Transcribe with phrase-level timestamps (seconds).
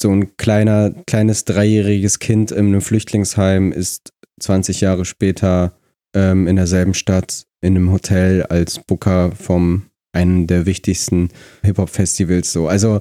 [0.00, 5.72] so ein kleiner, kleines dreijähriges Kind in einem Flüchtlingsheim ist 20 Jahre später
[6.14, 11.30] ähm, in derselben Stadt in einem Hotel als Booker vom einem der wichtigsten
[11.62, 12.68] Hip-Hop-Festivals so.
[12.68, 13.00] Also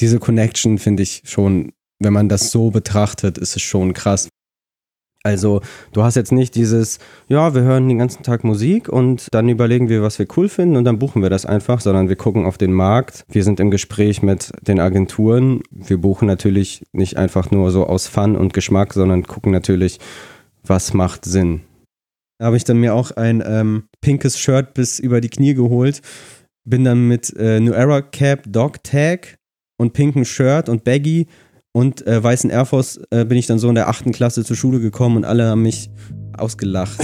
[0.00, 4.28] diese Connection finde ich schon, wenn man das so betrachtet, ist es schon krass.
[5.26, 5.60] Also
[5.92, 9.88] du hast jetzt nicht dieses, ja, wir hören den ganzen Tag Musik und dann überlegen
[9.88, 12.58] wir, was wir cool finden und dann buchen wir das einfach, sondern wir gucken auf
[12.58, 13.24] den Markt.
[13.28, 15.62] Wir sind im Gespräch mit den Agenturen.
[15.72, 19.98] Wir buchen natürlich nicht einfach nur so aus Fun und Geschmack, sondern gucken natürlich,
[20.64, 21.62] was macht Sinn.
[22.38, 26.02] Da habe ich dann mir auch ein ähm, pinkes Shirt bis über die Knie geholt.
[26.64, 29.38] Bin dann mit äh, New Era Cap, Dog Tag
[29.76, 31.26] und pinken Shirt und Baggy
[31.76, 34.56] und äh, weißen Air Force äh, bin ich dann so in der achten Klasse zur
[34.56, 35.90] Schule gekommen und alle haben mich
[36.38, 36.98] ausgelacht.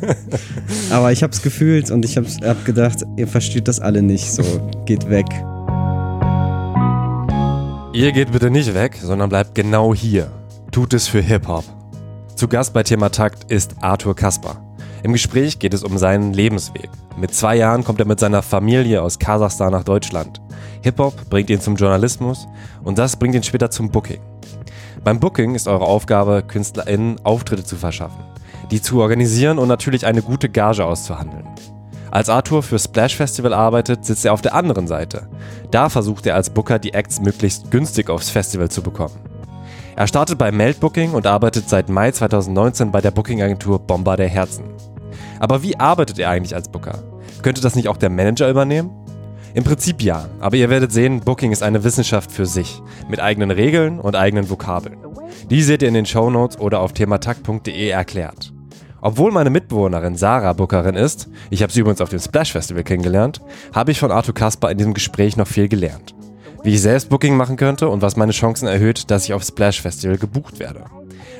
[0.90, 4.32] Aber ich habe es gefühlt und ich habe hab gedacht, ihr versteht das alle nicht.
[4.32, 4.42] So,
[4.86, 5.26] geht weg.
[7.92, 10.30] Ihr geht bitte nicht weg, sondern bleibt genau hier.
[10.72, 11.64] Tut es für Hip-Hop.
[12.36, 14.63] Zu Gast bei Thema Takt ist Arthur Kasper.
[15.04, 16.88] Im Gespräch geht es um seinen Lebensweg.
[17.18, 20.40] Mit zwei Jahren kommt er mit seiner Familie aus Kasachstan nach Deutschland.
[20.80, 22.48] Hip-Hop bringt ihn zum Journalismus
[22.84, 24.22] und das bringt ihn später zum Booking.
[25.04, 28.24] Beim Booking ist eure Aufgabe, KünstlerInnen Auftritte zu verschaffen,
[28.70, 31.46] die zu organisieren und natürlich eine gute Gage auszuhandeln.
[32.10, 35.28] Als Arthur für Splash Festival arbeitet, sitzt er auf der anderen Seite.
[35.70, 39.20] Da versucht er als Booker die Acts möglichst günstig aufs Festival zu bekommen.
[39.96, 44.64] Er startet bei Meldbooking und arbeitet seit Mai 2019 bei der Booking-Agentur Bomber der Herzen.
[45.40, 47.02] Aber wie arbeitet er eigentlich als Booker?
[47.42, 48.90] Könnte das nicht auch der Manager übernehmen?
[49.54, 53.52] Im Prinzip ja, aber ihr werdet sehen, Booking ist eine Wissenschaft für sich, mit eigenen
[53.52, 54.96] Regeln und eigenen Vokabeln.
[55.48, 58.52] Die seht ihr in den Shownotes oder auf thematakt.de erklärt.
[59.00, 63.42] Obwohl meine Mitbewohnerin Sarah Bookerin ist, ich habe sie übrigens auf dem Splash Festival kennengelernt,
[63.74, 66.14] habe ich von Arthur Kasper in diesem Gespräch noch viel gelernt.
[66.62, 69.82] Wie ich selbst Booking machen könnte und was meine Chancen erhöht, dass ich auf Splash
[69.82, 70.86] Festival gebucht werde.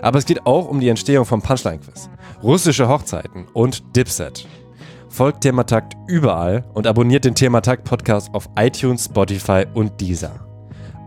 [0.02, 2.10] Aber es geht auch um die Entstehung vom Punchline Quiz,
[2.42, 4.46] russische Hochzeiten und Dipset.
[5.08, 10.44] Folgt Thematakt überall und abonniert den Thematakt Podcast auf iTunes, Spotify und Deezer.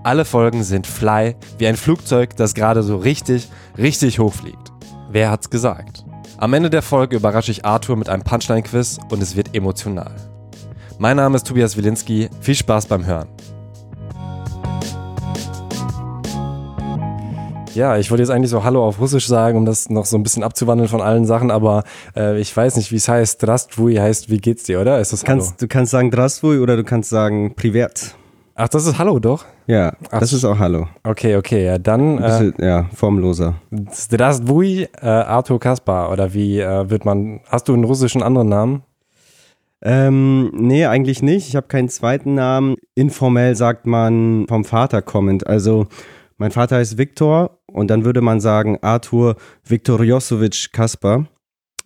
[0.04, 4.72] Alle Folgen sind fly, wie ein Flugzeug, das gerade so richtig, richtig hochfliegt.
[5.10, 6.06] Wer hat's gesagt?
[6.38, 10.16] Am Ende der Folge überrasche ich Arthur mit einem Punchline-Quiz und es wird emotional.
[11.00, 12.30] Mein Name ist Tobias Wilinski.
[12.42, 13.28] Viel Spaß beim Hören.
[17.78, 20.24] Ja, ich wollte jetzt eigentlich so Hallo auf Russisch sagen, um das noch so ein
[20.24, 21.84] bisschen abzuwandeln von allen Sachen, aber
[22.16, 23.44] äh, ich weiß nicht, wie es heißt.
[23.44, 25.00] Drastwui heißt, wie geht's dir, oder?
[25.00, 25.42] Ist das Hallo?
[25.42, 28.16] Kannst, du kannst sagen Drastwui oder du kannst sagen Privat.
[28.56, 29.46] Ach, das ist Hallo, doch?
[29.68, 30.88] Ja, Ach, das ist auch Hallo.
[31.04, 32.18] Okay, okay, ja, dann.
[32.18, 33.54] Bisschen, äh, ja, formloser.
[34.10, 37.42] Drastwui äh, Arthur Kaspar, oder wie äh, wird man.
[37.48, 38.82] Hast du einen russischen anderen Namen?
[39.84, 41.48] Ähm, nee, eigentlich nicht.
[41.48, 42.78] Ich habe keinen zweiten Namen.
[42.96, 45.46] Informell sagt man vom Vater kommend.
[45.46, 45.86] Also
[46.40, 51.28] mein Vater heißt Viktor und dann würde man sagen Arthur Viktoriosowitsch Kaspar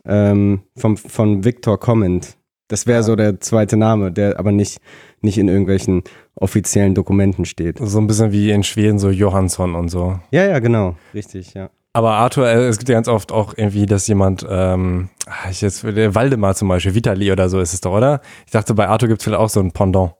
[0.06, 2.38] ähm, vom, von Viktor kommend.
[2.70, 3.04] Das wäre ja.
[3.04, 4.80] so der zweite Name, der aber nicht,
[5.20, 6.04] nicht in irgendwelchen
[6.36, 7.80] offiziellen Dokumenten steht.
[7.82, 10.18] So ein bisschen wie in Schweden so Johansson und so.
[10.32, 10.96] Ja, ja, genau.
[11.14, 11.70] Richtig, ja.
[11.92, 15.60] Aber Arthur, äh, es gibt ja ganz oft auch irgendwie, dass jemand, ähm, ah, ich
[15.60, 18.22] jetzt, Waldemar zum Beispiel, Vitali oder so ist es doch, oder?
[18.46, 20.14] Ich dachte, bei Arthur gibt es vielleicht auch so ein Pendant.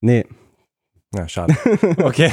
[0.00, 0.26] Nee,
[1.14, 1.54] ja, schade.
[2.02, 2.30] Okay,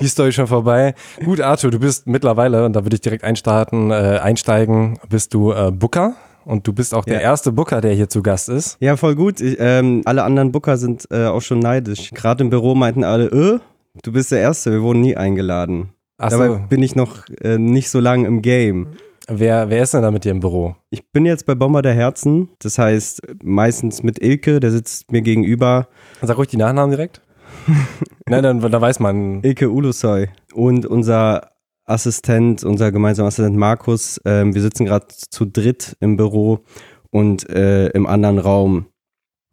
[0.00, 0.94] die Story schon vorbei.
[1.24, 5.52] Gut, Arthur, du bist mittlerweile, und da würde ich direkt einstarten, äh, einsteigen, bist du
[5.52, 7.20] äh, Booker und du bist auch der ja.
[7.20, 8.76] erste Booker, der hier zu Gast ist.
[8.80, 9.40] Ja, voll gut.
[9.40, 12.10] Ich, ähm, alle anderen Booker sind äh, auch schon neidisch.
[12.10, 13.58] Gerade im Büro meinten alle, äh,
[14.02, 15.90] du bist der Erste, wir wurden nie eingeladen.
[16.18, 16.60] Ach Dabei so.
[16.68, 18.88] bin ich noch äh, nicht so lange im Game.
[19.28, 20.74] Wer, wer ist denn da mit dir im Büro?
[20.90, 22.48] Ich bin jetzt bei Bomber der Herzen.
[22.58, 25.88] Das heißt, meistens mit Ilke, der sitzt mir gegenüber.
[26.20, 27.22] Sag ruhig die Nachnamen direkt.
[28.28, 29.42] Nein, dann, da weiß man.
[29.42, 31.52] Ilke Ulusoy und unser
[31.84, 34.20] Assistent, unser gemeinsamer Assistent Markus.
[34.24, 36.60] Ähm, wir sitzen gerade zu dritt im Büro
[37.10, 38.86] und äh, im anderen Raum,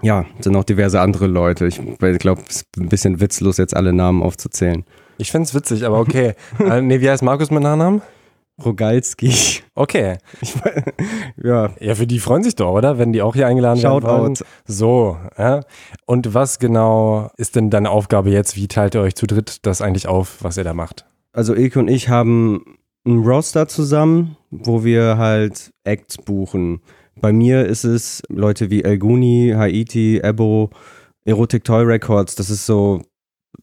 [0.01, 1.67] ja, sind noch diverse andere Leute.
[1.67, 1.79] Ich
[2.19, 4.85] glaube, es ist ein bisschen witzlos, jetzt alle Namen aufzuzählen.
[5.17, 6.35] Ich finde es witzig, aber okay.
[6.59, 8.01] äh, nee, wie heißt Markus mit Nachnamen?
[8.63, 9.33] Rogalski.
[9.75, 10.17] Okay.
[10.41, 10.53] Ich,
[11.41, 11.71] ja.
[11.79, 12.97] Ja, für die freuen sich doch, oder?
[12.97, 14.07] Wenn die auch hier eingeladen Shoutout.
[14.07, 14.35] werden.
[14.35, 14.49] Shoutout.
[14.65, 15.61] So, ja.
[16.05, 18.55] Und was genau ist denn deine Aufgabe jetzt?
[18.55, 21.05] Wie teilt ihr euch zu dritt das eigentlich auf, was ihr da macht?
[21.31, 26.81] Also Ilke und ich haben einen Roster zusammen, wo wir halt Acts buchen.
[27.21, 30.69] Bei mir ist es Leute wie Elguni, Haiti, Ebo,
[31.25, 32.35] Erotic Toy Records.
[32.35, 33.01] Das ist so,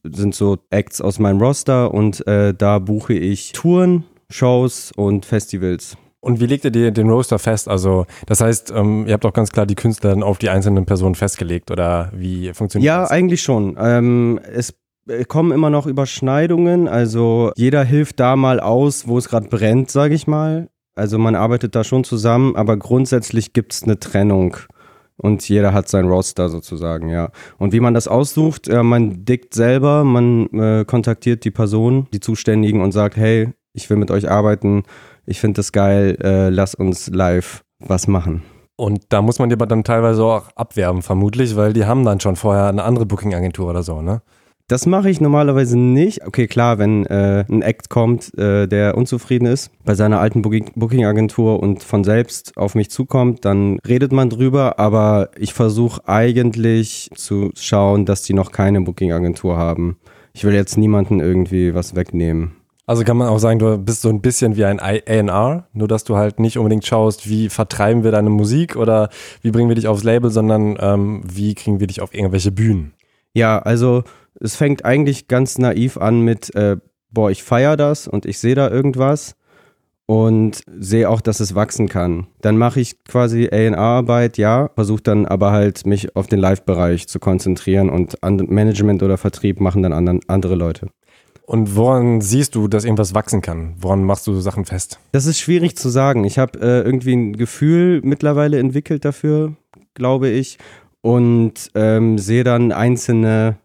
[0.04, 5.96] sind so Acts aus meinem Roster und äh, da buche ich Touren Shows und Festivals.
[6.20, 7.68] Und wie legt ihr den Roster fest?
[7.68, 11.14] Also, das heißt, ähm, ihr habt auch ganz klar die Künstler auf die einzelnen Personen
[11.14, 13.10] festgelegt oder wie funktioniert ja, das?
[13.10, 13.76] Ja, eigentlich schon.
[13.78, 14.74] Ähm, es
[15.08, 16.88] äh, kommen immer noch Überschneidungen.
[16.88, 20.68] Also jeder hilft da mal aus, wo es gerade brennt, sage ich mal.
[20.96, 24.56] Also man arbeitet da schon zusammen, aber grundsätzlich gibt es eine Trennung.
[25.18, 27.30] Und jeder hat sein Roster sozusagen, ja.
[27.56, 32.20] Und wie man das aussucht, äh, man dickt selber, man äh, kontaktiert die Person, die
[32.20, 34.82] Zuständigen und sagt, hey, ich will mit euch arbeiten,
[35.26, 38.42] ich finde das geil, äh, lass uns live was machen.
[38.76, 42.20] Und da muss man die aber dann teilweise auch abwerben, vermutlich, weil die haben dann
[42.20, 44.22] schon vorher eine andere Booking-Agentur oder so, ne?
[44.68, 46.26] Das mache ich normalerweise nicht.
[46.26, 51.62] Okay, klar, wenn äh, ein Act kommt, äh, der unzufrieden ist bei seiner alten Booking-Agentur
[51.62, 54.80] und von selbst auf mich zukommt, dann redet man drüber.
[54.80, 59.98] Aber ich versuche eigentlich zu schauen, dass die noch keine Booking-Agentur haben.
[60.32, 62.56] Ich will jetzt niemanden irgendwie was wegnehmen.
[62.88, 66.04] Also kann man auch sagen, du bist so ein bisschen wie ein A&R, nur dass
[66.04, 69.08] du halt nicht unbedingt schaust, wie vertreiben wir deine Musik oder
[69.42, 72.94] wie bringen wir dich aufs Label, sondern ähm, wie kriegen wir dich auf irgendwelche Bühnen.
[73.34, 74.04] Ja, also
[74.40, 76.76] es fängt eigentlich ganz naiv an mit, äh,
[77.10, 79.34] boah, ich feiere das und ich sehe da irgendwas
[80.06, 82.28] und sehe auch, dass es wachsen kann.
[82.40, 87.18] Dann mache ich quasi A&R-Arbeit, ja, versuche dann aber halt mich auf den Live-Bereich zu
[87.18, 90.88] konzentrieren und Management oder Vertrieb machen dann anderen, andere Leute.
[91.46, 93.76] Und woran siehst du, dass irgendwas wachsen kann?
[93.78, 94.98] Woran machst du Sachen fest?
[95.12, 96.24] Das ist schwierig zu sagen.
[96.24, 99.54] Ich habe äh, irgendwie ein Gefühl mittlerweile entwickelt dafür,
[99.94, 100.58] glaube ich,
[101.02, 103.58] und ähm, sehe dann einzelne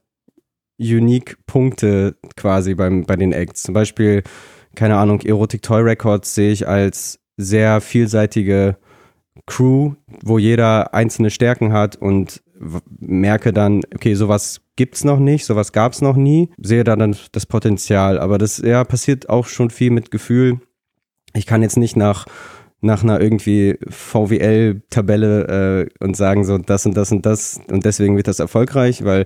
[0.79, 3.63] Unique-Punkte quasi beim, bei den Acts.
[3.63, 4.21] Zum Beispiel,
[4.75, 8.77] keine Ahnung, Erotic Toy Records sehe ich als sehr vielseitige
[9.47, 9.93] Crew,
[10.23, 12.43] wo jeder einzelne Stärken hat und
[12.99, 17.45] merke dann, okay, sowas gibt's noch nicht, sowas gab's noch nie, sehe da dann das
[17.45, 18.19] Potenzial.
[18.19, 20.59] Aber das ja passiert auch schon viel mit Gefühl.
[21.33, 22.25] Ich kann jetzt nicht nach
[22.83, 28.17] nach einer irgendwie VWL-Tabelle äh, und sagen so das und das und das und deswegen
[28.17, 29.25] wird das erfolgreich, weil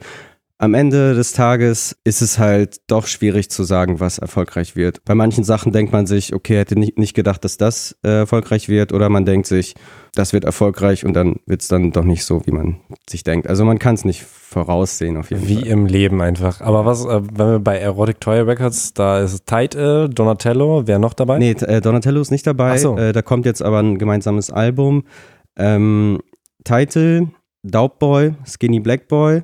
[0.58, 5.04] am Ende des Tages ist es halt doch schwierig zu sagen, was erfolgreich wird.
[5.04, 8.70] Bei manchen Sachen denkt man sich, okay, hätte nicht, nicht gedacht, dass das äh, erfolgreich
[8.70, 9.76] wird, oder man denkt sich,
[10.16, 12.78] das wird erfolgreich und dann wird es dann doch nicht so, wie man
[13.08, 13.48] sich denkt.
[13.48, 15.64] Also man kann es nicht voraussehen auf jeden wie Fall.
[15.66, 16.62] Wie im Leben einfach.
[16.62, 21.14] Aber was, äh, wenn wir bei Erotic Toy Records, da ist Tide, Donatello, wer noch
[21.14, 21.38] dabei?
[21.38, 22.78] Nee, äh, Donatello ist nicht dabei.
[22.78, 22.98] So.
[22.98, 25.04] Äh, da kommt jetzt aber ein gemeinsames Album.
[25.58, 26.20] Ähm,
[26.64, 27.30] Title,
[27.64, 29.44] Daubboy, Skinny Black Boy,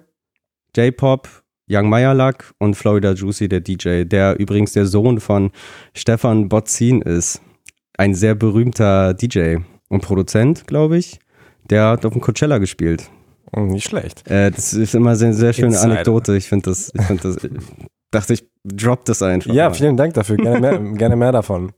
[0.75, 1.27] J-Pop,
[1.69, 5.51] Young Meyerlack und Florida Juicy, der DJ, der übrigens der Sohn von
[5.93, 7.41] Stefan Botzin ist.
[7.97, 9.57] Ein sehr berühmter DJ
[9.91, 11.19] und Produzent, glaube ich.
[11.69, 13.09] Der hat auf dem Coachella gespielt.
[13.55, 14.29] Oh, nicht schlecht.
[14.29, 15.91] Äh, das ist immer eine sehr schöne Inside.
[15.91, 16.37] Anekdote.
[16.37, 17.37] Ich finde das, ich finde das,
[18.11, 19.53] dachte ich, drop das einfach.
[19.53, 19.75] Ja, mal.
[19.75, 20.37] vielen Dank dafür.
[20.37, 21.73] Gerne mehr, gerne mehr davon.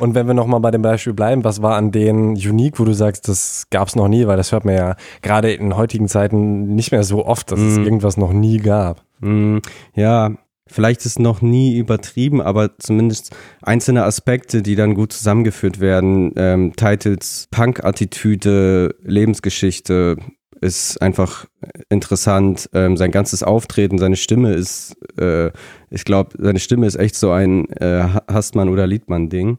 [0.00, 2.92] Und wenn wir nochmal bei dem Beispiel bleiben, was war an denen unique, wo du
[2.92, 6.74] sagst, das gab es noch nie, weil das hört man ja gerade in heutigen Zeiten
[6.74, 7.68] nicht mehr so oft, dass mm.
[7.68, 7.84] es mhm.
[7.84, 9.02] irgendwas noch nie gab.
[9.20, 9.58] Mm,
[9.94, 10.32] ja,
[10.66, 16.32] vielleicht ist noch nie übertrieben, aber zumindest einzelne Aspekte, die dann gut zusammengeführt werden.
[16.36, 20.16] Ähm, Titles, Punk-Attitüde, Lebensgeschichte,
[20.60, 21.46] ist einfach
[21.88, 22.68] interessant.
[22.72, 25.50] Ähm, sein ganzes Auftreten, seine Stimme ist, äh,
[25.90, 29.58] ich glaube, seine Stimme ist echt so ein äh, Hasstmann- oder Liedmann-Ding.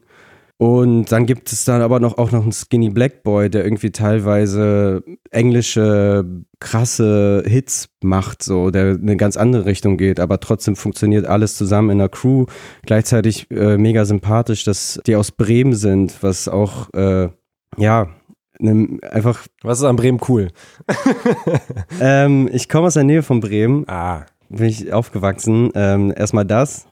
[0.60, 3.92] Und dann gibt es dann aber noch auch noch einen Skinny Black Boy, der irgendwie
[3.92, 6.24] teilweise englische
[6.58, 11.90] krasse Hits macht, so, der eine ganz andere Richtung geht, aber trotzdem funktioniert alles zusammen
[11.90, 12.46] in der Crew.
[12.84, 17.28] Gleichzeitig äh, mega sympathisch, dass die aus Bremen sind, was auch äh,
[17.76, 18.08] ja
[18.60, 19.46] Ne, einfach.
[19.62, 20.48] Was ist an Bremen cool?
[22.00, 23.88] ähm, ich komme aus der Nähe von Bremen.
[23.88, 24.26] Ah.
[24.48, 25.70] Bin ich aufgewachsen.
[25.74, 26.88] Ähm, erstmal das.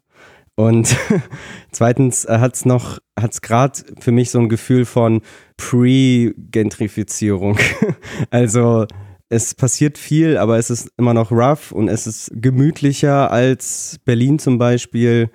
[0.57, 0.97] Und
[1.71, 5.21] zweitens äh, hat es noch, hat es gerade für mich so ein Gefühl von
[5.59, 7.59] Pre-Gentrifizierung.
[8.31, 8.87] also
[9.29, 14.39] es passiert viel, aber es ist immer noch rough und es ist gemütlicher als Berlin
[14.39, 15.31] zum Beispiel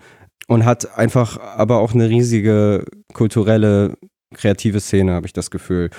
[0.48, 3.98] und hat einfach aber auch eine riesige kulturelle,
[4.34, 5.90] kreative Szene, habe ich das Gefühl.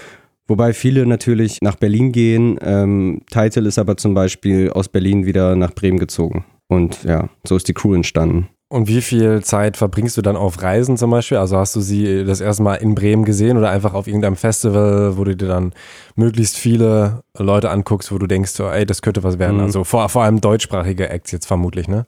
[0.49, 2.59] Wobei viele natürlich nach Berlin gehen.
[2.61, 6.45] Ähm, Title ist aber zum Beispiel aus Berlin wieder nach Bremen gezogen.
[6.69, 8.49] Und ja, so ist die Crew entstanden.
[8.73, 11.37] Und wie viel Zeit verbringst du dann auf Reisen zum Beispiel?
[11.37, 15.19] Also hast du sie das erste Mal in Bremen gesehen oder einfach auf irgendeinem Festival,
[15.19, 15.75] wo du dir dann
[16.17, 19.59] möglichst viele Leute anguckst, wo du denkst, so, ey, das könnte was werden?
[19.59, 19.64] Mhm.
[19.64, 22.07] Also vor, vor allem deutschsprachige Acts jetzt vermutlich, ne?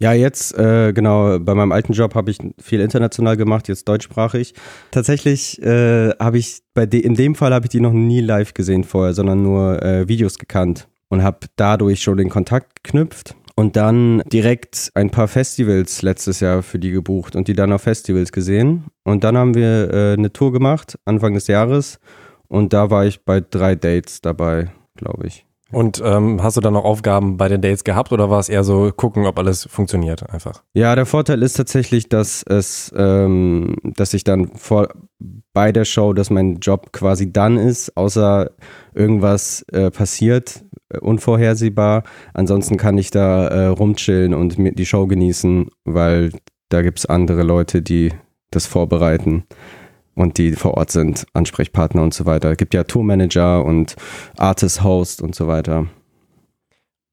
[0.00, 4.52] Ja, jetzt, äh, genau, bei meinem alten Job habe ich viel international gemacht, jetzt deutschsprachig.
[4.90, 8.52] Tatsächlich äh, habe ich, bei de in dem Fall habe ich die noch nie live
[8.52, 13.76] gesehen vorher, sondern nur äh, Videos gekannt und habe dadurch schon den Kontakt geknüpft und
[13.76, 18.32] dann direkt ein paar Festivals letztes Jahr für die gebucht und die dann auf Festivals
[18.32, 18.84] gesehen.
[19.04, 21.98] Und dann haben wir äh, eine Tour gemacht, Anfang des Jahres.
[22.48, 25.46] Und da war ich bei drei Dates dabei, glaube ich.
[25.72, 28.62] Und ähm, hast du dann noch Aufgaben bei den Dates gehabt oder war es eher
[28.62, 30.62] so gucken, ob alles funktioniert einfach?
[30.74, 34.88] Ja, der Vorteil ist tatsächlich, dass es, ähm, dass ich dann vor
[35.54, 38.50] bei der Show, dass mein Job quasi dann ist, außer
[38.94, 40.62] irgendwas äh, passiert,
[41.00, 42.04] unvorhersehbar.
[42.34, 46.32] Ansonsten kann ich da äh, rumchillen und mir die Show genießen, weil
[46.68, 48.12] da gibt es andere Leute, die
[48.50, 49.44] das vorbereiten
[50.14, 52.50] und die vor Ort sind, Ansprechpartner und so weiter.
[52.50, 53.96] Es gibt ja Tourmanager und
[54.36, 55.86] Artist Host und so weiter.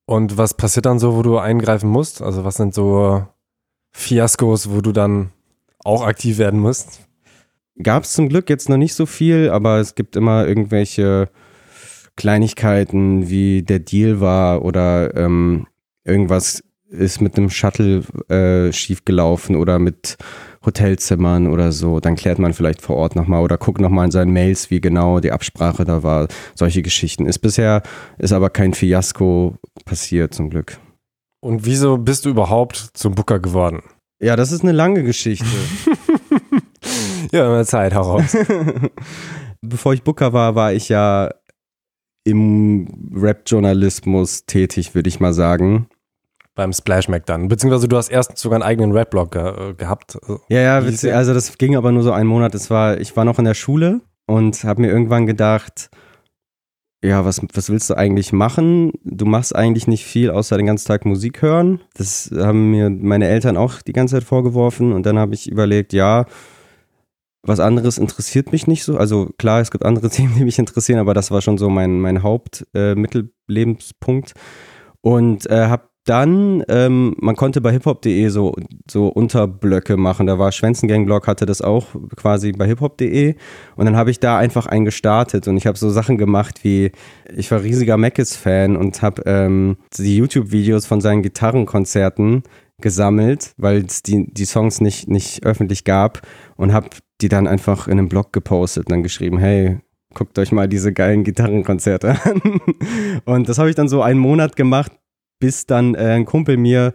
[0.06, 2.22] Und was passiert dann so, wo du eingreifen musst?
[2.22, 3.26] Also was sind so
[3.92, 5.30] Fiaskos, wo du dann
[5.84, 7.08] auch aktiv werden musst?
[7.82, 11.30] Gab es zum Glück jetzt noch nicht so viel, aber es gibt immer irgendwelche
[12.20, 15.66] Kleinigkeiten, wie der Deal war oder ähm,
[16.04, 20.18] irgendwas ist mit einem Shuttle äh, schiefgelaufen oder mit
[20.66, 24.34] Hotelzimmern oder so, dann klärt man vielleicht vor Ort nochmal oder guckt nochmal in seinen
[24.34, 26.28] Mails, wie genau die Absprache da war.
[26.56, 27.26] Solche Geschichten.
[27.26, 27.82] Ist bisher,
[28.18, 30.78] ist aber kein Fiasko passiert, zum Glück.
[31.42, 33.82] Und wieso bist du überhaupt zum Booker geworden?
[34.22, 35.46] Ja, das ist eine lange Geschichte.
[37.32, 38.36] ja, immer Zeit, hau raus.
[39.62, 41.30] Bevor ich Booker war, war ich ja
[42.30, 45.88] im Rap-Journalismus tätig, würde ich mal sagen
[46.60, 47.48] beim Splash Mac dann.
[47.48, 50.18] Beziehungsweise du hast erst sogar einen eigenen Rap-Blog ge äh, gehabt.
[50.50, 50.76] Ja, ja,
[51.16, 52.54] also das ging aber nur so einen Monat.
[52.54, 55.90] Das war, ich war noch in der Schule und habe mir irgendwann gedacht,
[57.02, 58.92] ja, was, was willst du eigentlich machen?
[59.04, 61.80] Du machst eigentlich nicht viel, außer den ganzen Tag Musik hören.
[61.94, 64.92] Das haben mir meine Eltern auch die ganze Zeit vorgeworfen.
[64.92, 66.26] Und dann habe ich überlegt, ja,
[67.44, 68.98] was anderes interessiert mich nicht so.
[68.98, 72.00] Also klar, es gibt andere Themen, die mich interessieren, aber das war schon so mein,
[72.00, 74.32] mein Hauptmittellebenspunkt.
[74.32, 74.34] Äh,
[75.02, 78.56] und äh, habe dann, ähm, man konnte bei hiphop.de so,
[78.90, 80.26] so Unterblöcke machen.
[80.26, 83.36] Da war Schwänzengang-Blog, hatte das auch quasi bei hiphop.de.
[83.76, 86.94] Und dann habe ich da einfach einen gestartet und ich habe so Sachen gemacht wie,
[87.36, 92.42] ich war riesiger Mackes-Fan und habe ähm, die YouTube-Videos von seinen Gitarrenkonzerten
[92.82, 96.22] gesammelt, weil es die, die Songs nicht, nicht öffentlich gab
[96.56, 96.90] und habe
[97.22, 99.80] die dann einfach in einem Blog gepostet und dann geschrieben, hey,
[100.14, 102.42] guckt euch mal diese geilen Gitarrenkonzerte an.
[103.26, 104.92] Und das habe ich dann so einen Monat gemacht,
[105.40, 106.94] bis dann äh, ein Kumpel mir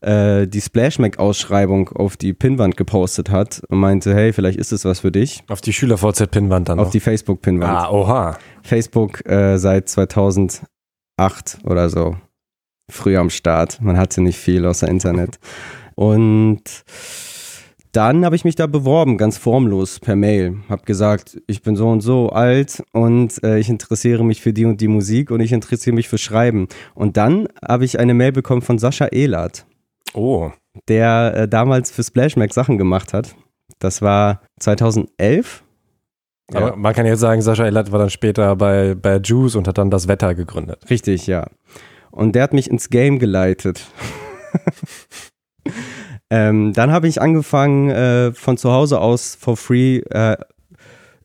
[0.00, 5.00] äh, die Splashmac-Ausschreibung auf die Pinnwand gepostet hat und meinte, hey, vielleicht ist es was
[5.00, 5.42] für dich.
[5.48, 6.92] Auf die Schüler-VZ-Pinnwand dann Auf noch.
[6.92, 7.70] die Facebook-Pinnwand.
[7.70, 8.38] Ah, oha.
[8.62, 10.66] Facebook äh, seit 2008
[11.64, 12.16] oder so.
[12.90, 13.80] Früh am Start.
[13.80, 15.38] Man hatte nicht viel außer Internet.
[15.94, 16.62] Und
[17.92, 20.58] dann habe ich mich da beworben, ganz formlos per Mail.
[20.68, 24.64] Habe gesagt, ich bin so und so alt und äh, ich interessiere mich für die
[24.64, 26.68] und die Musik und ich interessiere mich für Schreiben.
[26.94, 29.66] Und dann habe ich eine Mail bekommen von Sascha Ehlert.
[30.14, 30.50] Oh.
[30.88, 33.34] Der äh, damals für Splashmac Sachen gemacht hat.
[33.80, 35.64] Das war 2011.
[36.52, 36.76] Aber ja.
[36.76, 39.90] man kann jetzt sagen, Sascha Ehlert war dann später bei, bei Juice und hat dann
[39.90, 40.88] das Wetter gegründet.
[40.90, 41.46] Richtig, ja.
[42.12, 43.86] Und der hat mich ins Game geleitet.
[46.30, 50.36] Ähm, dann habe ich angefangen, äh, von zu Hause aus for free äh,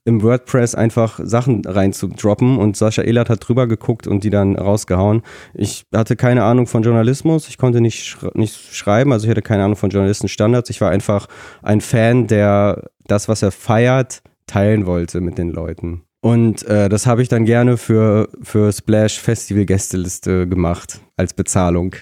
[0.05, 5.24] im WordPress einfach Sachen reinzudroppen und Sascha Ehlert hat drüber geguckt und die dann rausgehauen.
[5.53, 9.41] Ich hatte keine Ahnung von Journalismus, ich konnte nicht, sch nicht schreiben, also ich hatte
[9.41, 10.69] keine Ahnung von Journalistenstandards.
[10.69, 11.27] Ich war einfach
[11.63, 16.03] ein Fan, der das, was er feiert, teilen wollte mit den Leuten.
[16.21, 21.95] Und äh, das habe ich dann gerne für, für Splash Festival Gästeliste gemacht als Bezahlung.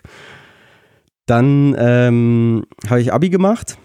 [1.25, 3.77] Dann ähm, habe ich Abi gemacht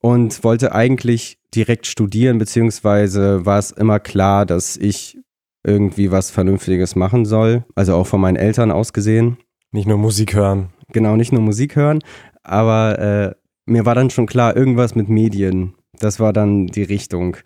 [0.00, 5.18] und wollte eigentlich direkt studieren, beziehungsweise war es immer klar, dass ich
[5.64, 7.64] irgendwie was Vernünftiges machen soll.
[7.74, 9.38] Also auch von meinen Eltern aus gesehen.
[9.70, 10.70] Nicht nur Musik hören.
[10.92, 12.00] Genau, nicht nur Musik hören.
[12.42, 13.34] Aber äh,
[13.66, 15.74] mir war dann schon klar, irgendwas mit Medien.
[15.98, 17.36] Das war dann die Richtung.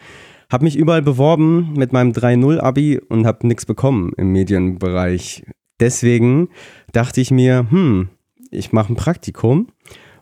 [0.50, 5.44] Hab mich überall beworben mit meinem 3-0-Abi und hab nichts bekommen im Medienbereich.
[5.80, 6.48] Deswegen
[6.92, 8.08] dachte ich mir, hm,
[8.50, 9.68] ich mache ein Praktikum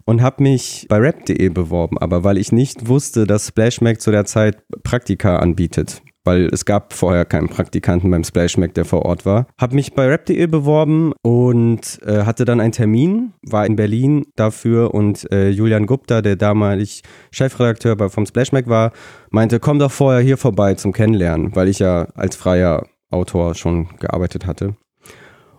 [0.05, 4.25] und habe mich bei rap.de beworben, aber weil ich nicht wusste, dass Splashmac zu der
[4.25, 9.47] Zeit Praktika anbietet, weil es gab vorher keinen Praktikanten beim Splashmac, der vor Ort war.
[9.59, 14.95] Habe mich bei rap.de beworben und äh, hatte dann einen Termin, war in Berlin dafür
[14.95, 18.93] und äh, Julian Gupta, der damalig Chefredakteur bei, vom Splashmac war,
[19.31, 23.89] meinte, komm doch vorher hier vorbei zum Kennenlernen, weil ich ja als freier Autor schon
[24.01, 24.77] gearbeitet hatte.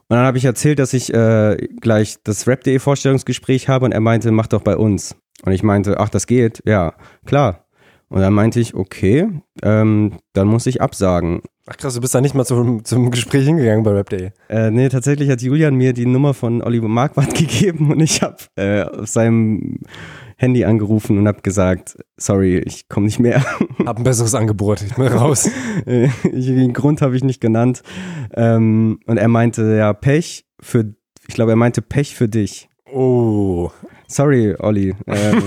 [0.07, 4.01] Und dann habe ich erzählt, dass ich äh, gleich das Rap.de Vorstellungsgespräch habe und er
[4.01, 5.15] meinte, mach doch bei uns.
[5.43, 6.61] Und ich meinte, ach, das geht?
[6.65, 6.93] Ja,
[7.25, 7.65] klar.
[8.09, 9.27] Und dann meinte ich, okay,
[9.63, 11.41] ähm, dann muss ich absagen.
[11.67, 14.29] Ach krass, du bist da nicht mal zum, zum Gespräch hingegangen bei Rap.de?
[14.49, 18.37] Äh, nee, tatsächlich hat Julian mir die Nummer von Oliver Marquardt gegeben und ich habe
[18.55, 19.79] äh, auf seinem
[20.37, 23.43] Handy angerufen und habe gesagt, sorry, ich komme nicht mehr.
[23.85, 25.49] Hab ein besseres Angebot, ich bin raus.
[25.85, 27.83] Den Grund habe ich nicht genannt.
[28.33, 30.93] Ähm, und er meinte, ja, Pech für,
[31.27, 32.69] ich glaube, er meinte Pech für dich.
[32.91, 33.69] Oh.
[34.07, 34.93] Sorry, Olli.
[35.07, 35.41] Ähm,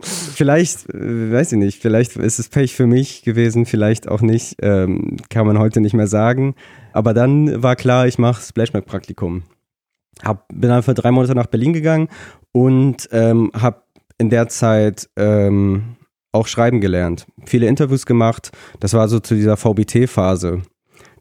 [0.00, 4.56] vielleicht, äh, weiß ich nicht, vielleicht ist es Pech für mich gewesen, vielleicht auch nicht.
[4.60, 6.54] Ähm, kann man heute nicht mehr sagen.
[6.92, 9.44] Aber dann war klar, ich mache Splashback-Praktikum.
[10.24, 12.08] Hab, bin dann für drei Monate nach Berlin gegangen
[12.52, 13.82] und ähm, habe
[14.18, 15.96] in der Zeit ähm,
[16.32, 17.26] auch schreiben gelernt.
[17.44, 18.50] Viele Interviews gemacht.
[18.80, 20.62] Das war so zu dieser VBT-Phase.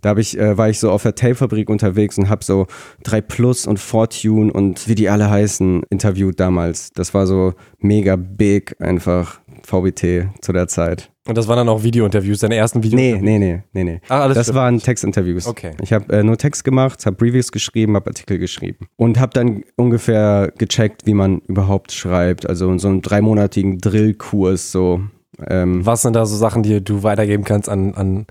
[0.02, 2.68] Da hab ich, äh, war ich so auf der Tape-Fabrik unterwegs und habe so
[3.04, 6.92] 3 Plus und Fortune und wie die alle heißen interviewt damals.
[6.94, 11.12] Das war so mega big einfach VBT zu der Zeit.
[11.28, 14.02] Und das waren dann auch Video-Interviews, deine ersten Video Nee, nee, nee, nee, nee.
[14.08, 14.60] Ah, alles Das stimmt.
[14.60, 15.46] waren Textinterviews.
[15.46, 15.72] Okay.
[15.82, 19.64] Ich habe äh, nur Text gemacht, habe Reviews geschrieben, habe Artikel geschrieben und habe dann
[19.76, 22.48] ungefähr gecheckt, wie man überhaupt schreibt.
[22.48, 25.02] Also in so einem dreimonatigen Drillkurs so.
[25.46, 28.26] Ähm, Was sind da so Sachen, die du weitergeben kannst an, an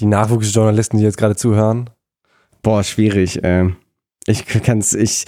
[0.00, 1.90] die Nachwuchsjournalisten, die jetzt gerade zuhören?
[2.62, 3.42] boah, schwierig.
[3.42, 3.70] Äh,
[4.26, 5.24] ich kann's, ich,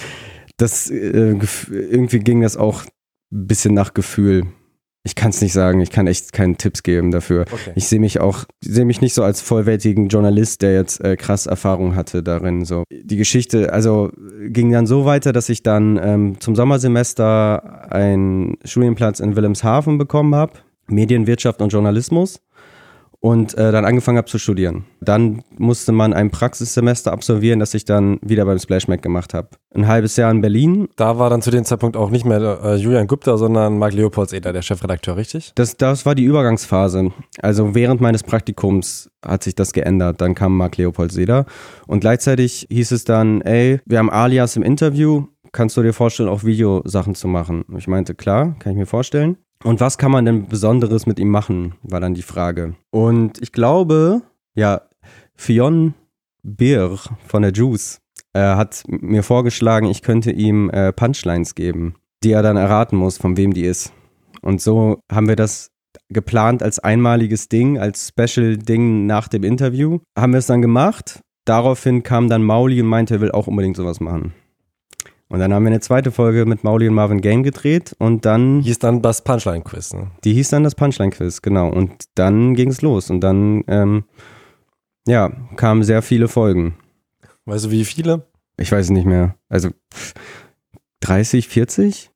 [0.56, 1.36] das äh,
[1.70, 2.84] irgendwie ging das auch
[3.32, 4.44] ein bisschen nach Gefühl.
[5.04, 5.80] Ich kann es nicht sagen.
[5.80, 7.42] Ich kann echt keine Tipps geben dafür.
[7.50, 7.72] Okay.
[7.74, 11.46] Ich sehe mich auch, sehe mich nicht so als vollwertigen Journalist, der jetzt äh, krass
[11.46, 12.64] Erfahrung hatte darin.
[12.64, 14.12] So die Geschichte, also
[14.46, 20.36] ging dann so weiter, dass ich dann ähm, zum Sommersemester einen Studienplatz in Wilhelmshaven bekommen
[20.36, 20.52] habe,
[20.86, 22.40] Medienwirtschaft und Journalismus
[23.22, 24.84] und äh, dann angefangen habe zu studieren.
[25.00, 29.48] Dann musste man ein Praxissemester absolvieren, das ich dann wieder beim Splash Mac gemacht habe.
[29.72, 30.88] Ein halbes Jahr in Berlin.
[30.96, 34.52] Da war dann zu dem Zeitpunkt auch nicht mehr äh, Julian Gupta, sondern Marc Leopoldseder,
[34.52, 35.52] der Chefredakteur, richtig?
[35.54, 37.12] Das, das war die Übergangsphase.
[37.40, 40.20] Also während meines Praktikums hat sich das geändert.
[40.20, 41.46] Dann kam Marc Leopold Seder
[41.86, 46.28] und gleichzeitig hieß es dann, ey, wir haben Alias im Interview, kannst du dir vorstellen,
[46.28, 47.62] auch Videosachen zu machen?
[47.62, 49.36] Und ich meinte, klar, kann ich mir vorstellen.
[49.64, 52.74] Und was kann man denn Besonderes mit ihm machen, war dann die Frage.
[52.90, 54.22] Und ich glaube,
[54.54, 54.82] ja,
[55.34, 55.94] Fionn
[56.42, 58.00] Beer von der Juice
[58.32, 63.18] äh, hat mir vorgeschlagen, ich könnte ihm äh, Punchlines geben, die er dann erraten muss,
[63.18, 63.92] von wem die ist.
[64.40, 65.70] Und so haben wir das
[66.08, 70.00] geplant als einmaliges Ding, als Special-Ding nach dem Interview.
[70.18, 71.20] Haben wir es dann gemacht.
[71.44, 74.32] Daraufhin kam dann Mauli und meinte, er will auch unbedingt sowas machen.
[75.32, 78.60] Und dann haben wir eine zweite Folge mit Mauli und Marvin Game gedreht und dann,
[78.60, 79.94] Hieß dann das Punchline-Quiz.
[79.94, 80.10] Ne?
[80.24, 81.70] die hieß dann das Punchline-Quiz, genau.
[81.70, 84.04] Und dann ging es los und dann, ähm,
[85.06, 86.74] ja, kamen sehr viele Folgen.
[87.46, 88.26] Weißt du, wie viele?
[88.58, 89.34] Ich weiß es nicht mehr.
[89.48, 90.12] Also pff,
[91.00, 92.10] 30, 40?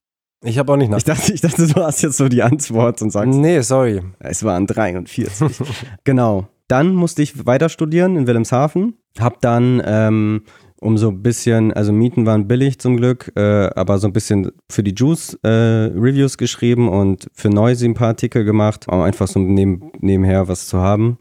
[0.44, 0.98] Ich habe auch nicht nach.
[0.98, 4.02] Ich dachte, ich dachte, du hast jetzt so die Antwort und sagst, Nee, sorry.
[4.18, 5.26] Es waren 43.
[6.04, 6.48] genau.
[6.68, 8.98] Dann musste ich weiter studieren in Wilhelmshaven.
[9.18, 10.42] Hab dann ähm,
[10.86, 14.52] um so ein bisschen, also Mieten waren billig zum Glück, äh, aber so ein bisschen
[14.70, 19.26] für die Juice äh, Reviews geschrieben und für Noisy ein paar Artikel gemacht, um einfach
[19.26, 21.18] so neben, nebenher was zu haben.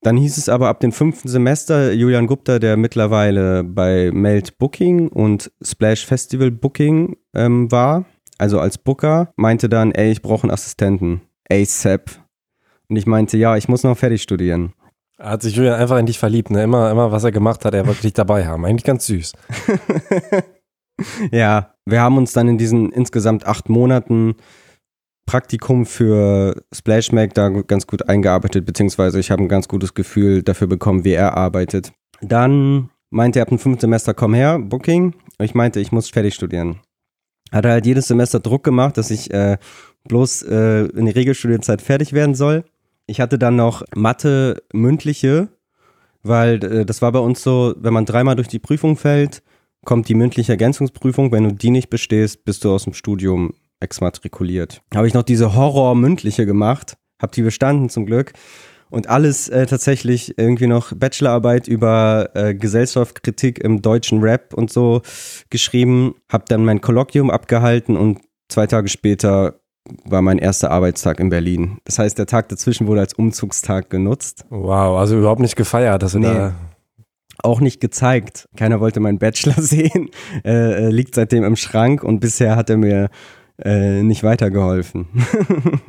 [0.00, 5.08] Dann hieß es aber ab dem fünften Semester, Julian Gupta, der mittlerweile bei Meld Booking
[5.08, 8.06] und Splash Festival Booking ähm, war,
[8.38, 11.20] also als Booker, meinte dann, ey, ich brauche einen Assistenten.
[11.50, 12.10] ASAP.
[12.88, 14.72] Und ich meinte, ja, ich muss noch fertig studieren.
[15.18, 16.50] Hat sich Julian einfach in dich verliebt.
[16.50, 16.62] Ne?
[16.62, 18.64] Immer, immer, was er gemacht hat, er wollte dich dabei haben.
[18.64, 19.32] Eigentlich ganz süß.
[21.32, 24.36] ja, wir haben uns dann in diesen insgesamt acht Monaten
[25.26, 30.42] Praktikum für Splash Mac da ganz gut eingearbeitet, beziehungsweise ich habe ein ganz gutes Gefühl
[30.42, 31.92] dafür bekommen, wie er arbeitet.
[32.22, 35.14] Dann meinte er ab dem fünften Semester, komm her, Booking.
[35.38, 36.80] Und ich meinte, ich muss fertig studieren.
[37.52, 39.58] Hat er halt jedes Semester Druck gemacht, dass ich äh,
[40.08, 42.64] bloß äh, in der Regelstudienzeit fertig werden soll.
[43.08, 45.48] Ich hatte dann noch Mathe mündliche,
[46.22, 49.42] weil äh, das war bei uns so, wenn man dreimal durch die Prüfung fällt,
[49.84, 51.32] kommt die mündliche Ergänzungsprüfung.
[51.32, 54.82] Wenn du die nicht bestehst, bist du aus dem Studium exmatrikuliert.
[54.94, 58.34] Habe ich noch diese Horror-mündliche gemacht, habe die bestanden zum Glück
[58.90, 65.00] und alles äh, tatsächlich irgendwie noch Bachelorarbeit über äh, Gesellschaftskritik im deutschen Rap und so
[65.48, 69.60] geschrieben, habe dann mein Kolloquium abgehalten und zwei Tage später
[70.04, 71.78] war mein erster Arbeitstag in Berlin.
[71.84, 74.44] Das heißt, der Tag dazwischen wurde als Umzugstag genutzt.
[74.50, 76.26] Wow, also überhaupt nicht gefeiert, dass du Nee.
[76.26, 76.54] da.
[77.42, 78.48] Auch nicht gezeigt.
[78.56, 80.10] Keiner wollte meinen Bachelor sehen.
[80.44, 83.10] Äh, äh, liegt seitdem im Schrank und bisher hat er mir
[83.64, 85.06] äh, nicht weitergeholfen.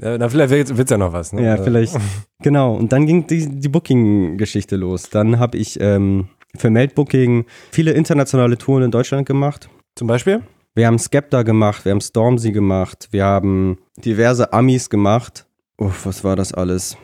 [0.00, 1.32] Ja, na, vielleicht wird wird's ja noch was.
[1.32, 1.42] Ne?
[1.42, 1.96] Ja, Also, vielleicht.
[2.42, 5.08] Genau, und dann ging die, die Booking-Geschichte los.
[5.10, 9.68] Dann habe ich ähm, für Meldbooking viele internationale Touren in Deutschland gemacht.
[9.96, 10.42] Zum Beispiel?
[10.78, 15.44] Wir haben Skepta gemacht, wir haben Stormzy gemacht, wir haben diverse Amis gemacht.
[15.76, 16.96] Uff, was war das alles?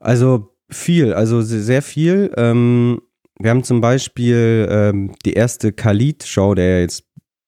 [0.00, 2.32] Also viel, also se- sehr viel.
[2.38, 3.02] Ähm,
[3.38, 7.04] wir haben zum Beispiel ähm, die erste Khalid-Show, der jetzt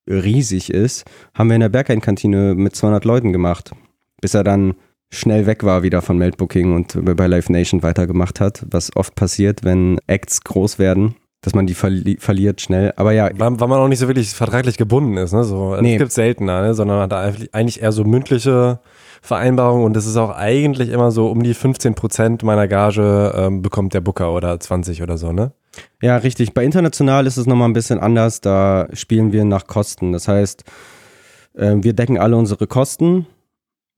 [0.07, 3.71] riesig ist, haben wir in der Berghain-Kantine mit 200 Leuten gemacht,
[4.21, 4.75] bis er dann
[5.11, 9.65] schnell weg war wieder von Meldbooking und bei Live Nation weitergemacht hat, was oft passiert,
[9.65, 12.95] wenn Acts groß werden, dass man die verli verliert schnell.
[12.97, 13.29] Aber ja.
[13.37, 15.45] Weil, weil, man auch nicht so wirklich vertraglich gebunden ist, ne?
[15.45, 15.93] So, nee.
[15.93, 16.75] Das gibt seltener, ne?
[16.75, 18.81] sondern hat da eigentlich eher so mündliche
[19.21, 23.61] Vereinbarungen und das ist auch eigentlich immer so um die 15 Prozent meiner Gage ähm,
[23.61, 25.53] bekommt der Booker oder 20 oder so, ne?
[26.01, 26.55] Ja, richtig.
[26.55, 28.41] Bei international ist es nochmal ein bisschen anders.
[28.41, 30.13] Da spielen wir nach Kosten.
[30.13, 30.65] Das heißt,
[31.55, 33.27] äh, wir decken alle unsere Kosten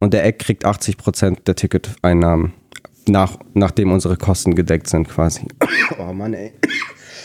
[0.01, 2.55] und der Eck kriegt 80 Prozent der Ticketeinnahmen,
[3.07, 5.47] nach, nachdem unsere Kosten gedeckt sind quasi.
[5.99, 6.53] Oh Mann, ey.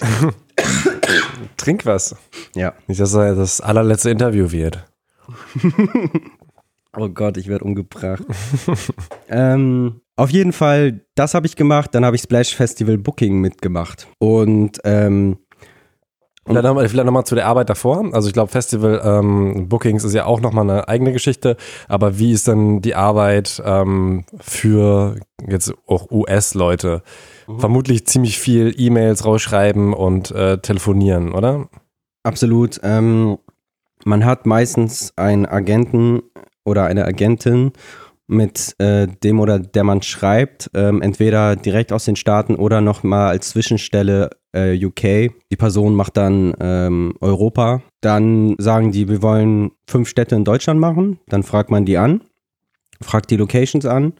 [1.57, 2.15] Trink was.
[2.55, 2.73] Ja.
[2.87, 4.85] Nicht, dass das das allerletzte Interview wird.
[6.97, 8.23] oh Gott, ich werde umgebracht.
[9.29, 11.93] ähm, auf jeden Fall, das habe ich gemacht.
[11.93, 14.07] Dann habe ich Splash Festival Booking mitgemacht.
[14.19, 15.37] Und ähm,
[16.45, 18.09] Vielleicht nochmal noch zu der Arbeit davor.
[18.13, 21.55] Also ich glaube, Festival ähm, Bookings ist ja auch nochmal eine eigene Geschichte.
[21.87, 27.03] Aber wie ist denn die Arbeit ähm, für jetzt auch US-Leute?
[27.47, 27.59] Mhm.
[27.59, 31.69] Vermutlich ziemlich viel E-Mails rausschreiben und äh, telefonieren, oder?
[32.23, 32.79] Absolut.
[32.83, 33.37] Ähm,
[34.03, 36.23] man hat meistens einen Agenten
[36.63, 37.71] oder eine Agentin
[38.31, 43.27] mit äh, dem oder der man schreibt, ähm, entweder direkt aus den Staaten oder nochmal
[43.29, 45.33] als Zwischenstelle äh, UK.
[45.51, 47.81] Die Person macht dann ähm, Europa.
[47.99, 51.19] Dann sagen die, wir wollen fünf Städte in Deutschland machen.
[51.27, 52.21] Dann fragt man die an,
[53.01, 54.13] fragt die Locations an,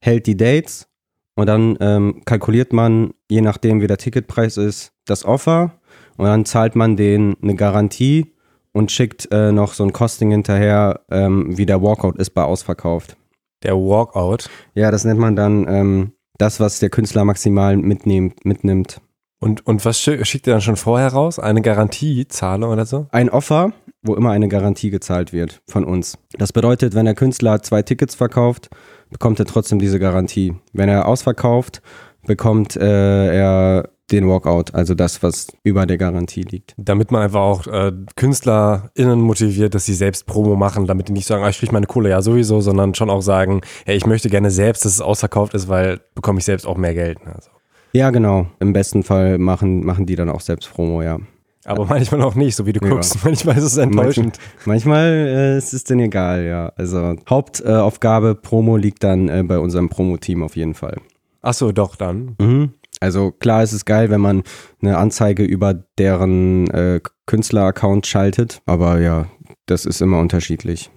[0.00, 0.88] hält die Dates
[1.34, 5.80] und dann ähm, kalkuliert man, je nachdem wie der Ticketpreis ist, das Offer
[6.16, 8.32] und dann zahlt man denen eine Garantie
[8.72, 13.16] und schickt äh, noch so ein Costing hinterher, ähm, wie der Walkout ist bei ausverkauft.
[13.62, 14.48] Der Walkout?
[14.74, 19.00] Ja, das nennt man dann ähm, das, was der Künstler maximal mitnehmt, mitnimmt.
[19.40, 21.38] Und, und was schickt ihr dann schon vorher raus?
[21.38, 23.06] Eine Garantiezahle oder so?
[23.10, 26.18] Ein Offer, wo immer eine Garantie gezahlt wird von uns.
[26.38, 28.68] Das bedeutet, wenn der Künstler zwei Tickets verkauft,
[29.10, 30.54] bekommt er trotzdem diese Garantie.
[30.74, 31.80] Wenn er ausverkauft,
[32.26, 36.74] bekommt äh, er den Walkout, also das, was über der Garantie liegt.
[36.76, 41.26] Damit man einfach auch äh, KünstlerInnen motiviert, dass sie selbst Promo machen, damit die nicht
[41.26, 44.28] sagen, ah, ich kriege meine Kohle ja sowieso, sondern schon auch sagen, hey, ich möchte
[44.28, 47.24] gerne selbst, dass es ausverkauft ist, weil bekomme ich selbst auch mehr Geld.
[47.24, 47.34] Ne?
[47.34, 47.50] Also.
[47.92, 48.46] Ja, genau.
[48.60, 51.18] Im besten Fall machen, machen die dann auch selbst Promo, ja.
[51.64, 52.90] Aber manchmal auch nicht, so wie du ja.
[52.90, 53.18] guckst.
[53.24, 54.38] Manchmal ist es enttäuschend.
[54.64, 56.72] Manchmal, manchmal äh, ist es denn egal, ja.
[56.76, 60.96] Also Hauptaufgabe äh, Promo liegt dann äh, bei unserem Promo-Team auf jeden Fall.
[61.42, 62.36] Ach so, doch dann.
[62.38, 62.74] Mhm.
[63.00, 64.42] Also klar ist es geil, wenn man
[64.82, 69.26] eine Anzeige über deren äh, Künstler-Account schaltet, aber ja,
[69.66, 70.90] das ist immer unterschiedlich.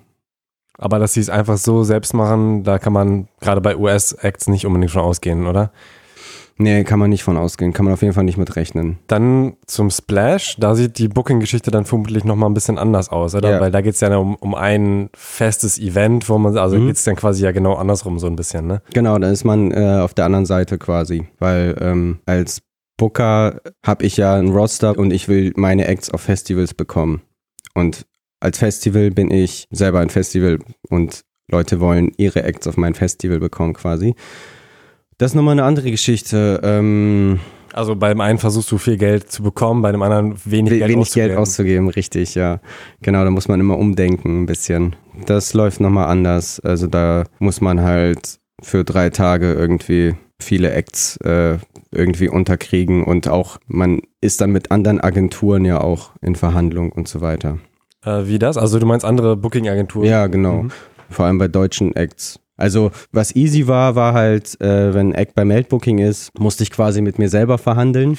[0.77, 4.65] Aber dass sie es einfach so selbst machen, da kann man gerade bei US-Acts nicht
[4.65, 5.71] unbedingt schon ausgehen, oder?
[6.57, 7.73] Nee, kann man nicht von ausgehen.
[7.73, 8.99] Kann man auf jeden Fall nicht mit rechnen.
[9.07, 10.55] Dann zum Splash.
[10.59, 13.51] Da sieht die Booking-Geschichte dann vermutlich nochmal ein bisschen anders aus, oder?
[13.51, 13.61] Ja.
[13.61, 16.87] Weil da geht es ja um, um ein festes Event, wo man, also mhm.
[16.87, 18.81] geht es dann quasi ja genau andersrum so ein bisschen, ne?
[18.93, 21.27] Genau, da ist man äh, auf der anderen Seite quasi.
[21.39, 22.61] Weil ähm, als
[22.97, 27.21] Booker habe ich ja ein Roster und ich will meine Acts auf Festivals bekommen.
[27.73, 28.05] Und
[28.39, 33.39] als Festival bin ich selber ein Festival und Leute wollen ihre Acts auf mein Festival
[33.39, 34.15] bekommen quasi.
[35.17, 36.59] Das ist nochmal eine andere Geschichte.
[36.63, 37.39] Ähm,
[37.73, 41.07] also beim einen versuchst du viel Geld zu bekommen, bei dem anderen wenig, Geld, wenig
[41.07, 41.27] auszugeben.
[41.27, 41.89] Geld auszugeben.
[41.89, 42.59] Richtig, ja.
[43.01, 44.95] Genau, da muss man immer umdenken ein bisschen.
[45.25, 46.59] Das läuft nochmal anders.
[46.59, 51.57] Also da muss man halt für drei Tage irgendwie viele Acts äh,
[51.91, 57.07] irgendwie unterkriegen und auch man ist dann mit anderen Agenturen ja auch in Verhandlung und
[57.07, 57.59] so weiter.
[58.05, 58.57] Äh, wie das?
[58.57, 60.07] Also du meinst andere Booking-Agenturen?
[60.07, 60.63] Ja, genau.
[60.63, 60.71] Mhm.
[61.09, 62.39] Vor allem bei deutschen Acts.
[62.55, 67.01] Also was easy war, war halt, äh, wenn Act bei Meldbooking ist, musste ich quasi
[67.01, 68.17] mit mir selber verhandeln.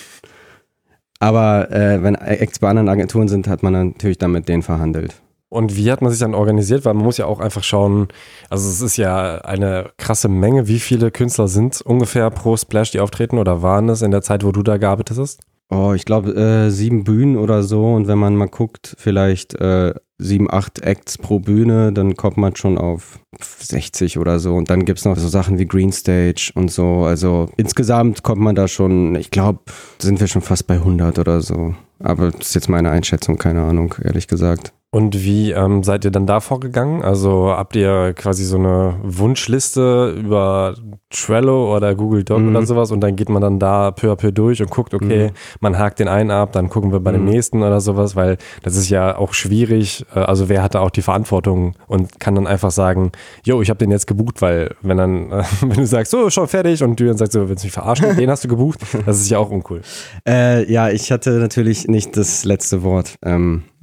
[1.21, 5.15] Aber äh, wenn Acts bei anderen Agenturen sind, hat man natürlich dann mit denen verhandelt.
[5.49, 6.85] Und wie hat man sich dann organisiert?
[6.85, 8.09] Weil man muss ja auch einfach schauen,
[8.51, 10.67] also es ist ja eine krasse Menge.
[10.67, 14.45] Wie viele Künstler sind ungefähr pro Splash, die auftreten oder waren es in der Zeit,
[14.45, 15.43] wo du da gearbeitet hast?
[15.71, 17.95] Oh, ich glaube äh, sieben Bühnen oder so.
[17.95, 22.55] Und wenn man mal guckt, vielleicht äh, sieben, acht Acts pro Bühne, dann kommt man
[22.55, 24.55] schon auf 60 oder so.
[24.55, 27.05] Und dann gibt es noch so Sachen wie Green Stage und so.
[27.05, 29.61] Also insgesamt kommt man da schon, ich glaube,
[29.99, 31.75] sind wir schon fast bei 100 oder so.
[31.99, 34.74] Aber das ist jetzt meine Einschätzung, keine Ahnung, ehrlich gesagt.
[34.95, 37.03] Und wie ähm, seid ihr dann da vorgegangen?
[37.03, 40.77] Also habt ihr quasi so eine Wunschliste über
[41.11, 42.51] Trello oder Google Doc mhm.
[42.51, 45.31] oder sowas und dann geht man dann da peu à peu durch und guckt, okay,
[45.31, 45.35] mhm.
[45.59, 47.17] man hakt den einen ab, dann gucken wir bei mhm.
[47.17, 50.07] dem nächsten oder sowas, weil das ist ja auch schwierig.
[50.15, 53.11] Äh, also wer hat da auch die Verantwortung und kann dann einfach sagen,
[53.45, 56.47] jo, ich habe den jetzt gebucht, weil wenn dann, äh, wenn du sagst, so, schon
[56.47, 59.19] fertig und du dann sagst, so, willst du mich verarschen, den hast du gebucht, das
[59.19, 59.81] ist ja auch uncool.
[60.27, 63.17] Äh, ja, ich hatte natürlich nicht das letzte Wort.
[63.25, 63.74] Ähm, äh,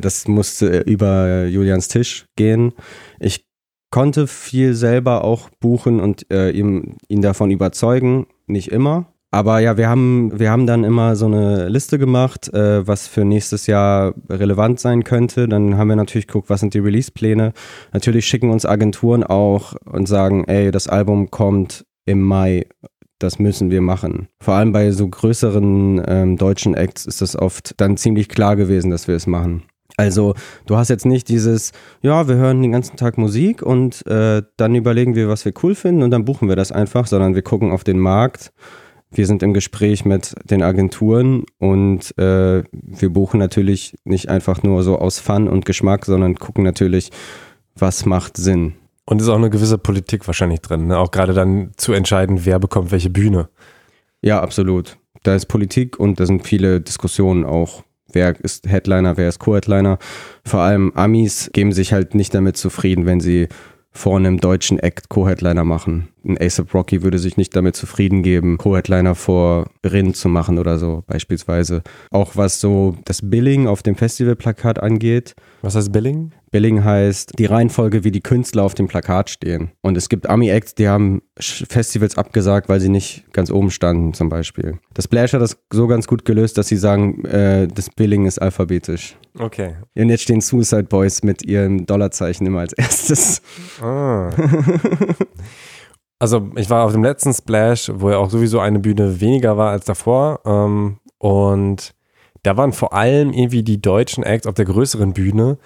[0.00, 2.72] das musste über Julians Tisch gehen.
[3.20, 3.46] Ich
[3.92, 9.12] konnte viel selber auch buchen und äh, ihm, ihn davon überzeugen, nicht immer.
[9.34, 13.24] Aber ja, wir haben, wir haben dann immer so eine Liste gemacht, äh, was für
[13.24, 15.48] nächstes Jahr relevant sein könnte.
[15.48, 17.54] Dann haben wir natürlich geguckt, was sind die Release-Pläne.
[17.92, 22.66] Natürlich schicken uns Agenturen auch und sagen, ey, das Album kommt im Mai.
[23.18, 24.28] Das müssen wir machen.
[24.42, 28.90] Vor allem bei so größeren ähm, deutschen Acts ist das oft dann ziemlich klar gewesen,
[28.90, 29.62] dass wir es machen.
[29.96, 30.34] Also
[30.66, 34.74] du hast jetzt nicht dieses, ja, wir hören den ganzen Tag Musik und äh, dann
[34.74, 37.70] überlegen wir, was wir cool finden und dann buchen wir das einfach, sondern wir gucken
[37.70, 38.52] auf den Markt
[39.14, 44.82] wir sind im Gespräch mit den Agenturen und äh, wir buchen natürlich nicht einfach nur
[44.82, 47.10] so aus Fun und Geschmack, sondern gucken natürlich,
[47.76, 48.74] was macht Sinn.
[49.04, 50.98] Und ist auch eine gewisse Politik wahrscheinlich drin, ne?
[50.98, 53.48] auch gerade dann zu entscheiden, wer bekommt welche Bühne.
[54.22, 54.96] Ja, absolut.
[55.24, 57.82] Da ist Politik und da sind viele Diskussionen auch.
[58.12, 59.98] Wer ist Headliner, wer ist Co-Headliner?
[60.44, 63.48] Vor allem Amis geben sich halt nicht damit zufrieden, wenn sie
[63.92, 66.08] vor einem deutschen Act Co-Headliner machen.
[66.24, 70.78] Ein ASAP Rocky würde sich nicht damit zufrieden geben, Co-Headliner vor Rin zu machen oder
[70.78, 71.82] so beispielsweise.
[72.10, 75.34] Auch was so das Billing auf dem Festivalplakat angeht.
[75.60, 76.32] Was heißt Billing?
[76.52, 79.72] Billing heißt die Reihenfolge, wie die Künstler auf dem Plakat stehen.
[79.80, 84.28] Und es gibt Ami-Acts, die haben Festivals abgesagt, weil sie nicht ganz oben standen zum
[84.28, 84.78] Beispiel.
[84.92, 88.40] Das Splash hat das so ganz gut gelöst, dass sie sagen, äh, das Billing ist
[88.40, 89.16] alphabetisch.
[89.38, 89.76] Okay.
[89.96, 93.40] Und jetzt stehen Suicide Boys mit ihren Dollarzeichen immer als erstes.
[93.80, 94.30] Ah.
[96.18, 99.70] also ich war auf dem letzten Splash, wo ja auch sowieso eine Bühne weniger war
[99.70, 100.40] als davor.
[100.44, 101.94] Ähm, und
[102.42, 105.56] da waren vor allem irgendwie die deutschen Acts auf der größeren Bühne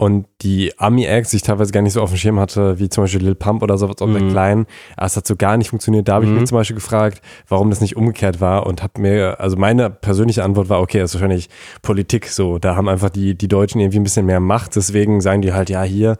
[0.00, 3.04] und die Ami-Acts, die ich teilweise gar nicht so auf dem Schirm hatte, wie zum
[3.04, 4.14] Beispiel Lil Pump oder sowas, mhm.
[4.14, 6.08] der kleinen, es hat so gar nicht funktioniert.
[6.08, 6.38] Da habe ich mhm.
[6.38, 10.42] mich zum Beispiel gefragt, warum das nicht umgekehrt war und habe mir, also meine persönliche
[10.42, 11.50] Antwort war, okay, das ist wahrscheinlich
[11.82, 12.58] Politik so.
[12.58, 15.68] Da haben einfach die, die Deutschen irgendwie ein bisschen mehr Macht, deswegen sagen die halt,
[15.68, 16.16] ja, hier,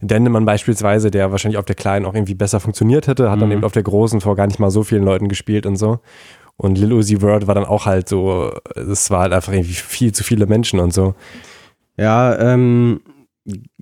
[0.00, 3.40] Dendemann beispielsweise, der wahrscheinlich auf der kleinen auch irgendwie besser funktioniert hätte, hat mhm.
[3.40, 5.98] dann eben auf der großen vor gar nicht mal so vielen Leuten gespielt und so.
[6.56, 10.12] Und Lil Uzi Word war dann auch halt so, es war halt einfach irgendwie viel
[10.12, 11.16] zu viele Menschen und so.
[11.96, 13.00] Ja, ähm,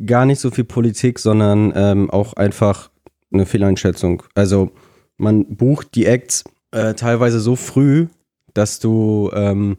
[0.04, 2.90] gar nicht so viel Politik, sondern ähm, auch einfach
[3.32, 4.22] eine Fehleinschätzung.
[4.34, 4.70] Also
[5.16, 8.08] man bucht die Acts äh, teilweise so früh,
[8.54, 9.76] dass du ähm,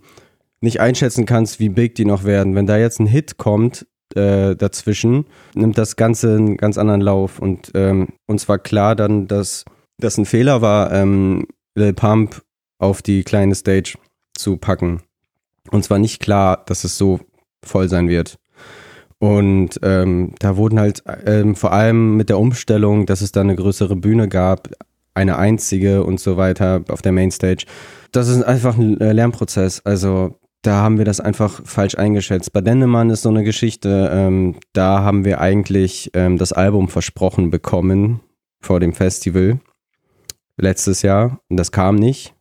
[0.61, 2.55] nicht einschätzen kannst, wie big die noch werden.
[2.55, 7.39] Wenn da jetzt ein Hit kommt äh, dazwischen, nimmt das Ganze einen ganz anderen Lauf.
[7.39, 9.65] Und ähm, uns war klar dann, dass
[9.97, 12.41] das ein Fehler war, ähm, Lil Pump
[12.79, 13.95] auf die kleine Stage
[14.35, 15.01] zu packen.
[15.71, 17.19] Uns war nicht klar, dass es so
[17.63, 18.37] voll sein wird.
[19.23, 23.55] Und ähm, da wurden halt ähm, vor allem mit der Umstellung, dass es da eine
[23.55, 24.67] größere Bühne gab,
[25.13, 27.63] eine einzige und so weiter auf der Mainstage.
[28.11, 29.79] Das ist einfach ein äh, Lernprozess.
[29.85, 32.51] Also da haben wir das einfach falsch eingeschätzt.
[32.51, 37.49] Bei Dennemann ist so eine Geschichte, ähm, da haben wir eigentlich ähm, das Album versprochen
[37.49, 38.19] bekommen
[38.59, 39.61] vor dem Festival
[40.57, 42.35] letztes Jahr und das kam nicht.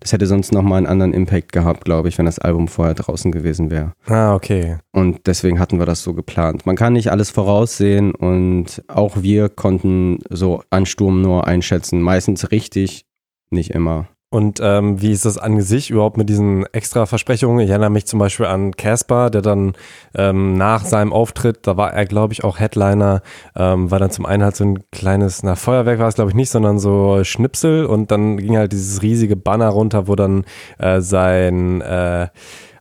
[0.00, 3.32] Das hätte sonst nochmal einen anderen Impact gehabt, glaube ich, wenn das Album vorher draußen
[3.32, 3.92] gewesen wäre.
[4.06, 4.78] Ah, okay.
[4.92, 6.66] Und deswegen hatten wir das so geplant.
[6.66, 12.00] Man kann nicht alles voraussehen und auch wir konnten so Ansturm nur einschätzen.
[12.00, 13.06] Meistens richtig,
[13.50, 14.08] nicht immer.
[14.28, 17.60] Und ähm, wie ist das an sich überhaupt mit diesen extra Versprechungen?
[17.60, 19.74] Ich erinnere mich zum Beispiel an Casper, der dann
[20.16, 23.22] ähm, nach seinem Auftritt, da war er, glaube ich, auch Headliner,
[23.54, 26.34] ähm, war dann zum einen halt so ein kleines, na, Feuerwerk war es, glaube ich,
[26.34, 30.44] nicht, sondern so Schnipsel und dann ging halt dieses riesige Banner runter, wo dann
[30.78, 32.26] äh, sein, äh,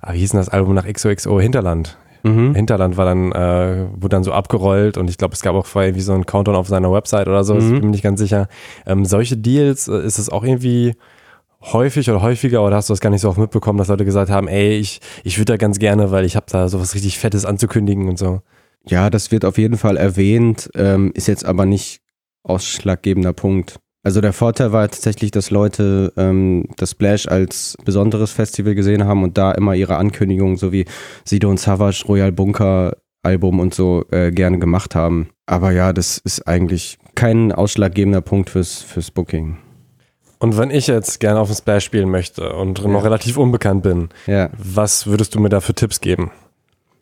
[0.01, 1.99] ah, wie hieß denn das Album nach XOXO Hinterland?
[2.23, 2.55] Mhm.
[2.55, 5.89] Hinterland war dann, äh, wurde dann so abgerollt und ich glaube, es gab auch vorher
[5.89, 7.59] irgendwie so einen Countdown auf seiner Website oder so, mhm.
[7.59, 8.47] ich bin mir nicht ganz sicher.
[8.87, 10.95] Ähm, solche Deals, äh, ist es auch irgendwie
[11.73, 14.29] häufig oder häufiger oder hast du das gar nicht so oft mitbekommen, dass Leute gesagt
[14.29, 17.45] haben, ey, ich, ich würde da ganz gerne, weil ich habe da sowas richtig Fettes
[17.45, 18.41] anzukündigen und so?
[18.87, 22.01] Ja, das wird auf jeden Fall erwähnt, ähm, ist jetzt aber nicht
[22.43, 23.79] ausschlaggebender Punkt.
[24.03, 29.23] Also der Vorteil war tatsächlich, dass Leute ähm, das Splash als besonderes Festival gesehen haben
[29.23, 30.85] und da immer ihre Ankündigungen, so wie
[31.23, 35.29] Sido und Savage, Royal Bunker Album und so äh, gerne gemacht haben.
[35.47, 39.57] Aber ja, das ist eigentlich kein ausschlaggebender Punkt fürs, fürs Booking.
[40.45, 42.87] Und wenn ich jetzt gerne auf dem Splash spielen möchte und ja.
[42.87, 44.51] noch relativ unbekannt bin, ja.
[44.55, 46.29] was würdest du mir da für Tipps geben?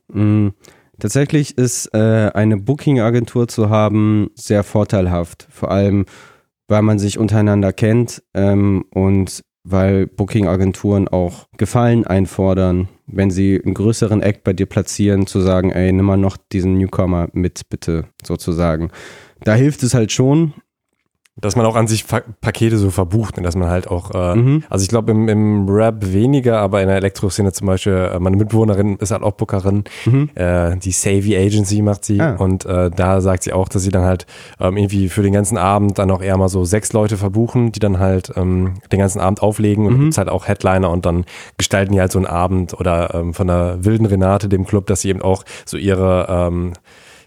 [0.08, 0.54] Mhm.
[0.98, 5.46] Tatsächlich ist äh, eine Booking-Agentur zu haben sehr vorteilhaft.
[5.52, 6.06] Vor allem,
[6.70, 13.74] weil man sich untereinander kennt ähm, und weil Booking-Agenturen auch Gefallen einfordern, wenn sie einen
[13.74, 18.06] größeren Act bei dir platzieren, zu sagen, ey, nimm mal noch diesen Newcomer mit, bitte,
[18.26, 18.90] sozusagen.
[19.44, 20.54] Da hilft es halt schon,
[21.36, 22.06] dass man auch an sich
[22.42, 24.64] Pakete so verbucht und dass man halt auch, äh, Mhm.
[24.70, 28.38] also ich glaube im, im Rap weniger, aber in der Elektroszene zum Beispiel, äh, meine
[28.38, 30.30] Mitbewohnerin ist halt auch Bookerin, Mhm.
[30.36, 32.36] äh, die Savvy Agency macht sie Ah.
[32.36, 34.28] und äh, da sagt sie auch, dass sie dann halt
[34.60, 37.80] ähm, irgendwie für den ganzen Abend dann auch eher mal so sechs Leute verbuchen, die
[37.80, 40.02] dann halt ähm, den ganzen Abend auflegen und Mhm.
[40.02, 41.26] gibt's halt auch Headliner und dann
[41.58, 45.02] gestalten die halt so einen Abend oder ähm, von der wilden Renate, dem Club, dass
[45.02, 46.74] sie eben auch so ihre ähm,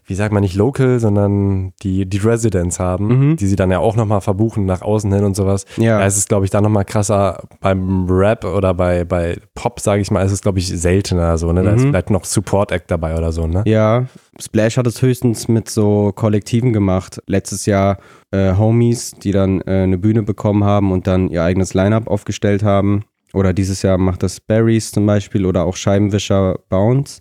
[0.07, 3.37] wie sagt man nicht local, sondern die, die Residents haben, Mhm.
[3.37, 5.65] die sie dann ja auch nochmal verbuchen nach außen hin und sowas.
[5.77, 5.99] Ja.
[5.99, 10.01] Da ist es, glaube ich, da nochmal krasser beim Rap oder bei, bei Pop, sage
[10.03, 11.63] ich mal, ist es, glaube ich, seltener so, ne?
[11.63, 11.89] Da ist Mhm.
[11.91, 13.63] vielleicht noch Support Act dabei oder so, ne?
[13.67, 14.07] Ja,
[14.41, 17.21] Splash hat es höchstens mit so Kollektiven gemacht.
[17.27, 17.99] Letztes Jahr
[18.33, 22.63] äh, Homies, die dann äh, eine Bühne bekommen haben und dann ihr eigenes Line-Up aufgestellt
[22.63, 23.05] haben.
[23.33, 27.21] Oder dieses Jahr macht das Berries zum Beispiel oder auch Scheibenwischer Bounce.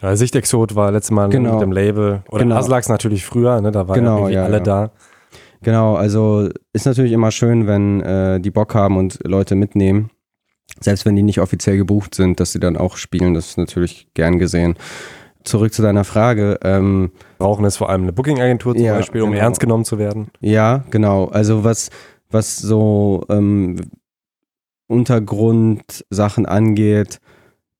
[0.00, 1.54] Ja, Sichtexot war letztes Mal Genau.
[1.54, 2.22] mit dem Label.
[2.30, 2.56] Oder Genau.
[2.56, 3.70] Aslax natürlich früher, ne?
[3.72, 4.62] Da waren Genau, ja irgendwie ja, alle ja.
[4.62, 4.90] da.
[5.62, 10.10] Genau, also ist natürlich immer schön, wenn äh, die Bock haben und Leute mitnehmen.
[10.80, 14.06] Selbst wenn die nicht offiziell gebucht sind, dass sie dann auch spielen, das ist natürlich
[14.14, 14.76] gern gesehen.
[15.42, 16.58] Zurück zu deiner Frage.
[16.62, 19.42] Ähm, Brauchen es vor allem eine Booking-Agentur zum Ja, Beispiel, um genau.
[19.42, 20.28] ernst genommen zu werden.
[20.40, 21.24] Ja, genau.
[21.26, 21.90] Also was,
[22.30, 23.76] was so ähm,
[24.88, 27.18] Untergrundsachen angeht,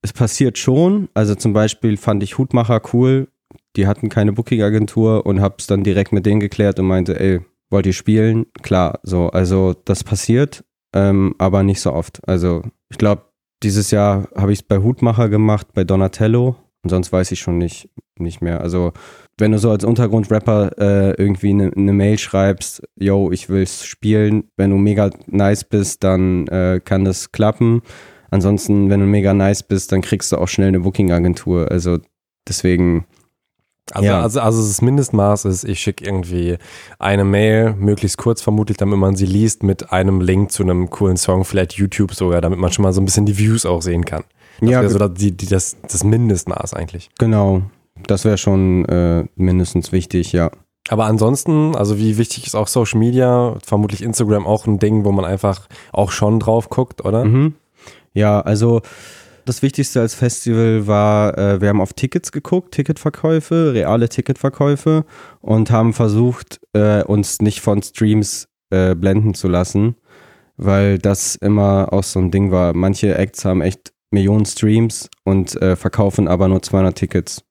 [0.02, 1.08] es passiert schon.
[1.14, 3.28] Also zum Beispiel fand ich Hutmacher cool.
[3.76, 7.86] Die hatten keine Booking-Agentur und hab's dann direkt mit denen geklärt und meinte, ey, wollt
[7.86, 8.46] ihr spielen?
[8.62, 9.28] Klar, so.
[9.28, 12.26] Also das passiert, ähm, aber nicht so oft.
[12.26, 13.22] Also ich glaube,
[13.62, 17.58] dieses Jahr habe ich es bei Hutmacher gemacht, bei Donatello und sonst weiß ich schon
[17.58, 18.60] nicht, nicht mehr.
[18.60, 18.92] Also
[19.36, 24.44] wenn du so als Untergrundrapper äh, irgendwie eine ne Mail schreibst, yo, ich will's spielen,
[24.56, 27.82] wenn du mega nice bist, dann äh, kann das klappen.
[28.30, 31.70] Ansonsten, wenn du mega nice bist, dann kriegst du auch schnell eine Booking-Agentur.
[31.70, 31.98] Also
[32.46, 33.04] deswegen,
[33.92, 34.20] Also, Ja.
[34.20, 36.58] also, also das Mindestmaß ist, ich schicke irgendwie
[36.98, 41.16] eine Mail, möglichst kurz vermutlich, damit man sie liest, mit einem Link zu einem coolen
[41.16, 44.04] Song, vielleicht YouTube sogar, damit man schon mal so ein bisschen die Views auch sehen
[44.04, 44.24] kann.
[44.60, 47.08] Das ja, wäre so die, die, das, das Mindestmaß eigentlich.
[47.18, 47.62] genau.
[48.06, 50.50] Das wäre schon äh, mindestens wichtig, ja.
[50.88, 55.10] Aber ansonsten, also wie wichtig ist auch Social Media, vermutlich Instagram auch ein Ding, wo
[55.12, 57.24] man einfach auch schon drauf guckt, oder?
[57.24, 57.54] Mhm.
[58.18, 58.82] Ja, also
[59.44, 65.04] das Wichtigste als Festival war, äh, wir haben auf Tickets geguckt, Ticketverkäufe, reale Ticketverkäufe
[65.40, 69.94] und haben versucht, äh, uns nicht von Streams äh, blenden zu lassen,
[70.56, 72.74] weil das immer auch so ein Ding war.
[72.74, 77.44] Manche Acts haben echt Millionen Streams und äh, verkaufen aber nur 200 Tickets.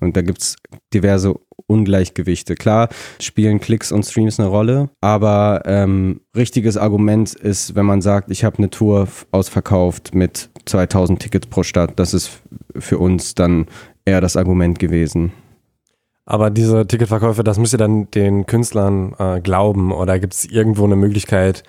[0.00, 0.56] Und da gibt's
[0.92, 2.54] diverse Ungleichgewichte.
[2.54, 2.88] Klar
[3.20, 8.44] spielen Klicks und Streams eine Rolle, aber ähm, richtiges Argument ist, wenn man sagt, ich
[8.44, 12.40] habe eine Tour ausverkauft mit 2000 Tickets pro Stadt, das ist
[12.76, 13.66] für uns dann
[14.04, 15.32] eher das Argument gewesen.
[16.24, 20.84] Aber diese Ticketverkäufe, das müsst ihr dann den Künstlern äh, glauben oder gibt es irgendwo
[20.84, 21.62] eine Möglichkeit,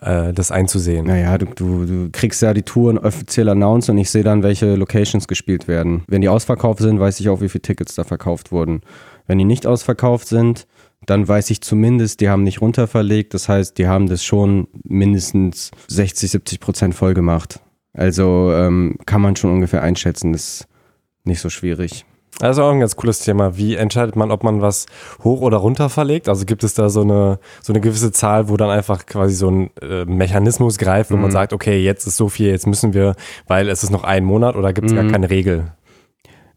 [0.00, 1.06] äh, das einzusehen?
[1.06, 4.76] Naja, du, du, du kriegst ja die Touren offiziell announced und ich sehe dann, welche
[4.76, 6.04] Locations gespielt werden.
[6.06, 8.82] Wenn die ausverkauft sind, weiß ich auch, wie viele Tickets da verkauft wurden.
[9.26, 10.66] Wenn die nicht ausverkauft sind,
[11.04, 13.34] dann weiß ich zumindest, die haben nicht runterverlegt.
[13.34, 17.60] Das heißt, die haben das schon mindestens 60, 70 Prozent voll gemacht.
[17.92, 20.32] Also ähm, kann man schon ungefähr einschätzen.
[20.32, 20.68] Das ist
[21.24, 22.04] nicht so schwierig.
[22.38, 23.56] Das ist auch ein ganz cooles Thema.
[23.56, 24.84] Wie entscheidet man, ob man was
[25.24, 26.28] hoch oder runter verlegt?
[26.28, 29.50] Also gibt es da so eine, so eine gewisse Zahl, wo dann einfach quasi so
[29.50, 31.30] ein äh, Mechanismus greift, wo man Mhm.
[31.32, 33.14] sagt, okay, jetzt ist so viel, jetzt müssen wir,
[33.46, 35.12] weil es ist noch ein Monat oder gibt es gar Mhm.
[35.12, 35.72] keine Regel?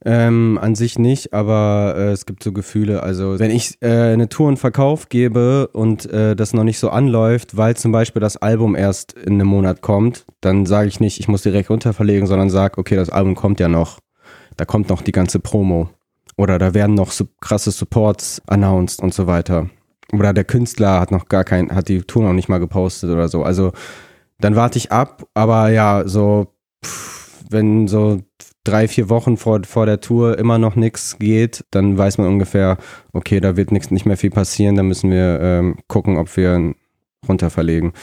[0.05, 3.03] Ähm, an sich nicht, aber äh, es gibt so Gefühle.
[3.03, 6.89] Also wenn ich äh, eine Tour in Verkauf gebe und äh, das noch nicht so
[6.89, 11.19] anläuft, weil zum Beispiel das Album erst in einem Monat kommt, dann sage ich nicht,
[11.19, 13.99] ich muss direkt runterverlegen, sondern sage, okay, das Album kommt ja noch.
[14.55, 15.89] Da kommt noch die ganze Promo.
[16.37, 19.69] Oder da werden noch so krasse Supports announced und so weiter.
[20.13, 23.27] Oder der Künstler hat noch gar kein, hat die Tour noch nicht mal gepostet oder
[23.27, 23.43] so.
[23.43, 23.73] Also
[24.39, 26.47] dann warte ich ab, aber ja, so,
[26.83, 28.21] pff, wenn so
[28.69, 32.77] drei, vier Wochen vor, vor der Tour immer noch nichts geht, dann weiß man ungefähr,
[33.13, 36.55] okay, da wird nix, nicht mehr viel passieren, da müssen wir ähm, gucken, ob wir
[36.55, 36.75] ihn
[37.27, 37.93] runterverlegen.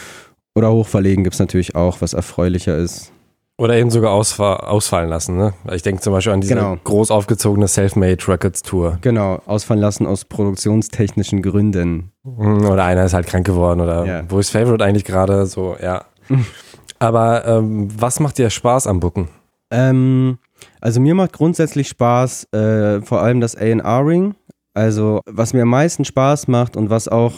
[0.55, 3.13] Oder hochverlegen gibt es natürlich auch, was erfreulicher ist.
[3.59, 5.39] Oder eben sogar ausfa ausfallen lassen.
[5.39, 5.55] Ne?
[5.73, 6.77] Ich denke zum Beispiel an diese Genau.
[6.85, 8.99] groß aufgezogene Selfmade Records Tour.
[9.01, 12.13] Genau, ausfallen lassen aus produktionstechnischen Gründen.
[12.23, 14.23] Mhm, Oder einer ist halt krank geworden oder Ja.
[14.29, 15.47] wo ist Favorite eigentlich gerade?
[15.47, 16.05] So, ja.
[16.99, 19.29] Aber ähm, was macht dir Spaß am Booken?
[19.71, 20.39] Ähm,
[20.81, 24.35] also mir macht grundsätzlich Spaß, äh, vor allem das A&R-Ring.
[24.75, 27.33] Also was mir am meisten Spaß macht und was auch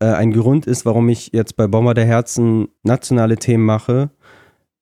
[0.00, 4.10] äh, ein Grund ist, warum ich jetzt bei Bomber der Herzen nationale Themen mache,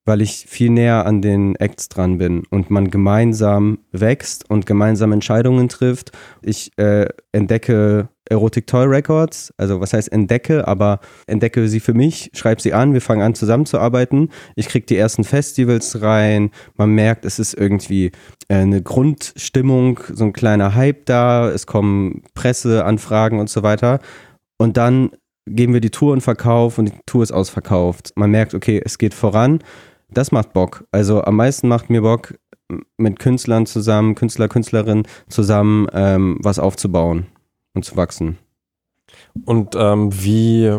[0.09, 5.13] weil ich viel näher an den Acts dran bin und man gemeinsam wächst und gemeinsam
[5.13, 6.13] Entscheidungen trifft.
[6.41, 12.31] Ich äh, entdecke Erotic Toy Records, also was heißt entdecke, aber entdecke sie für mich,
[12.33, 14.31] schreibe sie an, wir fangen an zusammenzuarbeiten.
[14.57, 18.07] Ich kriege die ersten Festivals rein, man merkt, es ist irgendwie
[18.49, 24.01] äh, eine Grundstimmung, so ein kleiner Hype da, es kommen Presseanfragen und so weiter.
[24.57, 25.11] Und dann
[25.45, 28.13] geben wir die Tour in Verkauf und die Tour ist ausverkauft.
[28.17, 29.61] Man merkt, okay, es geht voran.
[30.11, 30.85] Das macht Bock.
[30.91, 32.35] Also am meisten macht mir Bock,
[32.97, 37.27] mit Künstlern zusammen, Künstler, Künstlerinnen zusammen ähm, was aufzubauen
[37.75, 38.39] und zu wachsen.
[39.45, 40.71] Und ähm, wie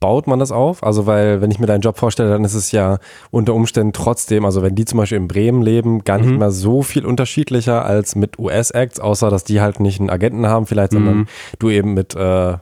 [0.00, 0.82] baut man das auf?
[0.82, 2.98] Also, weil, wenn ich mir deinen Job vorstelle, dann ist es ja
[3.30, 6.38] unter Umständen trotzdem, also wenn die zum Beispiel in Bremen leben, gar nicht mhm.
[6.38, 10.66] mehr so viel unterschiedlicher als mit US-Acts, außer dass die halt nicht einen Agenten haben,
[10.66, 10.96] vielleicht, mhm.
[10.96, 11.28] sondern
[11.58, 12.56] du eben mit äh,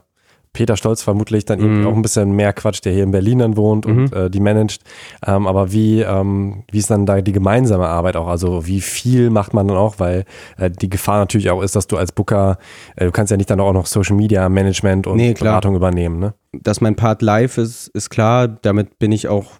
[0.55, 1.87] Peter Stolz vermutlich dann eben mhm.
[1.87, 4.17] auch ein bisschen mehr Quatsch, der hier in Berlin dann wohnt und mhm.
[4.17, 4.81] äh, die managt.
[5.25, 8.27] Ähm, aber wie, ähm, wie ist dann da die gemeinsame Arbeit auch?
[8.27, 9.99] Also wie viel macht man dann auch?
[9.99, 10.23] Weil
[10.57, 12.57] äh, die Gefahr natürlich auch ist, dass du als Booker,
[12.95, 16.19] äh, du kannst ja nicht dann auch noch Social Media Management und nee, Beratung übernehmen.
[16.19, 16.33] Ne?
[16.53, 18.47] Dass mein Part live ist, ist klar.
[18.47, 19.51] Damit bin ich auch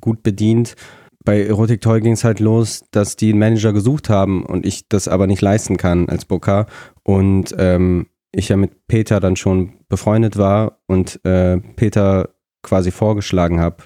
[0.00, 0.76] gut bedient.
[1.24, 4.88] Bei Erotic Toy ging es halt los, dass die einen Manager gesucht haben und ich
[4.88, 6.66] das aber nicht leisten kann als Booker.
[7.02, 8.06] Und ähm,
[8.38, 12.30] ich ja mit Peter dann schon befreundet war und äh, Peter
[12.62, 13.84] quasi vorgeschlagen habe.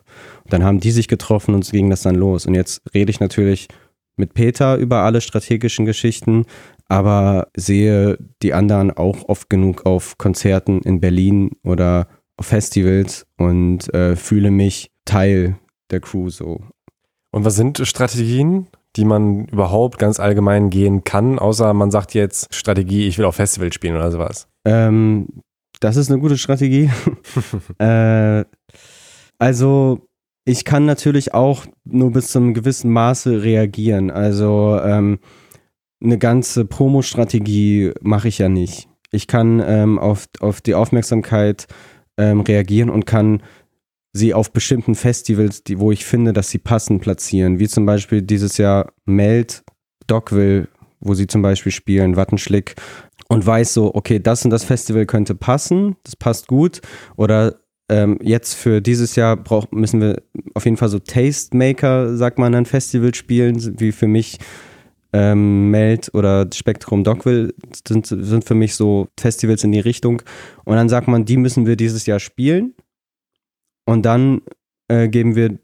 [0.49, 2.47] Dann haben die sich getroffen und so ging das dann los.
[2.47, 3.69] Und jetzt rede ich natürlich
[4.17, 6.45] mit Peter über alle strategischen Geschichten,
[6.89, 13.93] aber sehe die anderen auch oft genug auf Konzerten in Berlin oder auf Festivals und
[13.95, 15.59] äh, fühle mich Teil
[15.91, 16.61] der Crew so.
[17.31, 18.69] Und was sind Strategien?
[18.99, 23.37] Die man überhaupt ganz allgemein gehen kann, außer man sagt jetzt Strategie, ich will auf
[23.37, 24.49] Festival spielen oder sowas?
[24.65, 25.29] Ähm,
[25.79, 26.91] das ist eine gute Strategie.
[27.79, 28.45] äh,
[29.39, 30.01] also
[30.45, 34.11] ich kann natürlich auch nur bis zu einem gewissen Maße reagieren.
[34.11, 35.21] Also ähm,
[36.03, 38.89] eine ganze Promo-Strategie mache ich ja nicht.
[39.13, 41.67] Ich kann ähm, auf, auf die Aufmerksamkeit
[42.17, 43.43] ähm, reagieren und kann
[44.13, 47.59] sie auf bestimmten Festivals, die, wo ich finde, dass sie passen, platzieren.
[47.59, 49.63] Wie zum Beispiel dieses Jahr Meld,
[50.07, 50.69] Dogville,
[51.01, 52.75] wo sie zum Beispiel spielen, Wattenschlick
[53.29, 56.81] und weiß so, okay, das und das Festival könnte passen, das passt gut.
[57.17, 60.23] Oder ähm, jetzt für dieses Jahr brauch, müssen wir
[60.55, 64.39] auf jeden Fall so Tastemaker, sagt man, an Festival spielen, wie für mich
[65.13, 67.55] ähm, Meld oder Spektrum Dogville
[67.87, 70.23] sind, sind für mich so Festivals in die Richtung.
[70.65, 72.75] Und dann sagt man, die müssen wir dieses Jahr spielen.
[73.89, 74.43] Und dann
[74.89, 75.59] äh, geben wir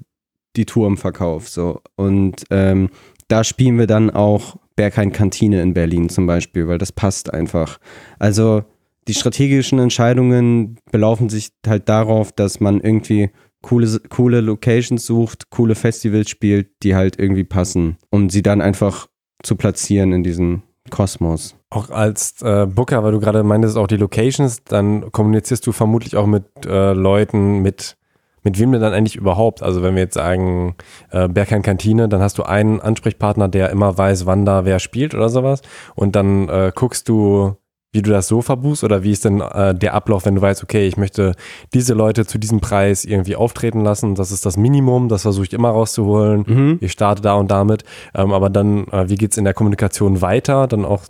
[0.56, 1.50] die Tour im Verkauf.
[1.50, 1.82] So.
[1.94, 2.88] Und ähm,
[3.28, 7.78] da spielen wir dann auch Berghain Kantine in Berlin zum Beispiel, weil das passt einfach.
[8.18, 8.62] Also
[9.08, 13.28] die strategischen Entscheidungen belaufen sich halt darauf, dass man irgendwie
[13.60, 19.06] coole, coole Locations sucht, coole Festivals spielt, die halt irgendwie passen, um sie dann einfach
[19.42, 21.56] zu platzieren in diesem Kosmos.
[21.68, 26.16] Auch als äh, Booker, weil du gerade meintest, auch die Locations, dann kommunizierst du vermutlich
[26.16, 27.98] auch mit äh, Leuten mit
[28.44, 29.62] mit wem denn dann eigentlich überhaupt?
[29.62, 30.76] Also wenn wir jetzt sagen,
[31.10, 35.14] äh, Bergheim Kantine, dann hast du einen Ansprechpartner, der immer weiß, wann da wer spielt
[35.14, 35.62] oder sowas.
[35.94, 37.56] Und dann äh, guckst du,
[37.92, 40.62] wie du das so verbuchst oder wie ist denn äh, der Ablauf, wenn du weißt,
[40.62, 41.34] okay, ich möchte
[41.72, 45.52] diese Leute zu diesem Preis irgendwie auftreten lassen, das ist das Minimum, das versuche ich
[45.52, 46.44] immer rauszuholen.
[46.46, 46.78] Mhm.
[46.80, 47.84] Ich starte da und damit.
[48.14, 50.66] Ähm, aber dann, äh, wie geht's in der Kommunikation weiter?
[50.66, 51.02] Dann auch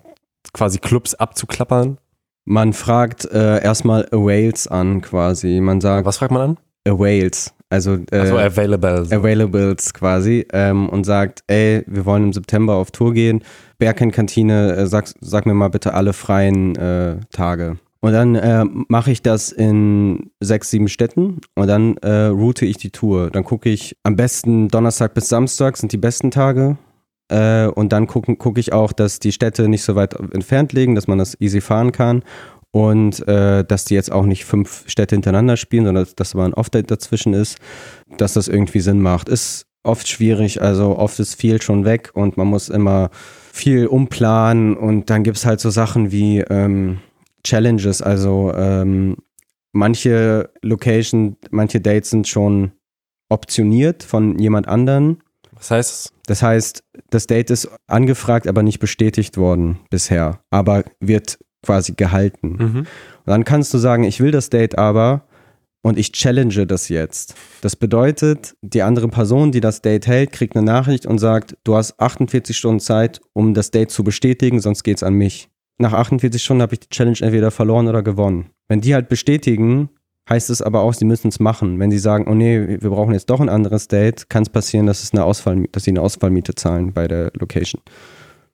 [0.52, 1.98] quasi Clubs abzuklappern?
[2.44, 5.60] Man fragt äh, erstmal Wales an quasi.
[5.60, 6.06] Man sagt.
[6.06, 6.56] Was fragt man an?
[6.92, 9.10] Whales, also, äh, also Availables.
[9.10, 13.42] Availables quasi, ähm, und sagt, ey, wir wollen im September auf Tour gehen.
[13.78, 17.78] Bergheim-Kantine, äh, sag, sag mir mal bitte alle freien äh, Tage.
[18.00, 22.76] Und dann äh, mache ich das in sechs, sieben Städten und dann äh, route ich
[22.76, 23.30] die Tour.
[23.30, 26.76] Dann gucke ich am besten Donnerstag bis Samstag sind die besten Tage.
[27.28, 30.94] Äh, und dann gucke guck ich auch, dass die Städte nicht so weit entfernt liegen,
[30.94, 32.22] dass man das easy fahren kann
[32.74, 36.74] und äh, dass die jetzt auch nicht fünf Städte hintereinander spielen, sondern dass man oft
[36.74, 37.58] dazwischen ist,
[38.18, 39.28] dass das irgendwie Sinn macht.
[39.28, 43.10] Ist oft schwierig, also oft ist viel schon weg und man muss immer
[43.52, 46.98] viel umplanen und dann gibt es halt so Sachen wie ähm,
[47.44, 49.18] Challenges, also ähm,
[49.70, 52.72] manche Location, manche Dates sind schon
[53.28, 55.22] optioniert von jemand anderen.
[55.52, 56.12] Was heißt es?
[56.26, 62.56] Das heißt, das Date ist angefragt, aber nicht bestätigt worden bisher, aber wird quasi gehalten.
[62.58, 62.78] Mhm.
[62.78, 62.86] Und
[63.26, 65.22] dann kannst du sagen, ich will das Date aber
[65.82, 67.34] und ich challenge das jetzt.
[67.60, 71.76] Das bedeutet, die andere Person, die das Date hält, kriegt eine Nachricht und sagt, du
[71.76, 75.50] hast 48 Stunden Zeit, um das Date zu bestätigen, sonst geht es an mich.
[75.76, 78.50] Nach 48 Stunden habe ich die Challenge entweder verloren oder gewonnen.
[78.68, 79.90] Wenn die halt bestätigen,
[80.28, 81.78] heißt es aber auch, sie müssen es machen.
[81.78, 84.86] Wenn sie sagen, oh nee, wir brauchen jetzt doch ein anderes Date, kann es passieren,
[84.86, 87.82] dass, es eine Ausfall, dass sie eine Ausfallmiete zahlen bei der Location.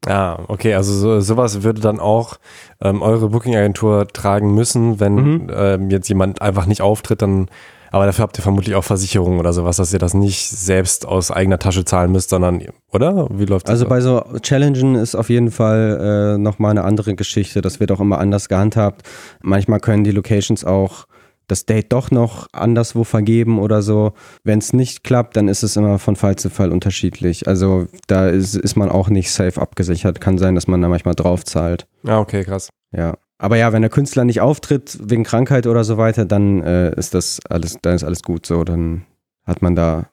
[0.07, 2.37] Ah, okay, also so, sowas würde dann auch
[2.81, 5.51] ähm, eure Booking-Agentur tragen müssen, wenn mhm.
[5.55, 7.49] ähm, jetzt jemand einfach nicht auftritt, dann
[7.93, 11.33] aber dafür habt ihr vermutlich auch Versicherungen oder sowas, dass ihr das nicht selbst aus
[11.33, 13.27] eigener Tasche zahlen müsst, sondern, oder?
[13.31, 13.73] Wie läuft das?
[13.73, 17.63] Also bei so Challengen ist auf jeden Fall äh, nochmal eine andere Geschichte.
[17.63, 19.03] Das wird auch immer anders gehandhabt.
[19.43, 21.07] Manchmal können die Locations auch
[21.51, 24.13] das Date doch noch anderswo vergeben oder so.
[24.45, 27.49] Wenn es nicht klappt, dann ist es immer von Fall zu Fall unterschiedlich.
[27.49, 30.21] Also da ist, ist man auch nicht safe abgesichert.
[30.21, 31.87] Kann sein, dass man da manchmal drauf zahlt.
[32.03, 32.71] Ja, ah, okay, krass.
[32.93, 33.17] Ja.
[33.39, 37.15] Aber ja, wenn der Künstler nicht auftritt wegen Krankheit oder so weiter, dann äh, ist
[37.15, 38.65] das alles, dann ist alles gut so.
[38.65, 39.07] Dann
[39.45, 40.11] hat man da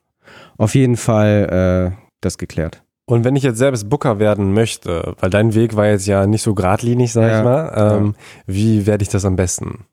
[0.57, 2.83] auf jeden Fall äh, das geklärt.
[3.05, 6.41] Und wenn ich jetzt selbst Booker werden möchte, weil dein Weg war jetzt ja nicht
[6.41, 8.43] so geradlinig, sag ja, ich mal, ähm, ja.
[8.47, 9.85] wie werde ich das am besten?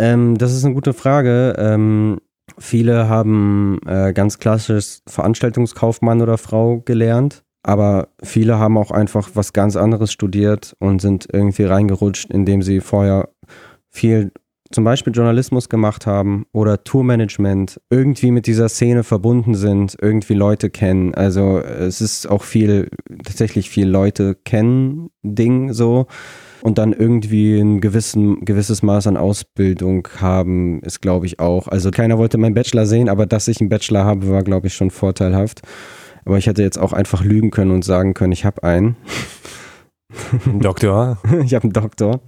[0.00, 1.54] Ähm, das ist eine gute Frage.
[1.58, 2.20] Ähm,
[2.58, 7.44] viele haben äh, ganz klassisch Veranstaltungskaufmann oder Frau gelernt.
[7.62, 12.80] Aber viele haben auch einfach was ganz anderes studiert und sind irgendwie reingerutscht, indem sie
[12.80, 13.28] vorher
[13.90, 14.32] viel
[14.72, 20.70] zum Beispiel Journalismus gemacht haben oder Tourmanagement, irgendwie mit dieser Szene verbunden sind, irgendwie Leute
[20.70, 21.12] kennen.
[21.14, 22.88] Also es ist auch viel,
[23.24, 26.06] tatsächlich viel Leute kennen Ding so
[26.62, 31.68] und dann irgendwie ein gewissen, gewisses Maß an Ausbildung haben, ist glaube ich auch.
[31.68, 34.74] Also keiner wollte meinen Bachelor sehen, aber dass ich einen Bachelor habe, war glaube ich
[34.74, 35.62] schon vorteilhaft.
[36.24, 38.96] Aber ich hätte jetzt auch einfach lügen können und sagen können, ich habe einen.
[40.44, 41.18] Ein Doktor?
[41.44, 42.20] ich habe einen Doktor.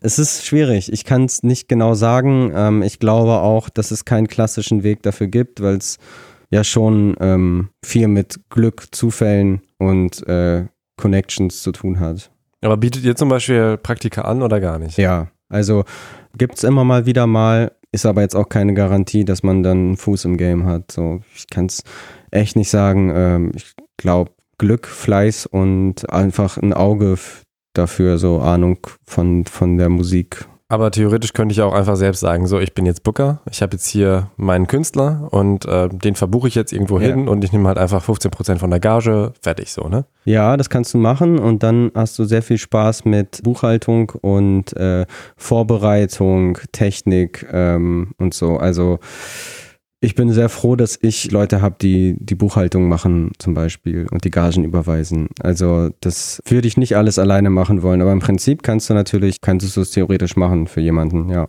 [0.00, 0.92] Es ist schwierig.
[0.92, 2.52] Ich kann es nicht genau sagen.
[2.54, 5.98] Ähm, ich glaube auch, dass es keinen klassischen Weg dafür gibt, weil es
[6.50, 10.66] ja schon ähm, viel mit Glück, Zufällen und äh,
[10.96, 12.30] Connections zu tun hat.
[12.62, 14.96] Aber bietet ihr zum Beispiel Praktika an oder gar nicht?
[14.96, 15.84] Ja, also
[16.38, 19.78] gibt es immer mal wieder mal, ist aber jetzt auch keine Garantie, dass man dann
[19.78, 20.90] einen Fuß im Game hat.
[20.90, 21.82] So, ich kann es
[22.30, 23.12] echt nicht sagen.
[23.14, 27.18] Ähm, ich glaube, Glück, Fleiß und einfach ein Auge
[27.74, 30.46] dafür, so Ahnung von, von der Musik.
[30.72, 33.74] Aber theoretisch könnte ich auch einfach selbst sagen, so, ich bin jetzt Booker, ich habe
[33.74, 37.68] jetzt hier meinen Künstler und äh, den verbuche ich jetzt irgendwo hin und ich nehme
[37.68, 40.06] halt einfach 15% von der Gage, fertig so, ne?
[40.24, 44.74] Ja, das kannst du machen und dann hast du sehr viel Spaß mit Buchhaltung und
[44.74, 45.04] äh,
[45.36, 48.56] Vorbereitung, Technik ähm, und so.
[48.56, 48.98] Also
[50.02, 54.24] ich bin sehr froh, dass ich Leute habe, die die Buchhaltung machen zum Beispiel und
[54.24, 55.28] die Gagen überweisen.
[55.40, 59.40] Also das würde ich nicht alles alleine machen wollen, aber im Prinzip kannst du natürlich,
[59.40, 61.48] kannst du es theoretisch machen für jemanden, ja.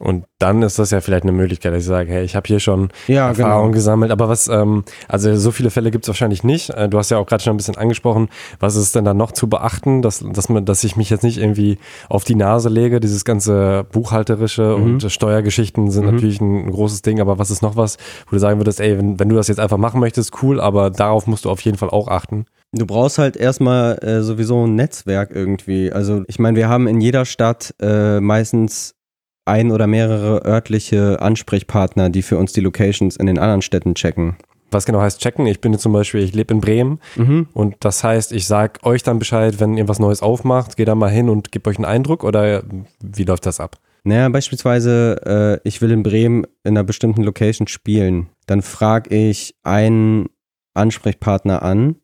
[0.00, 2.60] Und dann ist das ja vielleicht eine Möglichkeit, dass ich sage, hey, ich habe hier
[2.60, 3.74] schon ja, Erfahrung genau.
[3.74, 4.12] gesammelt.
[4.12, 6.70] Aber was, ähm, also so viele Fälle gibt es wahrscheinlich nicht.
[6.70, 8.28] Äh, du hast ja auch gerade schon ein bisschen angesprochen,
[8.60, 11.38] was ist denn da noch zu beachten, dass, dass, man, dass ich mich jetzt nicht
[11.38, 11.78] irgendwie
[12.08, 13.00] auf die Nase lege.
[13.00, 14.84] Dieses ganze Buchhalterische mhm.
[14.84, 16.14] und Steuergeschichten sind mhm.
[16.14, 17.96] natürlich ein, großes Ding, aber was ist noch was,
[18.26, 20.90] wo du sagen würdest, ey, wenn, wenn du das jetzt einfach machen möchtest, cool, aber
[20.90, 22.44] darauf musst du auf jeden Fall auch achten.
[22.72, 25.90] Du brauchst halt erstmal äh, sowieso ein Netzwerk irgendwie.
[25.90, 28.94] Also ich meine, wir haben in jeder Stadt äh, meistens
[29.48, 34.36] ein oder mehrere örtliche Ansprechpartner, die für uns die Locations in den anderen Städten checken.
[34.70, 35.46] Was genau heißt checken?
[35.46, 37.48] Ich bin jetzt zum Beispiel, ich lebe in Bremen mhm.
[37.54, 40.94] und das heißt, ich sage euch dann Bescheid, wenn ihr was Neues aufmacht, geht da
[40.94, 42.62] mal hin und gebt euch einen Eindruck oder
[43.00, 43.78] wie läuft das ab?
[44.04, 48.28] Naja, beispielsweise, äh, ich will in Bremen in einer bestimmten Location spielen.
[48.46, 50.28] Dann frage ich einen
[50.74, 51.96] Ansprechpartner an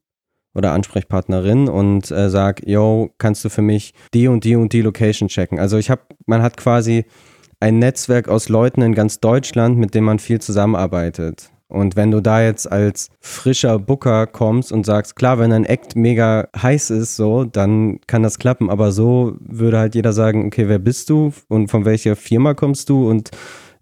[0.54, 4.82] oder Ansprechpartnerin und äh, sag, yo, kannst du für mich die und die und die
[4.82, 5.58] Location checken?
[5.58, 7.04] Also ich habe, man hat quasi
[7.60, 11.50] ein Netzwerk aus Leuten in ganz Deutschland, mit dem man viel zusammenarbeitet.
[11.68, 15.96] Und wenn du da jetzt als frischer Booker kommst und sagst, klar, wenn ein Act
[15.96, 18.70] mega heiß ist, so, dann kann das klappen.
[18.70, 22.90] Aber so würde halt jeder sagen, okay, wer bist du und von welcher Firma kommst
[22.90, 23.30] du und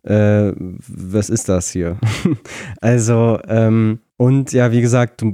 [0.04, 1.98] äh, was ist das hier?
[2.80, 5.24] also, ähm, und ja, wie gesagt,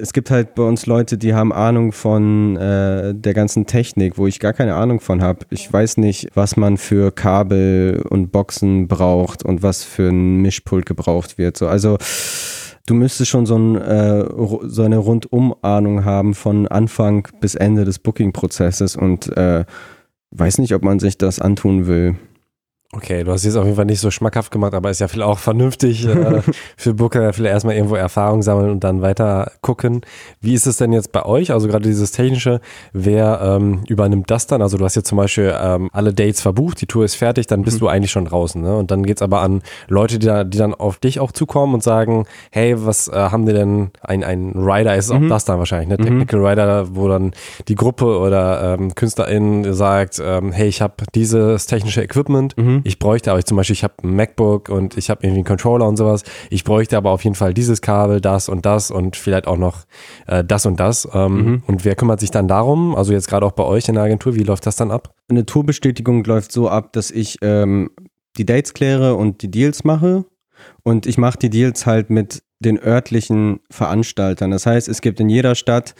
[0.00, 4.28] es gibt halt bei uns Leute, die haben Ahnung von äh, der ganzen Technik, wo
[4.28, 5.44] ich gar keine Ahnung von habe.
[5.50, 10.86] Ich weiß nicht, was man für Kabel und Boxen braucht und was für ein Mischpult
[10.86, 11.56] gebraucht wird.
[11.56, 11.98] So, also
[12.86, 14.24] du müsstest schon so, ein, äh,
[14.62, 19.64] so eine Rundum-Ahnung haben von Anfang bis Ende des Booking-Prozesses und äh,
[20.30, 22.14] weiß nicht, ob man sich das antun will.
[22.96, 25.22] Okay, du hast jetzt auf jeden Fall nicht so schmackhaft gemacht, aber ist ja viel
[25.22, 26.42] auch vernünftig äh,
[26.76, 30.02] für Booker, vielleicht erstmal irgendwo Erfahrung sammeln und dann weiter gucken.
[30.40, 31.50] Wie ist es denn jetzt bei euch?
[31.50, 32.60] Also gerade dieses Technische,
[32.92, 34.62] wer ähm, übernimmt das dann?
[34.62, 37.62] Also du hast jetzt zum Beispiel ähm, alle Dates verbucht, die Tour ist fertig, dann
[37.62, 37.80] bist mhm.
[37.80, 38.62] du eigentlich schon draußen.
[38.62, 38.76] Ne?
[38.76, 41.82] Und dann geht's aber an Leute, die, da, die dann auf dich auch zukommen und
[41.82, 45.26] sagen, hey, was äh, haben die denn, ein, ein Rider ist mhm.
[45.26, 45.96] auch das dann wahrscheinlich, ne?
[45.98, 46.04] Mhm.
[46.04, 47.32] Technical Rider, wo dann
[47.66, 52.98] die Gruppe oder ähm, KünstlerInnen sagt, ähm, hey, ich habe dieses technische Equipment, mhm ich
[52.98, 55.96] bräuchte aber zum Beispiel, ich habe ein MacBook und ich habe irgendwie einen Controller und
[55.96, 56.22] sowas.
[56.50, 59.84] Ich bräuchte aber auf jeden Fall dieses Kabel, das und das und vielleicht auch noch
[60.26, 61.08] äh, das und das.
[61.12, 61.62] Ähm, Mhm.
[61.66, 62.94] Und wer kümmert sich dann darum?
[62.94, 65.14] Also jetzt gerade auch bei euch in der Agentur, wie läuft das dann ab?
[65.28, 67.90] Eine Tourbestätigung läuft so ab, dass ich ähm,
[68.36, 70.24] die Dates kläre und die Deals mache.
[70.82, 74.50] Und ich mache die Deals halt mit den örtlichen Veranstaltern.
[74.50, 75.94] Das heißt, es gibt in jeder Stadt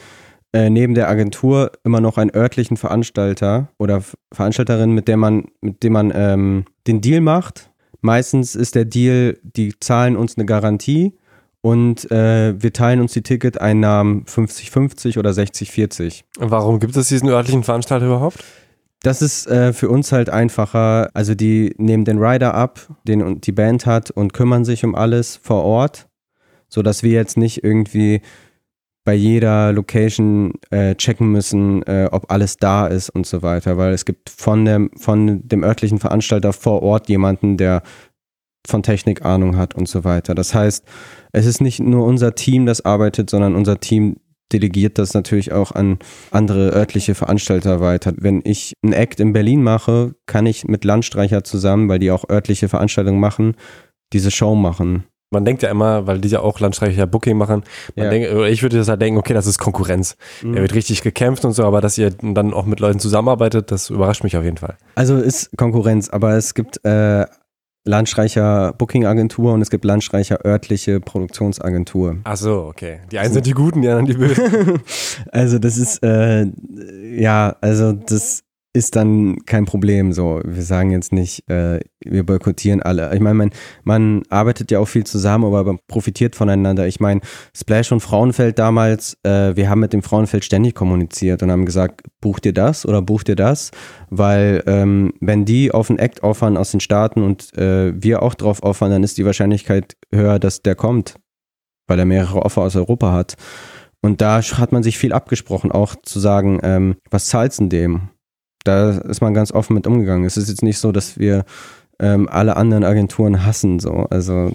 [0.53, 4.01] äh, neben der Agentur immer noch einen örtlichen Veranstalter oder
[4.33, 7.69] Veranstalterin, mit der man, mit dem man ähm, den Deal macht.
[8.01, 11.13] Meistens ist der Deal, die zahlen uns eine Garantie
[11.61, 16.21] und äh, wir teilen uns die Ticketeinnahmen 50-50 oder 60-40.
[16.37, 18.43] Warum gibt es diesen örtlichen Veranstalter überhaupt?
[19.01, 21.09] Das ist äh, für uns halt einfacher.
[21.13, 25.37] Also die nehmen den Rider ab, den die Band hat und kümmern sich um alles
[25.37, 26.07] vor Ort,
[26.69, 28.21] sodass wir jetzt nicht irgendwie
[29.05, 33.93] bei jeder Location äh, checken müssen, äh, ob alles da ist und so weiter, weil
[33.93, 37.83] es gibt von dem, von dem örtlichen Veranstalter vor Ort jemanden, der
[38.67, 40.33] von Technik Ahnung hat und so weiter.
[40.33, 40.83] Das heißt,
[41.31, 44.17] es ist nicht nur unser Team, das arbeitet, sondern unser Team
[44.51, 45.99] delegiert das natürlich auch an
[46.31, 48.13] andere örtliche Veranstalter weiter.
[48.17, 52.27] Wenn ich einen Act in Berlin mache, kann ich mit Landstreicher zusammen, weil die auch
[52.29, 53.55] örtliche Veranstaltungen machen,
[54.13, 55.03] diese Show machen.
[55.31, 57.63] Man denkt ja immer, weil die ja auch Landstreicher Booking machen,
[57.95, 58.11] man Ja.
[58.11, 60.15] denkt, ich würde das halt denken, okay, das ist Konkurrenz.
[60.41, 60.55] Mhm.
[60.55, 63.89] Da wird richtig gekämpft und so, aber dass ihr dann auch mit Leuten zusammenarbeitet, das
[63.89, 64.77] überrascht mich auf jeden Fall.
[64.95, 67.25] Also ist Konkurrenz, aber es gibt äh,
[67.87, 72.17] Landstreicher Booking-Agentur und es gibt Landstreicher örtliche Produktionsagentur.
[72.23, 73.01] Ach so, okay.
[73.11, 74.79] Die einen sind die Guten, die anderen die Bösen.
[75.31, 76.47] also das ist, äh,
[77.13, 78.44] ja, also das
[78.75, 80.41] ist dann kein Problem so.
[80.43, 83.13] Wir sagen jetzt nicht, äh, wir boykottieren alle.
[83.13, 83.49] Ich meine, man,
[83.85, 86.85] man arbeitet ja auch viel zusammen, aber man profitiert voneinander.
[86.85, 87.21] Ich meine,
[87.55, 92.01] Splash und Frauenfeld damals, äh, wir haben mit dem Frauenfeld ständig kommuniziert und haben gesagt,
[92.19, 93.71] bucht ihr das oder bucht ihr das?
[94.09, 98.33] Weil ähm, wenn die auf einen Act offern aus den Staaten und äh, wir auch
[98.33, 101.15] drauf offern, dann ist die Wahrscheinlichkeit höher, dass der kommt,
[101.87, 103.35] weil er mehrere Offer aus Europa hat.
[104.01, 108.09] Und da hat man sich viel abgesprochen, auch zu sagen, ähm, was zahlst du dem?
[108.65, 110.25] Da ist man ganz offen mit umgegangen.
[110.25, 111.45] Es ist jetzt nicht so, dass wir
[111.99, 113.79] ähm, alle anderen Agenturen hassen.
[113.79, 114.07] So.
[114.09, 114.51] Also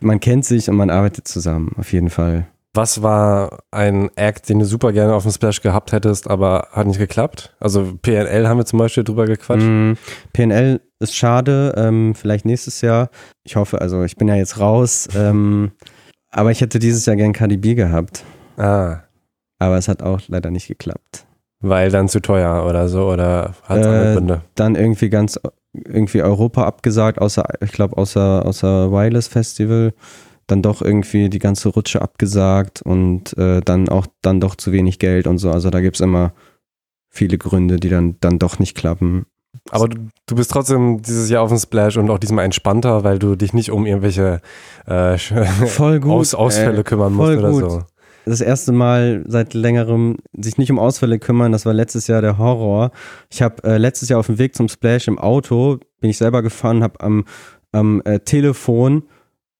[0.00, 2.46] man kennt sich und man arbeitet zusammen, auf jeden Fall.
[2.76, 6.88] Was war ein Act, den du super gerne auf dem Splash gehabt hättest, aber hat
[6.88, 7.54] nicht geklappt?
[7.60, 9.64] Also PNL haben wir zum Beispiel drüber gequatscht.
[9.64, 9.92] Mm,
[10.32, 13.10] PNL ist schade, ähm, vielleicht nächstes Jahr.
[13.44, 15.08] Ich hoffe, also ich bin ja jetzt raus.
[15.16, 15.70] Ähm,
[16.30, 18.24] aber ich hätte dieses Jahr gern KDB gehabt.
[18.56, 18.98] Ah,
[19.60, 21.26] Aber es hat auch leider nicht geklappt.
[21.68, 24.40] Weil dann zu teuer oder so oder hat es Äh, andere Gründe?
[24.54, 25.38] dann irgendwie ganz
[25.72, 29.92] irgendwie Europa abgesagt, außer, ich glaube, außer, außer Wireless Festival.
[30.46, 34.98] Dann doch irgendwie die ganze Rutsche abgesagt und äh, dann auch dann doch zu wenig
[34.98, 35.50] Geld und so.
[35.50, 36.32] Also da gibt es immer
[37.08, 39.24] viele Gründe, die dann, dann doch nicht klappen.
[39.70, 43.18] Aber du, du bist trotzdem dieses Jahr auf dem Splash und auch diesmal entspannter, weil
[43.18, 44.42] du dich nicht um irgendwelche
[44.86, 45.16] äh.
[45.78, 46.84] Aus, Ausfälle ey.
[46.84, 47.70] kümmern musst oder gut.
[47.70, 47.82] so.
[48.24, 51.52] Das erste Mal seit längerem sich nicht um Ausfälle kümmern.
[51.52, 52.90] Das war letztes Jahr der Horror.
[53.30, 56.42] Ich habe äh, letztes Jahr auf dem Weg zum Splash im Auto, bin ich selber
[56.42, 57.24] gefahren, habe am,
[57.72, 59.04] am äh, Telefon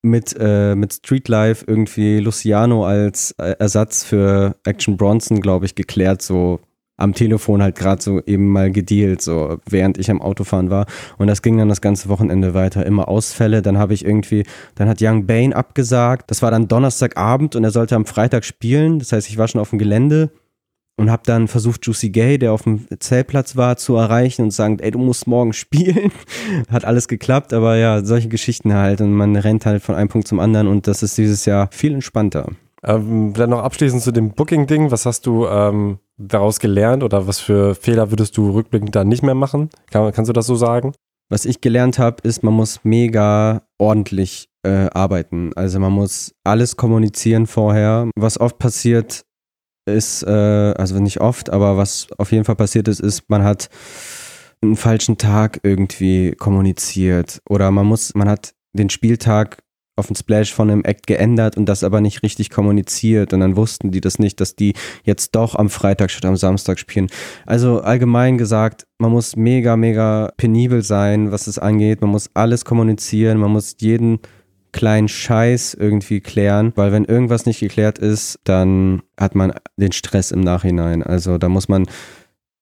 [0.03, 6.23] mit, äh, mit Streetlife irgendwie Luciano als äh, Ersatz für Action Bronson, glaube ich, geklärt,
[6.23, 6.61] so
[7.05, 10.87] am Telefon halt gerade so eben mal gedealt, so während ich am Autofahren war.
[11.19, 12.85] Und das ging dann das ganze Wochenende weiter.
[12.85, 13.63] Immer Ausfälle.
[13.63, 14.45] Dann habe ich irgendwie,
[14.75, 16.31] dann hat Young Bane abgesagt.
[16.31, 18.99] Das war dann Donnerstagabend und er sollte am Freitag spielen.
[18.99, 20.31] Das heißt, ich war schon auf dem Gelände
[20.97, 24.57] und habe dann versucht, Juicy Gay, der auf dem Zeltplatz war, zu erreichen und zu
[24.57, 26.11] sagen, ey, du musst morgen spielen.
[26.71, 30.29] Hat alles geklappt, aber ja, solche Geschichten halt und man rennt halt von einem Punkt
[30.29, 32.49] zum anderen und das ist dieses Jahr viel entspannter.
[32.83, 34.91] Ähm, dann noch abschließend zu dem Booking-Ding.
[34.91, 39.23] Was hast du ähm, daraus gelernt oder was für Fehler würdest du rückblickend dann nicht
[39.23, 39.71] mehr machen?
[39.91, 40.93] Kann, kannst du das so sagen?
[41.31, 45.53] Was ich gelernt habe, ist, man muss mega ordentlich äh, arbeiten.
[45.55, 48.11] Also man muss alles kommunizieren vorher.
[48.17, 49.25] Was oft passiert
[49.87, 53.69] ist, äh, also nicht oft, aber was auf jeden Fall passiert ist, ist, man hat
[54.63, 59.64] einen falschen Tag irgendwie kommuniziert oder man muss, man hat den Spieltag
[59.97, 63.57] auf den Splash von einem Act geändert und das aber nicht richtig kommuniziert und dann
[63.57, 64.75] wussten die das nicht, dass die
[65.05, 67.09] jetzt doch am Freitag statt am Samstag spielen.
[67.47, 72.01] Also allgemein gesagt, man muss mega, mega penibel sein, was es angeht.
[72.01, 74.19] Man muss alles kommunizieren, man muss jeden
[74.73, 80.33] kleinen Scheiß irgendwie klären, weil wenn irgendwas nicht geklärt ist, dann hat man den Stress
[80.33, 81.03] im Nachhinein.
[81.05, 81.87] Also da muss man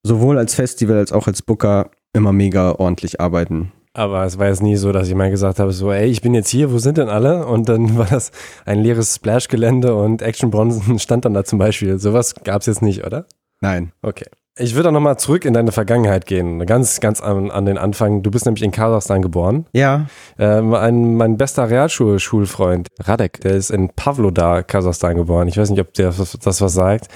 [0.02, 3.72] sowohl als Festival als auch als Booker immer mega ordentlich arbeiten.
[3.94, 6.34] Aber es war jetzt nie so, dass ich mal gesagt habe, so, ey, ich bin
[6.34, 7.46] jetzt hier, wo sind denn alle?
[7.46, 8.30] Und dann war das
[8.64, 11.98] ein leeres Splash-Gelände und Action Bronson stand dann da zum Beispiel.
[11.98, 13.26] Sowas gab es jetzt nicht, oder?
[13.60, 13.92] Nein.
[14.02, 14.26] Okay.
[14.58, 18.22] Ich würde auch nochmal zurück in deine Vergangenheit gehen, ganz, ganz an, an, den Anfang.
[18.22, 19.64] Du bist nämlich in Kasachstan geboren.
[19.72, 20.08] Ja.
[20.38, 25.48] Ähm, ein, mein bester Realschulschulfreund, Radek, der ist in Pavlodar, Kasachstan geboren.
[25.48, 27.08] Ich weiß nicht, ob der das, das was sagt.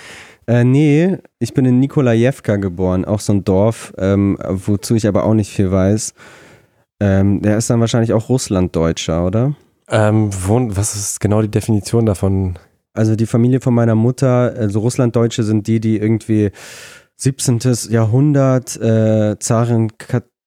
[0.46, 5.24] Äh, nee, ich bin in Nikolajewka geboren, auch so ein Dorf, ähm, wozu ich aber
[5.24, 6.14] auch nicht viel weiß.
[7.00, 9.54] Ähm, der ist dann wahrscheinlich auch Russlanddeutscher, oder?
[9.88, 12.58] Ähm, wo, was ist genau die Definition davon?
[12.92, 16.50] Also die Familie von meiner Mutter, also Russlanddeutsche sind die, die irgendwie
[17.16, 17.60] 17.
[17.90, 19.92] Jahrhundert, äh, Zarin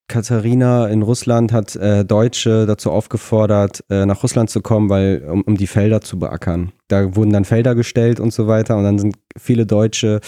[0.10, 5.44] Katharina in Russland hat äh, Deutsche dazu aufgefordert, äh, nach Russland zu kommen, weil um,
[5.44, 6.72] um die Felder zu beackern.
[6.88, 10.20] Da wurden dann Felder gestellt und so weiter und dann sind viele Deutsche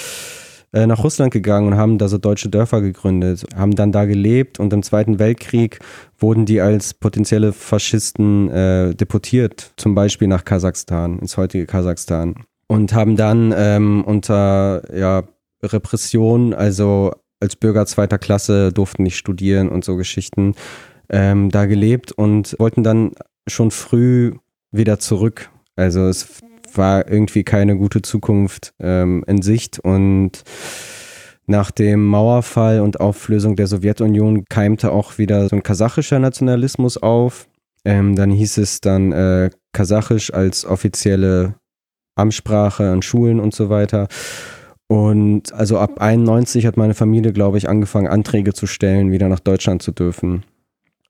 [0.74, 4.60] äh, nach Russland gegangen und haben da so deutsche Dörfer gegründet, haben dann da gelebt
[4.60, 5.80] und im Zweiten Weltkrieg
[6.18, 12.36] wurden die als potenzielle Faschisten äh, deportiert, zum Beispiel nach Kasachstan, ins heutige Kasachstan
[12.72, 15.24] und haben dann ähm, unter ja,
[15.62, 17.12] Repression, also
[17.42, 20.56] als Bürger zweiter Klasse durften nicht studieren und so Geschichten,
[21.10, 23.12] ähm, da gelebt und wollten dann
[23.46, 24.36] schon früh
[24.72, 25.50] wieder zurück.
[25.76, 26.40] Also es
[26.78, 30.44] war irgendwie keine gute Zukunft ähm, in Sicht und
[31.48, 37.48] nach dem Mauerfall und Auflösung der Sowjetunion keimte auch wieder so ein kasachischer Nationalismus auf.
[37.84, 41.56] Ähm, dann hieß es dann äh, Kasachisch als offizielle
[42.16, 44.08] Amtssprache an Schulen und so weiter.
[44.88, 49.40] Und also ab 91 hat meine Familie, glaube ich, angefangen, Anträge zu stellen, wieder nach
[49.40, 50.44] Deutschland zu dürfen.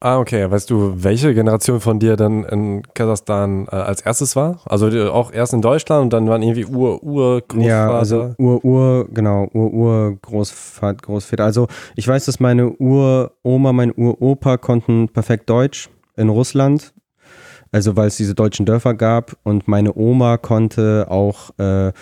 [0.03, 0.49] Ah, okay.
[0.49, 4.59] Weißt du, welche Generation von dir dann in Kasachstan äh, als erstes war?
[4.65, 7.67] Also auch erst in Deutschland und dann waren irgendwie Ur, Ur, Großvater?
[7.67, 11.43] Ja, also Ur, Ur, genau, Ur, Ur, Großvater, Großväter.
[11.43, 16.95] Also ich weiß, dass meine Uroma, mein Uropa konnten perfekt Deutsch in Russland.
[17.71, 21.93] Also weil es diese deutschen Dörfer gab und meine Oma konnte auch äh,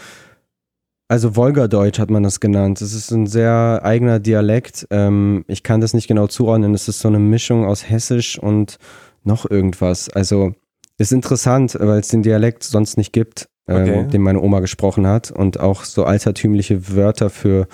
[1.10, 2.82] also Wolgadeutsch hat man das genannt.
[2.82, 4.88] Es ist ein sehr eigener Dialekt.
[4.91, 6.76] Ähm, ich kann das nicht genau zuordnen.
[6.76, 8.78] Es ist so eine Mischung aus Hessisch und
[9.24, 10.10] noch irgendwas.
[10.10, 10.53] Also
[10.99, 14.07] ist interessant, weil es den Dialekt sonst nicht gibt, ähm, okay.
[14.07, 15.32] den meine Oma gesprochen hat.
[15.32, 17.68] Und auch so altertümliche Wörter für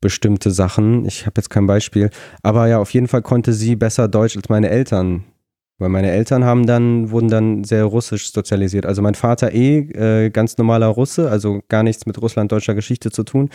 [0.00, 1.04] bestimmte Sachen.
[1.04, 2.08] Ich habe jetzt kein Beispiel.
[2.42, 5.24] Aber ja, auf jeden Fall konnte sie besser Deutsch als meine Eltern.
[5.78, 8.84] Weil meine Eltern haben dann, wurden dann sehr russisch sozialisiert.
[8.84, 13.22] Also mein Vater eh äh, ganz normaler Russe, also gar nichts mit russlanddeutscher Geschichte zu
[13.22, 13.48] tun.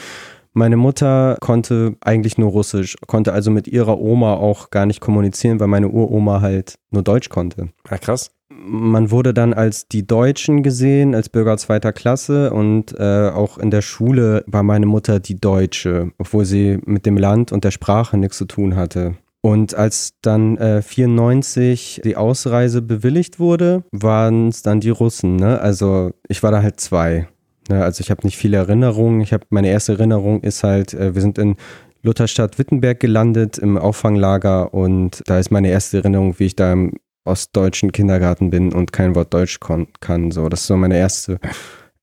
[0.53, 5.59] Meine Mutter konnte eigentlich nur Russisch, konnte also mit ihrer Oma auch gar nicht kommunizieren,
[5.59, 7.69] weil meine Uroma halt nur Deutsch konnte.
[7.89, 8.29] Ja, krass.
[8.49, 13.71] Man wurde dann als die Deutschen gesehen, als Bürger zweiter Klasse und äh, auch in
[13.71, 18.15] der Schule war meine Mutter die Deutsche, obwohl sie mit dem Land und der Sprache
[18.17, 19.15] nichts zu tun hatte.
[19.45, 25.35] Und als dann äh, 94 die Ausreise bewilligt wurde, waren es dann die Russen.
[25.35, 25.59] Ne?
[25.59, 27.27] Also ich war da halt zwei.
[27.69, 27.83] Ne?
[27.83, 29.19] Also ich habe nicht viele Erinnerungen.
[29.19, 31.57] Ich habe meine erste Erinnerung ist halt, äh, wir sind in
[32.03, 36.93] Lutherstadt Wittenberg gelandet im Auffanglager und da ist meine erste Erinnerung, wie ich da im
[37.25, 40.31] ostdeutschen Kindergarten bin und kein Wort Deutsch kann.
[40.31, 41.39] So, das ist so meine erste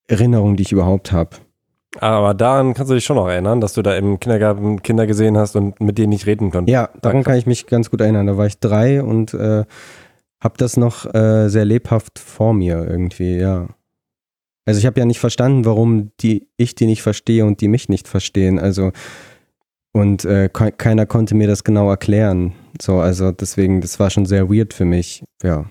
[0.09, 1.36] Erinnerung, die ich überhaupt habe.
[1.99, 5.36] Aber daran kannst du dich schon noch erinnern, dass du da im Kindergarten Kinder gesehen
[5.36, 6.72] hast und mit denen nicht reden konntest.
[6.72, 8.26] Ja, daran kann ich mich ganz gut erinnern.
[8.26, 9.64] Da war ich drei und äh,
[10.41, 13.66] habe das noch äh, sehr lebhaft vor mir irgendwie, ja.
[14.66, 17.88] Also ich habe ja nicht verstanden, warum die ich die nicht verstehe und die mich
[17.88, 18.61] nicht verstehen.
[18.61, 18.93] Also
[19.93, 22.53] und äh, keiner konnte mir das genau erklären.
[22.80, 25.66] So, also deswegen, das war schon sehr weird für mich, ja.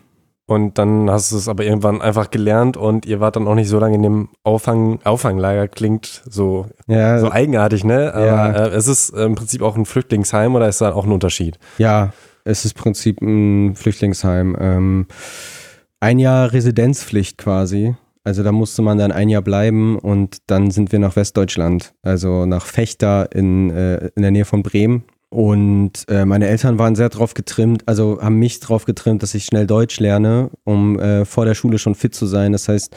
[0.50, 3.70] Und dann hast du es aber irgendwann einfach gelernt und ihr wart dann auch nicht
[3.70, 5.68] so lange in dem Auffang, Auffanglager.
[5.68, 8.12] Klingt so, ja, so eigenartig, ne?
[8.16, 8.52] Aber ja.
[8.66, 11.60] äh, es ist im Prinzip auch ein Flüchtlingsheim oder ist da auch ein Unterschied?
[11.78, 12.14] Ja,
[12.46, 14.58] es ist im Prinzip ein Flüchtlingsheim.
[14.60, 15.06] Ähm,
[16.00, 17.96] ein Jahr Residenzpflicht quasi.
[18.24, 22.48] Also da musste man dann ein Jahr bleiben und dann sind wir nach Westdeutschland, also
[22.48, 25.04] nach Fechter in, äh, in der Nähe von Bremen.
[25.30, 29.46] Und äh, meine Eltern waren sehr drauf getrimmt, also haben mich drauf getrimmt, dass ich
[29.46, 32.52] schnell Deutsch lerne, um äh, vor der Schule schon fit zu sein.
[32.52, 32.96] Das heißt,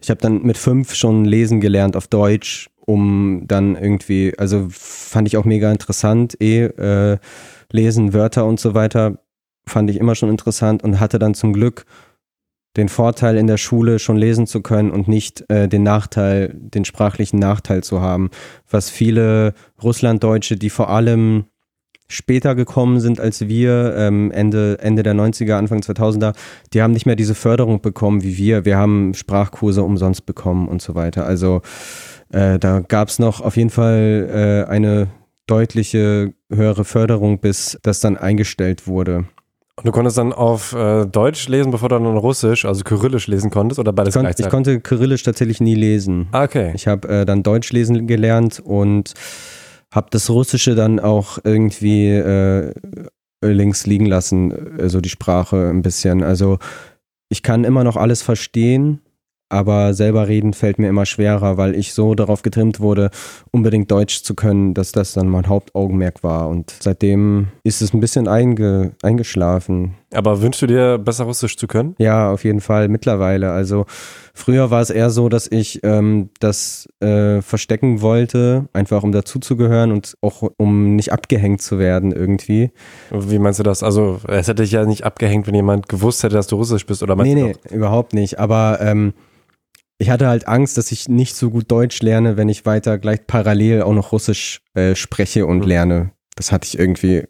[0.00, 5.28] ich habe dann mit fünf schon lesen gelernt auf Deutsch, um dann irgendwie, also fand
[5.28, 7.18] ich auch mega interessant, eh, äh,
[7.70, 9.18] lesen, Wörter und so weiter,
[9.68, 11.84] fand ich immer schon interessant und hatte dann zum Glück
[12.76, 16.84] den Vorteil in der Schule schon lesen zu können und nicht äh, den Nachteil, den
[16.84, 18.30] sprachlichen Nachteil zu haben,
[18.70, 21.46] was viele Russlanddeutsche, die vor allem
[22.08, 26.34] später gekommen sind als wir, ähm, Ende, Ende der 90er, Anfang 2000er,
[26.72, 28.64] die haben nicht mehr diese Förderung bekommen wie wir.
[28.64, 31.26] Wir haben Sprachkurse umsonst bekommen und so weiter.
[31.26, 31.62] Also
[32.32, 35.08] äh, da gab es noch auf jeden Fall äh, eine
[35.46, 39.26] deutliche höhere Förderung, bis das dann eingestellt wurde.
[39.78, 43.50] Und du konntest dann auf äh, Deutsch lesen, bevor du dann Russisch, also Kyrillisch lesen
[43.50, 44.46] konntest oder beides ich gleichzeitig?
[44.46, 46.28] Ich konnte Kyrillisch tatsächlich nie lesen.
[46.32, 46.72] Ah, okay.
[46.74, 49.12] Ich habe äh, dann Deutsch lesen gelernt und
[49.92, 52.72] habe das Russische dann auch irgendwie äh,
[53.42, 56.22] links liegen lassen, also die Sprache ein bisschen.
[56.22, 56.58] Also
[57.28, 59.00] ich kann immer noch alles verstehen,
[59.48, 63.10] aber selber reden fällt mir immer schwerer, weil ich so darauf getrimmt wurde,
[63.52, 66.48] unbedingt Deutsch zu können, dass das dann mein Hauptaugenmerk war.
[66.48, 69.94] Und seitdem ist es ein bisschen einge eingeschlafen.
[70.12, 71.96] Aber wünschst du dir besser Russisch zu können?
[71.98, 73.50] Ja, auf jeden Fall mittlerweile.
[73.50, 73.86] Also
[74.34, 79.90] früher war es eher so, dass ich ähm, das äh, verstecken wollte, einfach um dazuzugehören
[79.90, 82.70] und auch um nicht abgehängt zu werden irgendwie.
[83.10, 83.82] Wie meinst du das?
[83.82, 87.02] Also es hätte dich ja nicht abgehängt, wenn jemand gewusst hätte, dass du Russisch bist,
[87.02, 88.38] oder meinst nee, nee, überhaupt nicht.
[88.38, 89.12] Aber ähm,
[89.98, 93.26] ich hatte halt Angst, dass ich nicht so gut Deutsch lerne, wenn ich weiter gleich
[93.26, 95.66] parallel auch noch Russisch äh, spreche und mhm.
[95.66, 96.10] lerne.
[96.36, 97.24] Das hatte ich irgendwie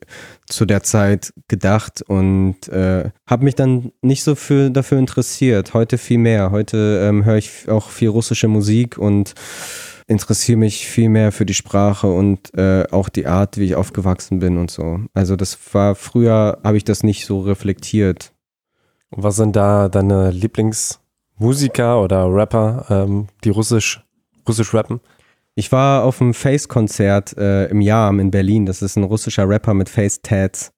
[0.46, 5.72] zu der Zeit gedacht und äh, habe mich dann nicht so für, dafür interessiert.
[5.72, 6.50] Heute viel mehr.
[6.50, 9.34] Heute ähm, höre ich auch viel russische Musik und
[10.06, 14.40] interessiere mich viel mehr für die Sprache und äh, auch die Art, wie ich aufgewachsen
[14.40, 15.00] bin und so.
[15.14, 18.32] Also das war früher, habe ich das nicht so reflektiert.
[19.10, 20.98] Was sind da deine Lieblings-
[21.38, 24.02] Musiker oder Rapper, ähm, die russisch,
[24.48, 25.00] russisch rappen?
[25.58, 28.66] Ich war auf einem Face-Konzert äh, im Jam in Berlin.
[28.66, 30.70] Das ist ein russischer Rapper mit Face-Tats.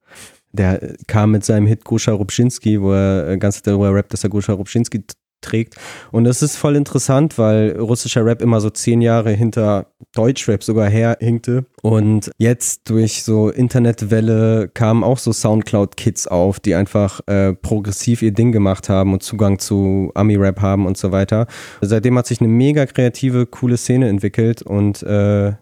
[0.53, 4.31] Der kam mit seinem Hit Goscha Rubschinski, wo er äh, ganz darüber rappt, dass er
[4.31, 5.05] Goscha Rubschinski
[5.41, 5.77] trägt.
[6.11, 10.89] Und das ist voll interessant, weil russischer Rap immer so zehn Jahre hinter Deutschrap sogar
[10.89, 11.67] herhinkte.
[11.83, 18.33] Und jetzt durch so Internetwelle kamen auch so Soundcloud-Kids auf, die einfach äh, progressiv ihr
[18.33, 21.47] Ding gemacht haben und Zugang zu Ami-Rap haben und so weiter.
[21.81, 25.53] Seitdem hat sich eine mega kreative, coole Szene entwickelt und äh,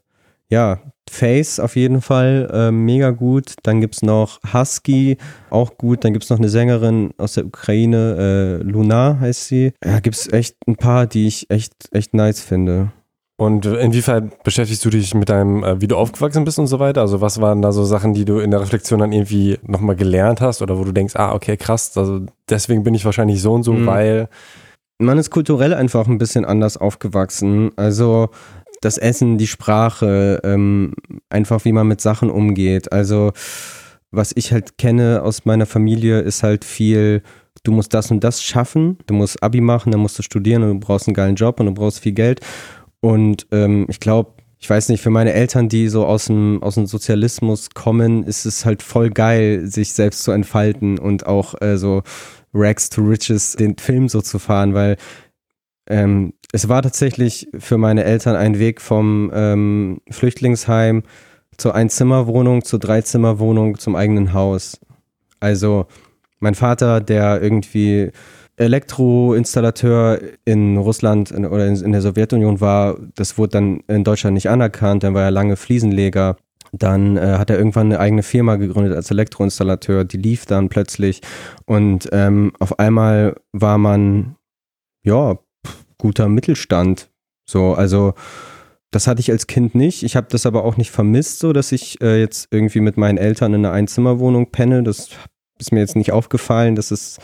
[0.48, 3.54] ja, Face auf jeden Fall äh, mega gut.
[3.62, 5.16] Dann gibt es noch Husky,
[5.50, 6.04] auch gut.
[6.04, 9.72] Dann gibt es noch eine Sängerin aus der Ukraine, äh, Luna heißt sie.
[9.84, 12.90] Ja, gibt es echt ein paar, die ich echt, echt nice finde.
[13.38, 17.02] Und inwiefern beschäftigst du dich mit deinem, äh, wie du aufgewachsen bist und so weiter?
[17.02, 20.40] Also was waren da so Sachen, die du in der Reflexion dann irgendwie nochmal gelernt
[20.40, 23.62] hast oder wo du denkst, ah, okay, krass, also deswegen bin ich wahrscheinlich so und
[23.62, 23.86] so, mhm.
[23.86, 24.28] weil
[24.98, 27.72] man ist kulturell einfach ein bisschen anders aufgewachsen.
[27.76, 28.30] Also
[28.86, 30.94] das Essen, die Sprache, ähm,
[31.28, 32.92] einfach wie man mit Sachen umgeht.
[32.92, 33.32] Also
[34.10, 37.22] was ich halt kenne aus meiner Familie ist halt viel,
[37.64, 40.80] du musst das und das schaffen, du musst Abi machen, dann musst du studieren und
[40.80, 42.40] du brauchst einen geilen Job und du brauchst viel Geld.
[43.00, 46.76] Und ähm, ich glaube, ich weiß nicht, für meine Eltern, die so aus dem, aus
[46.76, 51.76] dem Sozialismus kommen, ist es halt voll geil, sich selbst zu entfalten und auch äh,
[51.76, 52.02] so
[52.54, 54.96] Rags to Riches den Film so zu fahren, weil
[55.88, 61.02] ähm, es war tatsächlich für meine Eltern ein Weg vom ähm, Flüchtlingsheim
[61.56, 64.78] zur Einzimmerwohnung, zur Dreizimmerwohnung, zum eigenen Haus.
[65.40, 65.86] Also
[66.38, 68.10] mein Vater, der irgendwie
[68.56, 74.34] Elektroinstallateur in Russland in, oder in, in, der Sowjetunion war, das wurde dann in Deutschland
[74.34, 76.36] nicht anerkannt, dann war er lange Fliesenleger.
[76.72, 81.20] Dann äh, hat er irgendwann eine eigene Firma gegründet als Elektroinstallateur, die lief dann plötzlich
[81.64, 84.36] und ähm, auf einmal war man
[85.02, 85.38] ja
[85.98, 87.10] guter Mittelstand.
[87.48, 88.14] So, also
[88.90, 90.02] das hatte ich als Kind nicht.
[90.02, 93.18] Ich habe das aber auch nicht vermisst, so dass ich äh, jetzt irgendwie mit meinen
[93.18, 94.82] Eltern in einer Einzimmerwohnung penne.
[94.82, 95.10] Das
[95.58, 97.18] ist mir jetzt nicht aufgefallen, dass es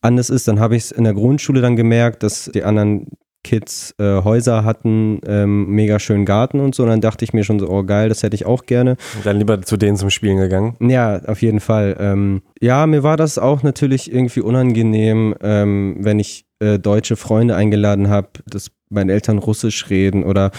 [0.00, 0.48] anders ist.
[0.48, 3.08] Dann habe ich es in der Grundschule dann gemerkt, dass die anderen
[3.44, 6.82] Kids äh, Häuser hatten, ähm, mega schönen Garten und so.
[6.82, 8.96] Und dann dachte ich mir schon so, oh geil, das hätte ich auch gerne.
[9.14, 10.74] Und dann lieber zu denen zum Spielen gegangen?
[10.80, 11.96] Ja, auf jeden Fall.
[12.00, 17.56] Ähm, ja, mir war das auch natürlich irgendwie unangenehm, ähm, wenn ich äh, deutsche Freunde
[17.56, 20.50] eingeladen habe, dass meine Eltern Russisch reden oder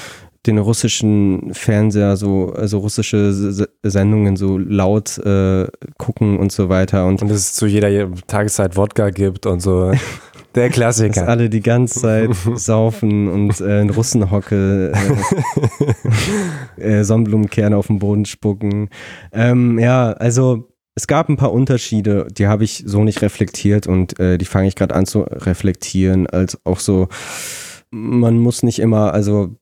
[0.46, 5.68] den russischen Fernseher, so also russische S Sendungen so laut äh,
[5.98, 7.06] gucken und so weiter.
[7.06, 9.92] Und, und es zu jeder Tageszeit Wodka gibt und so.
[10.56, 11.22] Der Klassiker.
[11.22, 14.92] Dass alle die ganze Zeit saufen und äh, in Russenhocke
[16.78, 18.90] äh, äh, Sonnenblumenkerne auf den Boden spucken.
[19.32, 20.68] Ähm, ja, also
[20.98, 24.68] es gab ein paar Unterschiede, die habe ich so nicht reflektiert und äh, die fange
[24.68, 27.08] ich gerade an zu reflektieren, als auch so,
[27.92, 29.56] man muss nicht immer, also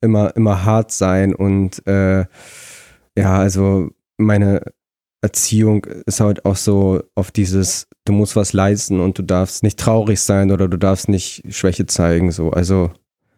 [0.00, 2.24] immer, immer hart sein und äh,
[3.16, 4.60] ja, also meine
[5.22, 9.78] Erziehung ist halt auch so auf dieses, du musst was leisten und du darfst nicht
[9.78, 12.50] traurig sein oder du darfst nicht Schwäche zeigen, so.
[12.50, 12.90] Also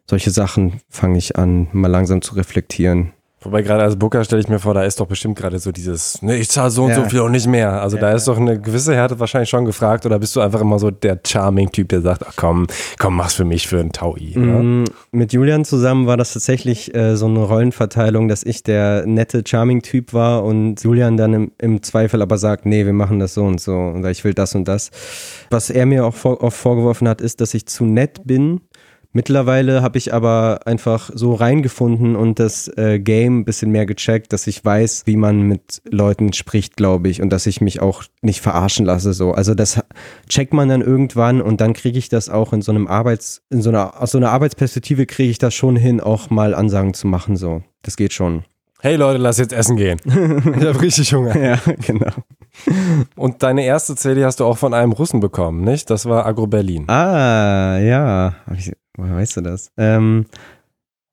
[0.08, 3.12] solche Sachen fange ich an, mal langsam zu reflektieren.
[3.40, 6.20] Wobei gerade als Booker stelle ich mir vor, da ist doch bestimmt gerade so dieses,
[6.22, 6.96] ne, ich zahle so und ja.
[6.96, 7.80] so viel und nicht mehr.
[7.80, 10.60] Also ja, da ist doch eine gewisse Härte wahrscheinlich schon gefragt oder bist du einfach
[10.60, 12.66] immer so der Charming-Typ, der sagt, ach komm,
[12.98, 14.32] komm, mach's für mich für einen Taui.
[14.34, 14.84] Mhm.
[15.12, 20.12] Mit Julian zusammen war das tatsächlich äh, so eine Rollenverteilung, dass ich der nette Charming-Typ
[20.12, 23.60] war und Julian dann im, im, Zweifel aber sagt, nee, wir machen das so und
[23.60, 24.90] so und ich will das und das.
[25.50, 28.62] Was er mir auch vor, oft vorgeworfen hat, ist, dass ich zu nett bin
[29.12, 34.32] Mittlerweile habe ich aber einfach so reingefunden und das äh, Game ein bisschen mehr gecheckt,
[34.34, 38.02] dass ich weiß, wie man mit Leuten spricht, glaube ich, und dass ich mich auch
[38.20, 39.14] nicht verarschen lasse.
[39.14, 39.32] So.
[39.32, 39.80] Also das
[40.28, 43.62] checkt man dann irgendwann und dann kriege ich das auch in so einem Arbeits, in
[43.62, 47.06] so einer, aus so einer Arbeitsperspektive kriege ich das schon hin, auch mal Ansagen zu
[47.06, 47.36] machen.
[47.36, 47.62] So.
[47.82, 48.44] Das geht schon.
[48.80, 49.98] Hey Leute, lass jetzt essen gehen.
[50.04, 51.36] ich habe richtig Hunger.
[51.36, 52.12] Ja, genau.
[53.16, 55.90] Und deine erste CD hast du auch von einem Russen bekommen, nicht?
[55.90, 56.88] Das war Agro Berlin.
[56.88, 58.36] Ah, ja.
[58.98, 59.70] Woher weißt du das?
[59.76, 60.26] Ähm,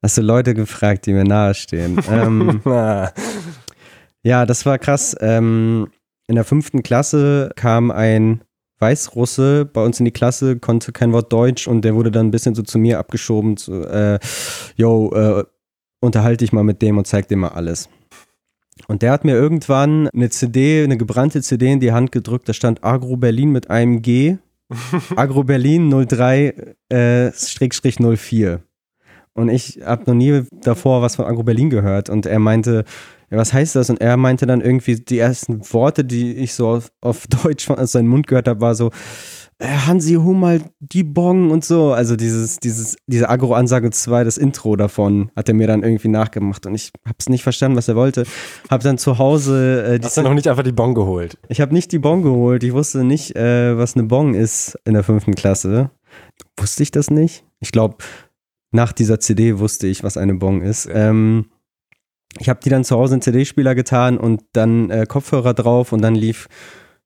[0.02, 2.02] hast du Leute gefragt, die mir nahestehen?
[2.10, 2.60] ähm,
[4.24, 5.16] ja, das war krass.
[5.22, 5.88] Ähm,
[6.28, 8.42] in der fünften Klasse kam ein
[8.80, 12.32] Weißrusse bei uns in die Klasse, konnte kein Wort Deutsch und der wurde dann ein
[12.32, 13.56] bisschen so zu mir abgeschoben.
[13.56, 14.18] Zu, äh,
[14.76, 15.44] yo, äh,
[16.02, 17.88] unterhalte dich mal mit dem und zeig dir mal alles.
[18.88, 22.54] Und der hat mir irgendwann eine CD, eine gebrannte CD in die Hand gedrückt, da
[22.54, 24.38] stand Agro Berlin mit einem G.
[25.16, 28.64] Agro Berlin 03 äh, 04.
[29.34, 32.10] Und ich habe noch nie davor was von Agro Berlin gehört.
[32.10, 32.86] Und er meinte,
[33.30, 33.90] ja, was heißt das?
[33.90, 37.92] Und er meinte dann irgendwie, die ersten Worte, die ich so auf, auf Deutsch aus
[37.92, 38.92] seinem Mund gehört habe, war so,
[39.62, 41.94] Hansi, hol mal die Bong und so.
[41.94, 46.66] Also dieses, dieses, diese Agro-Ansage 2, das Intro davon, hat er mir dann irgendwie nachgemacht
[46.66, 48.26] und ich hab's nicht verstanden, was er wollte.
[48.70, 49.96] Hab dann zu Hause.
[49.96, 51.38] Äh, Hast du noch nicht einfach die Bong geholt?
[51.48, 52.64] Ich habe nicht die Bong geholt.
[52.64, 55.90] Ich wusste nicht, äh, was eine Bong ist in der fünften Klasse.
[56.58, 57.46] Wusste ich das nicht?
[57.62, 57.98] Ich glaube,
[58.72, 60.90] nach dieser CD wusste ich, was eine Bong ist.
[60.92, 61.46] Ähm,
[62.40, 66.02] ich habe die dann zu Hause in CD-Spieler getan und dann äh, Kopfhörer drauf und
[66.02, 66.50] dann lief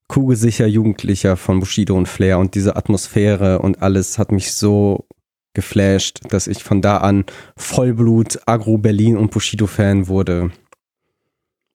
[0.09, 5.05] kugelsicher Jugendlicher von Bushido und Flair und diese Atmosphäre und alles hat mich so
[5.53, 10.51] geflasht, dass ich von da an Vollblut Agro Berlin und Bushido Fan wurde.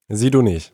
[0.09, 0.72] Sido nicht.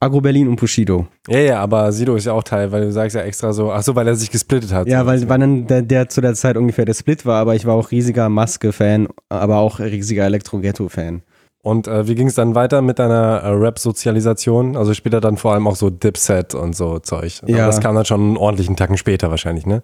[0.00, 1.06] Agro Berlin und Bushido.
[1.28, 3.82] Ja, ja, aber Sido ist ja auch Teil, weil du sagst ja extra so, ach
[3.82, 4.86] so, weil er sich gesplittet hat.
[4.86, 7.64] Ja, weil, weil dann der, der zu der Zeit ungefähr der Split war, aber ich
[7.64, 11.22] war auch riesiger Maske-Fan, aber auch riesiger Elektro-Ghetto-Fan.
[11.64, 14.76] Und äh, wie ging es dann weiter mit deiner äh, Rap-Sozialisation?
[14.76, 17.40] Also später dann vor allem auch so Dipset und so Zeug.
[17.46, 17.56] Ja.
[17.56, 19.82] Aber das kam dann schon einen ordentlichen Tacken später wahrscheinlich, ne?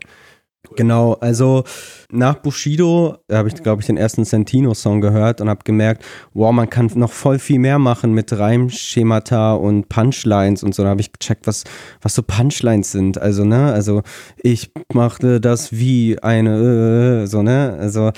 [0.76, 1.64] Genau, also
[2.10, 6.04] nach Bushido habe ich, glaube ich, den ersten Santino-Song gehört und habe gemerkt,
[6.34, 10.82] wow, man kann noch voll viel mehr machen mit Reimschemata und Punchlines und so.
[10.82, 11.64] Da habe ich gecheckt, was,
[12.02, 13.16] was so Punchlines sind.
[13.16, 14.02] Also, ne, also
[14.36, 18.12] ich machte das wie eine, äh, so, ne, also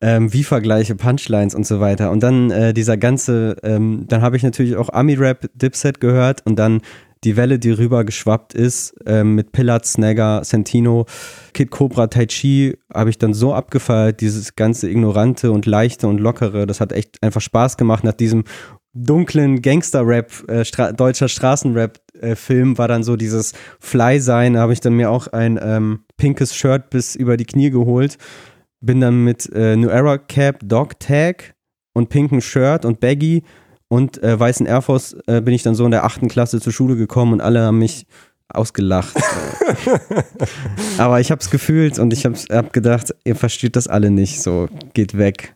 [0.00, 2.10] ähm, wie Vergleiche, Punchlines und so weiter.
[2.10, 6.58] Und dann äh, dieser ganze, ähm, dann habe ich natürlich auch Ami-Rap Dipset gehört und
[6.58, 6.82] dann
[7.24, 11.06] die Welle, die rüber geschwappt ist, ähm, mit Pillat, Snagger, Santino,
[11.54, 16.18] Kid Cobra, Tai Chi, habe ich dann so abgefeiert, dieses ganze Ignorante und Leichte und
[16.18, 16.66] Lockere.
[16.66, 18.04] Das hat echt einfach Spaß gemacht.
[18.04, 18.44] Nach diesem
[18.92, 24.54] dunklen Gangster-Rap, äh, Stra deutscher Straßenrap-Film äh, war dann so dieses Fly-Sein.
[24.54, 28.18] Da habe ich dann mir auch ein ähm, pinkes Shirt bis über die Knie geholt
[28.80, 31.54] bin dann mit äh, New Era Cap, Dog Tag
[31.94, 33.42] und pinken Shirt und Baggy
[33.88, 36.72] und äh, weißen Air Force äh, bin ich dann so in der achten Klasse zur
[36.72, 38.06] Schule gekommen und alle haben mich
[38.48, 39.16] ausgelacht.
[40.98, 44.68] Aber ich hab's gefühlt und ich hab's, hab gedacht, ihr versteht das alle nicht, so
[44.94, 45.55] geht weg.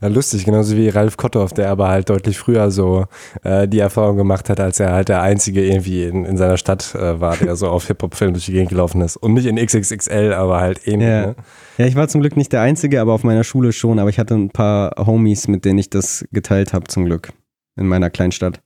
[0.00, 3.06] Ja, lustig, genauso wie Ralf Kotthoff, der aber halt deutlich früher so
[3.42, 6.94] äh, die Erfahrung gemacht hat, als er halt der Einzige irgendwie in, in seiner Stadt
[6.94, 9.16] äh, war, der so auf Hip-Hop-Filmen durch die Gegend gelaufen ist.
[9.16, 11.08] Und nicht in XXXL, aber halt ähnlich.
[11.08, 11.26] Ja.
[11.26, 11.36] Ne?
[11.78, 13.98] ja, ich war zum Glück nicht der Einzige, aber auf meiner Schule schon.
[13.98, 17.32] Aber ich hatte ein paar Homies, mit denen ich das geteilt habe, zum Glück.
[17.76, 18.60] In meiner Kleinstadt.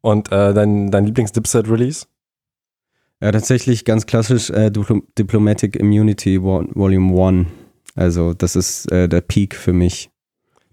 [0.00, 2.06] Und äh, dein, dein Lieblings-Dipset-Release?
[3.20, 7.46] Ja, tatsächlich ganz klassisch äh, Diplomatic Immunity Volume 1.
[7.98, 10.10] Also das ist äh, der Peak für mich.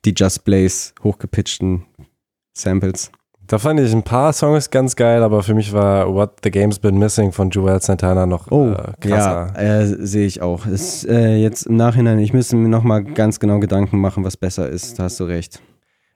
[0.06, 1.86] Die Just Blaze hochgepitchten
[2.54, 3.12] Samples.
[3.48, 6.80] Da fand ich ein paar Songs ganz geil, aber für mich war What the Game's
[6.80, 9.54] Been Missing von Joel Santana noch oh, äh, krasser.
[9.56, 10.68] Ja, äh, sehe ich auch.
[10.68, 14.70] Ist äh, jetzt im Nachhinein, ich müsste mir nochmal ganz genau Gedanken machen, was besser
[14.70, 15.00] ist.
[15.00, 15.62] Da hast du recht.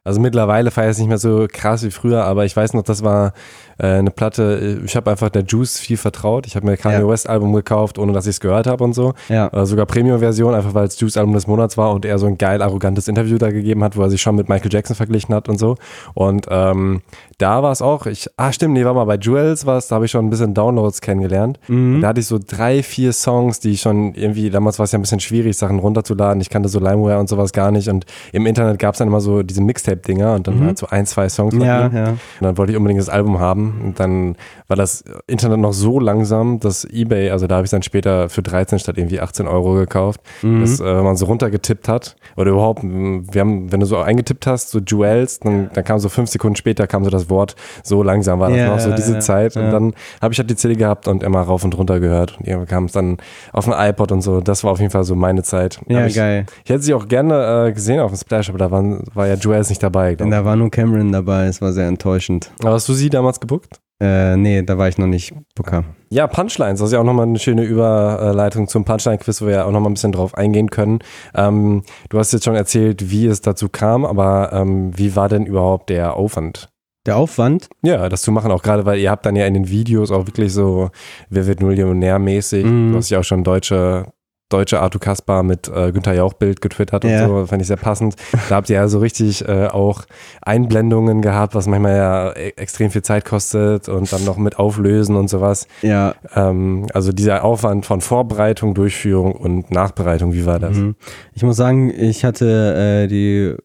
[0.05, 2.83] Also mittlerweile feiere ich es nicht mehr so krass wie früher, aber ich weiß noch,
[2.83, 3.33] das war
[3.79, 6.47] äh, eine Platte, ich habe einfach der Juice viel vertraut.
[6.47, 7.07] Ich habe mir Kanye ja.
[7.07, 9.13] West Album gekauft, ohne dass ich es gehört habe und so.
[9.27, 9.47] Ja.
[9.47, 12.37] Äh, sogar Premium-Version, einfach weil es Juice Album des Monats war und er so ein
[12.37, 15.49] geil arrogantes Interview da gegeben hat, wo er sich schon mit Michael Jackson verglichen hat
[15.49, 15.75] und so.
[16.13, 17.01] Und ähm,
[17.37, 20.05] da war es auch, ich, ah stimmt, nee, war mal bei Jewels was, da habe
[20.05, 21.59] ich schon ein bisschen Downloads kennengelernt.
[21.67, 21.99] Mhm.
[22.01, 24.97] Da hatte ich so drei, vier Songs, die ich schon irgendwie, damals war es ja
[24.97, 26.41] ein bisschen schwierig, Sachen runterzuladen.
[26.41, 29.21] Ich kannte so LimeWare und sowas gar nicht und im Internet gab es dann immer
[29.21, 30.65] so diese Mixtape Mixtape-Dinger und dann Mhm.
[30.67, 32.09] halt so ein, zwei Songs Ja, ja.
[32.09, 33.81] Und dann wollte ich unbedingt das Album haben.
[33.83, 34.35] Und dann
[34.67, 38.41] war das Internet noch so langsam, dass Ebay, also da habe ich dann später für
[38.41, 40.61] 13 statt irgendwie 18 Euro gekauft, Mhm.
[40.61, 44.69] dass, äh, man so runtergetippt hat oder überhaupt, wir haben, wenn du so eingetippt hast,
[44.71, 48.39] so Jewels, dann, dann kam so fünf Sekunden später kam so das Wort, so langsam
[48.39, 49.55] war das Ja, noch, so diese Zeit.
[49.57, 52.37] Und dann habe ich halt die CD gehabt und immer rauf und runter gehört.
[52.39, 53.17] Und irgendwann kam es dann
[53.53, 54.41] auf ein iPod und so.
[54.41, 55.79] Das war auf jeden Fall so meine Zeit.
[55.87, 56.45] Ja, ich, geil.
[56.63, 59.35] ich hätte sie auch gerne äh, gesehen auf dem Splash, aber da waren, war ja
[59.35, 60.15] Jewels nicht dabei.
[60.15, 62.51] glaub da war nur Cameron dabei, es war sehr enttäuschend.
[62.61, 63.79] Aber hast du sie damals gebuckt?
[64.01, 65.83] Äh, nee, da war ich noch nicht Booker.
[66.09, 69.65] Ja, Punchlines, das ist ja auch nochmal eine schöne Überleitung zum Punchline-Quiz, wo wir ja
[69.65, 70.99] auch nochmal ein bisschen drauf eingehen können.
[71.35, 75.45] Ähm, du hast jetzt schon erzählt, wie es dazu kam, aber ähm, wie war denn
[75.45, 76.69] überhaupt der Aufwand?
[77.05, 79.69] Der Aufwand, Ja, das zu machen, auch gerade, weil ihr habt dann ja in den
[79.69, 80.89] Videos auch wirklich so,
[81.29, 82.65] wer wird Millionär mäßig.
[82.65, 82.91] Mhm.
[82.91, 84.05] Du hast ja auch schon deutsche,
[84.49, 87.27] deutsche Arthur Kaspar mit äh, Günther Jauch Bild getwittert und Ja.
[87.27, 88.15] so, fand ich sehr passend.
[88.49, 90.03] Da habt ihr ja so richtig äh, auch
[90.41, 95.15] Einblendungen gehabt, was manchmal ja e extrem viel Zeit kostet und dann noch mit Auflösen
[95.15, 95.67] und sowas.
[95.81, 96.15] ja.
[96.35, 100.75] Ähm, also dieser Aufwand von Vorbereitung, Durchführung und Nachbereitung, wie war das?
[100.77, 100.95] Mhm.
[101.33, 103.55] Ich muss sagen, ich hatte äh, die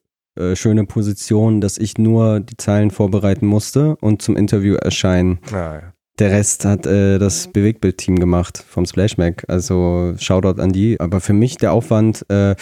[0.41, 5.39] äh, schöne Position, dass ich nur die Zeilen vorbereiten musste und zum Interview erscheinen.
[5.53, 5.81] Ah, ja.
[6.19, 9.45] Der Rest hat äh, das Bewegtbild-Team gemacht vom Splash Mac.
[9.49, 11.01] Also Shoutout an die.
[11.01, 12.55] Aber für mich der Aufwand äh,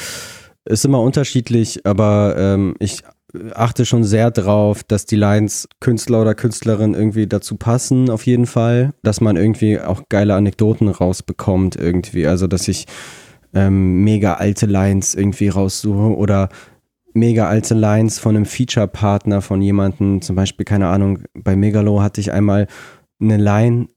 [0.64, 3.02] ist immer unterschiedlich, aber ähm, ich
[3.54, 8.46] achte schon sehr drauf, dass die Lines Künstler oder Künstlerin irgendwie dazu passen, auf jeden
[8.46, 8.92] Fall.
[9.02, 12.26] Dass man irgendwie auch geile Anekdoten rausbekommt, irgendwie.
[12.26, 12.86] Also, dass ich
[13.54, 16.48] ähm, mega alte Lines irgendwie raussuche oder
[17.14, 22.22] mega alte Lines von einem Feature-Partner von jemandem, zum Beispiel, keine Ahnung, bei Megalo hatte
[22.22, 22.66] ich einmal
[23.22, 23.88] eine Line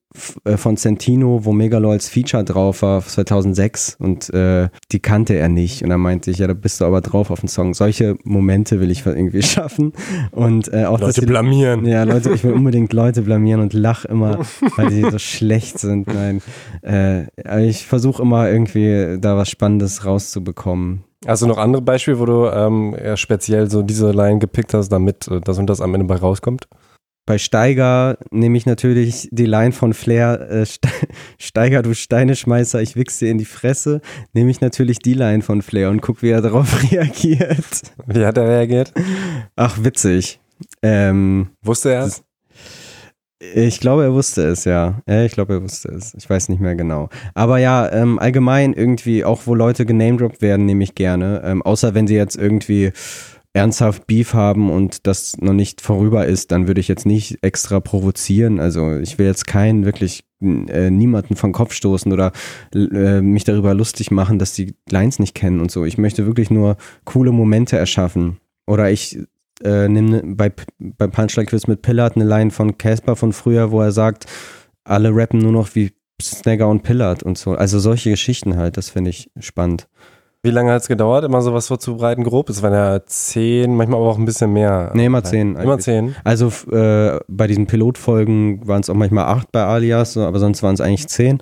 [0.44, 5.50] äh, von Centino, wo Megalo als Feature drauf war, 2006 und äh, die kannte er
[5.50, 7.74] nicht und dann meinte ich, ja, da bist du aber drauf auf den Song.
[7.74, 9.94] Solche Momente will ich irgendwie schaffen
[10.32, 11.86] und äh, auch, Leute die, blamieren.
[11.86, 14.40] ja, Leute, ich will unbedingt Leute blamieren und lach immer,
[14.78, 16.08] weil die so schlecht sind.
[16.08, 16.42] Nein,
[16.82, 21.04] äh, ich versuche immer irgendwie da was Spannendes rauszubekommen.
[21.28, 25.28] Hast du noch andere Beispiele, wo du ähm, speziell so diese Line gepickt hast, damit
[25.28, 26.68] äh, das und das am Ende bei rauskommt?
[27.28, 30.90] Bei Steiger nehme ich natürlich die Line von Flair, äh, Ste-
[31.40, 34.02] Steiger, du Steineschmeißer, ich wichse dir in die Fresse,
[34.34, 37.82] nehme ich natürlich die Line von Flair und guck, wie er darauf reagiert.
[38.06, 38.94] Wie hat er reagiert?
[39.56, 40.40] Ach, witzig.
[40.84, 42.24] Ähm, Wusste er es?
[43.54, 45.02] ich glaube, er wusste es, ja.
[45.08, 46.14] Ja, ich glaube, er wusste es.
[46.16, 47.10] Ich weiß nicht mehr genau.
[47.34, 51.42] Aber ja, ähm, allgemein irgendwie, auch wo Leute genamedroppt werden, nehme ich gerne.
[51.44, 52.92] Ähm, außer wenn sie jetzt irgendwie
[53.56, 57.80] ernsthaft Beef haben und das noch nicht vorüber ist, dann würde ich jetzt nicht extra
[57.80, 58.60] provozieren.
[58.60, 62.34] Also ich will jetzt keinen wirklich äh, niemanden vom Kopf stoßen oder
[62.74, 65.86] äh, mich darüber lustig machen, dass die Lines nicht kennen und so.
[65.86, 66.76] Ich möchte wirklich nur
[67.06, 68.42] coole Momente erschaffen.
[68.68, 69.20] Oder ich
[69.64, 73.80] äh, nehme bei, beim Punchline Quiz mit Pillard eine Line von Casper von früher, wo
[73.80, 74.26] er sagt,
[74.84, 77.54] alle rappen nur noch wie Snagger und Pillard und so.
[77.54, 79.88] Also solche Geschichten halt, das finde ich spannend.
[80.46, 82.52] Wie lange hat es gedauert, immer sowas vorzubereiten, grob?
[82.52, 84.92] Es waren ja zehn, manchmal aber auch ein bisschen mehr.
[84.94, 86.16] Nee, immer zehn Immer zehn.
[86.24, 90.76] Also äh, bei diesen Pilotfolgen waren es auch manchmal acht bei Alias, aber sonst waren
[90.76, 91.42] es eigentlich zehn.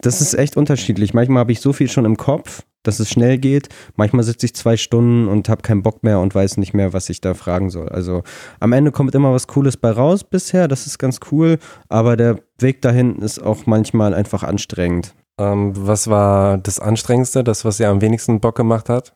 [0.00, 1.14] Das ist echt unterschiedlich.
[1.14, 3.68] Manchmal habe ich so viel schon im Kopf, dass es schnell geht.
[3.94, 7.10] Manchmal sitze ich zwei Stunden und habe keinen Bock mehr und weiß nicht mehr, was
[7.10, 7.90] ich da fragen soll.
[7.90, 8.24] Also
[8.58, 10.66] am Ende kommt immer was Cooles bei raus bisher.
[10.66, 11.58] Das ist ganz cool.
[11.88, 15.14] Aber der Weg dahin ist auch manchmal einfach anstrengend.
[15.42, 19.14] Ähm, was war das Anstrengendste, das, was dir am wenigsten Bock gemacht hat?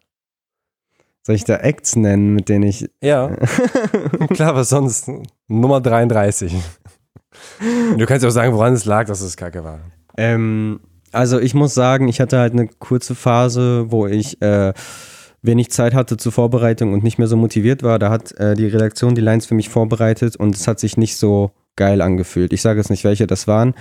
[1.23, 2.89] Soll ich da Acts nennen, mit denen ich.
[3.03, 3.29] Ja,
[4.31, 5.11] klar, was sonst?
[5.49, 6.55] Nummer 33.
[7.99, 9.81] Du kannst auch sagen, woran es lag, dass es kacke war.
[10.17, 10.81] Ähm,
[11.13, 14.73] also ich muss sagen, ich hatte halt eine kurze Phase, wo ich äh,
[15.43, 17.99] wenig Zeit hatte zur Vorbereitung und nicht mehr so motiviert war.
[17.99, 21.17] Da hat äh, die Redaktion die Lines für mich vorbereitet und es hat sich nicht
[21.17, 22.53] so geil angefühlt.
[22.53, 23.75] Ich sage jetzt nicht, welche das waren,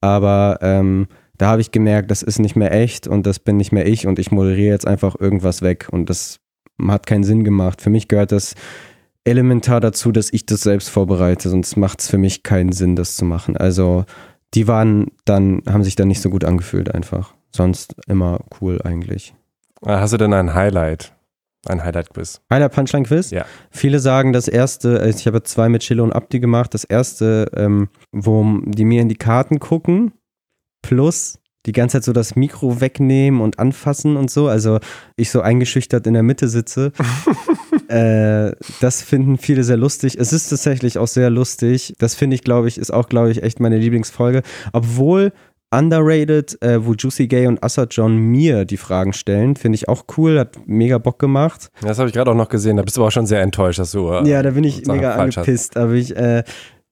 [0.00, 1.08] aber ähm,
[1.42, 4.06] da habe ich gemerkt, das ist nicht mehr echt und das bin nicht mehr ich
[4.06, 6.38] und ich moderiere jetzt einfach irgendwas weg und das
[6.86, 7.82] hat keinen Sinn gemacht.
[7.82, 8.54] Für mich gehört das
[9.24, 13.16] elementar dazu, dass ich das selbst vorbereite, sonst macht es für mich keinen Sinn, das
[13.16, 13.56] zu machen.
[13.56, 14.04] Also
[14.54, 17.34] die waren dann, haben sich dann nicht so gut angefühlt einfach.
[17.50, 19.34] Sonst immer cool eigentlich.
[19.84, 21.12] Äh, Hast du denn ein Highlight?
[21.66, 22.40] Ein Highlight-Quiz?
[22.52, 23.32] Highlight Punchline Quiz?
[23.32, 23.46] Ja.
[23.72, 27.50] Viele sagen, das erste, also ich habe zwei mit Chilo und Abdi gemacht, das erste,
[27.56, 30.12] ähm, wo die mir in die Karten gucken,
[30.82, 34.48] plus die ganze Zeit so das Mikro wegnehmen und anfassen und so.
[34.48, 34.80] Also
[35.16, 36.92] ich so eingeschüchtert in der Mitte sitze.
[37.88, 40.16] äh, das finden viele sehr lustig.
[40.18, 41.94] Es ist tatsächlich auch sehr lustig.
[41.98, 44.42] Das finde ich, glaube ich, ist auch, glaube ich, echt meine Lieblingsfolge.
[44.72, 45.32] Obwohl
[45.72, 49.56] underrated, äh, wo Juicy Gay und Assad John mir die Fragen stellen.
[49.56, 51.70] Finde ich auch cool, hat mega Bock gemacht.
[51.80, 52.76] Das habe ich gerade auch noch gesehen.
[52.76, 54.10] Da bist du aber auch schon sehr enttäuscht, dass du.
[54.10, 55.76] Äh, ja, da bin ich mega angepisst.
[55.76, 56.44] Aber ich, äh,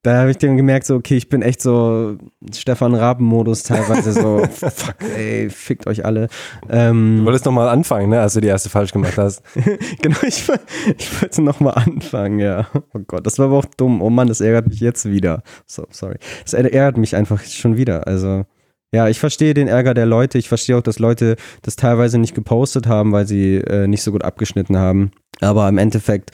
[0.03, 2.17] da habe ich dann gemerkt, so, okay, ich bin echt so
[2.55, 6.29] Stefan Raben-Modus teilweise so, fuck, ey, fickt euch alle.
[6.71, 9.43] Ähm, du wolltest nochmal anfangen, ne, als du die erste falsch gemacht hast.
[10.03, 10.49] genau, ich,
[10.97, 12.67] ich wollte nochmal anfangen, ja.
[12.95, 14.01] Oh Gott, das war aber auch dumm.
[14.01, 15.43] Oh Mann, das ärgert mich jetzt wieder.
[15.67, 16.17] So, sorry.
[16.45, 18.07] Das ärgert mich einfach schon wieder.
[18.07, 18.47] Also,
[18.93, 20.39] ja, ich verstehe den Ärger der Leute.
[20.39, 24.13] Ich verstehe auch, dass Leute das teilweise nicht gepostet haben, weil sie äh, nicht so
[24.13, 25.13] gut abgeschnitten haben.
[25.41, 26.33] Aber im Endeffekt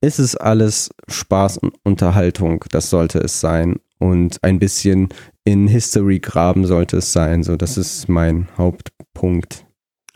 [0.00, 2.64] ist es alles Spaß und Unterhaltung.
[2.70, 3.76] Das sollte es sein.
[3.98, 5.08] Und ein bisschen
[5.44, 7.42] in History graben sollte es sein.
[7.42, 9.64] So, das ist mein Hauptpunkt.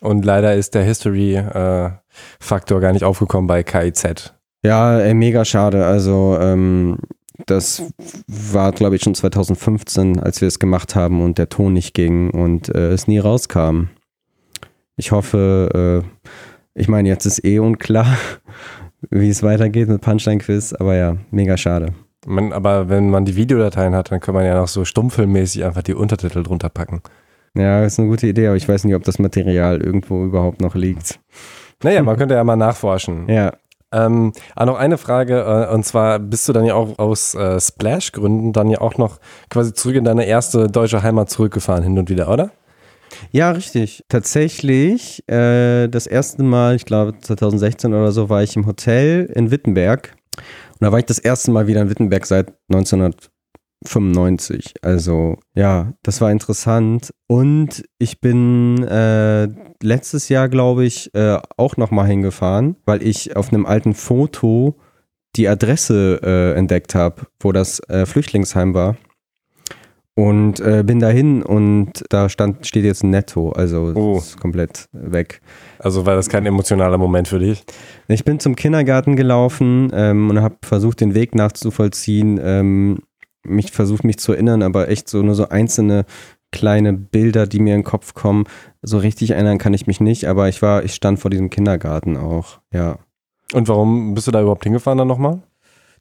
[0.01, 4.35] Und leider ist der History-Faktor äh, gar nicht aufgekommen bei KIZ.
[4.65, 5.85] Ja, ey, mega schade.
[5.87, 6.99] Also, ähm,
[7.47, 7.83] das
[8.27, 12.31] war, glaube ich, schon 2015, als wir es gemacht haben und der Ton nicht ging
[12.31, 13.89] und äh, es nie rauskam.
[14.97, 16.29] Ich hoffe, äh,
[16.75, 18.17] ich meine, jetzt ist eh unklar,
[19.11, 21.95] wie es weitergeht mit Punchline-Quiz, aber ja, mega schade.
[22.27, 25.83] Man, aber wenn man die Videodateien hat, dann kann man ja noch so stummfilmmäßig einfach
[25.83, 27.03] die Untertitel drunter packen.
[27.55, 30.75] Ja, ist eine gute Idee, aber ich weiß nicht, ob das Material irgendwo überhaupt noch
[30.75, 31.19] liegt.
[31.83, 33.29] Naja, man könnte ja mal nachforschen.
[33.29, 33.53] Ja.
[33.93, 37.61] Ähm, aber noch eine Frage, äh, und zwar bist du dann ja auch aus äh,
[37.61, 39.19] Splash-Gründen dann ja auch noch
[39.51, 42.53] quasi zurück in deine erste deutsche Heimat zurückgefahren, hin und wieder, oder?
[43.31, 44.05] Ja, richtig.
[44.09, 49.51] Tatsächlich, äh, das erste Mal, ich glaube 2016 oder so, war ich im Hotel in
[49.51, 50.15] Wittenberg.
[50.37, 54.75] Und da war ich das erste Mal wieder in Wittenberg seit 1995.
[54.83, 57.13] Also ja, das war interessant.
[57.27, 59.49] Und ich bin äh,
[59.83, 64.77] letztes Jahr, glaube ich, äh, auch nochmal hingefahren, weil ich auf einem alten Foto
[65.37, 68.97] die Adresse äh, entdeckt habe, wo das äh, Flüchtlingsheim war.
[70.15, 74.19] Und äh, bin dahin und da stand, steht jetzt ein Netto, also oh.
[74.19, 75.41] ist komplett weg.
[75.79, 77.65] Also war das kein emotionaler Moment für dich?
[78.09, 82.99] Ich bin zum Kindergarten gelaufen ähm, und habe versucht, den Weg nachzuvollziehen, ähm,
[83.43, 86.05] mich versucht, mich zu erinnern, aber echt so nur so einzelne
[86.53, 88.45] kleine Bilder, die mir in den Kopf kommen.
[88.83, 92.19] So richtig erinnern kann ich mich nicht, aber ich war, ich stand vor diesem Kindergarten
[92.19, 92.99] auch, ja.
[93.55, 95.43] Und warum bist du da überhaupt hingefahren dann nochmal?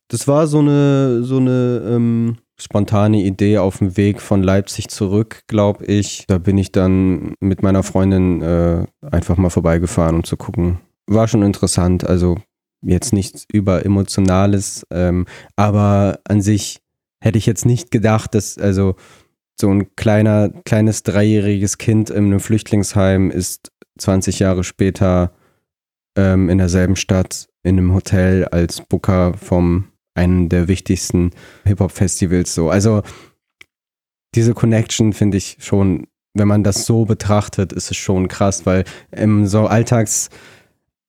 [0.10, 5.42] Das war so eine, so eine, ähm, spontane Idee auf dem Weg von Leipzig zurück,
[5.48, 6.26] glaube ich.
[6.28, 10.80] Da bin ich dann mit meiner Freundin äh, einfach mal vorbeigefahren, um zu gucken.
[11.08, 12.38] War schon interessant, also
[12.82, 15.26] jetzt nichts über Emotionales, ähm,
[15.56, 16.82] aber an sich
[17.24, 18.96] hätte ich jetzt nicht gedacht, dass also
[19.60, 25.32] so ein kleiner, kleines dreijähriges Kind in einem Flüchtlingsheim ist 20 Jahre später
[26.18, 31.32] ähm, in derselben Stadt in einem Hotel als Booker vom einen der wichtigsten
[31.66, 32.70] Hip-Hop-Festivals so.
[32.70, 33.02] Also
[34.36, 38.86] diese Connection finde ich schon, wenn man das so betrachtet, ist es schon krass, weil
[39.12, 40.30] im so Alltags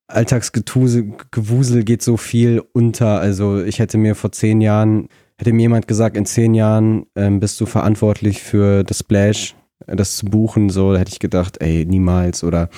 [0.08, 3.20] Alltagsgewusel geht so viel unter.
[3.20, 5.08] Also ich hätte mir vor zehn Jahren,
[5.38, 9.54] hätte mir jemand gesagt, in zehn Jahren ähm, bist du verantwortlich für das Splash,
[9.86, 12.44] das zu buchen, so, da hätte ich gedacht, ey, niemals.
[12.44, 12.68] Oder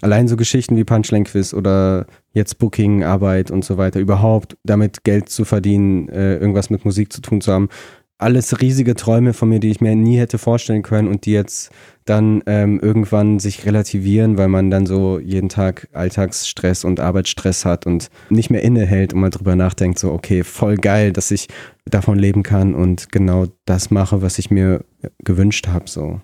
[0.00, 5.04] allein so Geschichten wie Punchline Quiz oder jetzt Booking, Arbeit und so weiter, überhaupt damit
[5.04, 7.68] Geld zu verdienen, äh, irgendwas mit Musik zu tun zu haben.
[8.16, 11.70] Alles riesige Träume von mir, die ich mir nie hätte vorstellen können und die jetzt
[12.04, 17.86] dann ähm, irgendwann sich relativieren, weil man dann so jeden Tag Alltagsstress und Arbeitsstress hat
[17.86, 21.48] und nicht mehr innehält und mal drüber nachdenkt, so, okay, voll geil, dass ich
[21.86, 24.84] davon leben kann und genau das mache, was ich mir
[25.24, 26.20] gewünscht habe, so.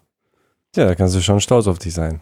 [0.77, 2.21] Ja, da kannst du schon stolz auf dich sein.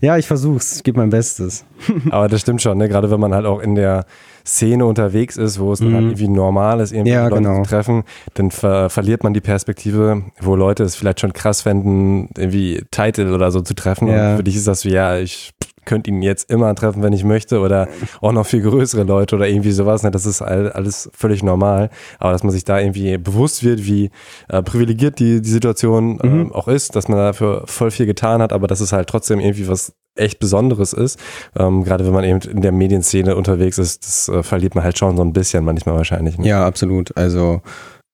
[0.00, 0.76] Ja, ich versuch's.
[0.76, 1.64] Ich gebe mein Bestes.
[2.10, 2.88] Aber das stimmt schon, ne?
[2.88, 4.06] Gerade wenn man halt auch in der
[4.46, 5.92] Szene unterwegs ist, wo es mhm.
[5.92, 7.62] dann irgendwie normal ist, irgendwie ja, Leute genau.
[7.62, 8.04] zu treffen,
[8.34, 13.34] dann ver verliert man die Perspektive, wo Leute es vielleicht schon krass fänden, irgendwie Title
[13.34, 14.08] oder so zu treffen.
[14.08, 14.30] Ja.
[14.30, 15.54] Und für dich ist das wie, ja, ich
[15.84, 17.88] könnte ihn jetzt immer treffen, wenn ich möchte oder
[18.20, 20.02] auch noch viel größere Leute oder irgendwie sowas.
[20.02, 20.10] Ne?
[20.10, 21.90] Das ist alles völlig normal.
[22.18, 24.10] Aber dass man sich da irgendwie bewusst wird, wie
[24.48, 26.52] äh, privilegiert die, die Situation äh, mhm.
[26.52, 29.68] auch ist, dass man dafür voll viel getan hat, aber dass es halt trotzdem irgendwie
[29.68, 31.18] was echt Besonderes ist.
[31.56, 34.98] Ähm, gerade wenn man eben in der Medienszene unterwegs ist, das äh, verliert man halt
[34.98, 36.38] schon so ein bisschen manchmal wahrscheinlich.
[36.38, 36.48] Ne?
[36.48, 37.16] Ja, absolut.
[37.16, 37.62] Also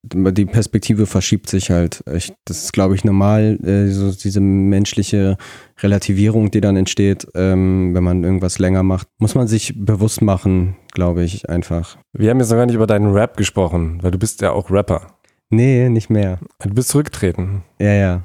[0.02, 2.02] die Perspektive verschiebt sich halt.
[2.10, 5.36] Ich, das ist, glaube ich, normal, äh, so diese menschliche
[5.81, 9.09] Relativierung, die dann entsteht, ähm, wenn man irgendwas länger macht.
[9.18, 11.98] Muss man sich bewusst machen, glaube ich, einfach.
[12.12, 14.70] Wir haben jetzt noch gar nicht über deinen Rap gesprochen, weil du bist ja auch
[14.70, 15.18] Rapper.
[15.51, 16.39] Nee, nicht mehr.
[16.62, 17.62] Du bist zurückgetreten.
[17.78, 18.22] Ja, ja.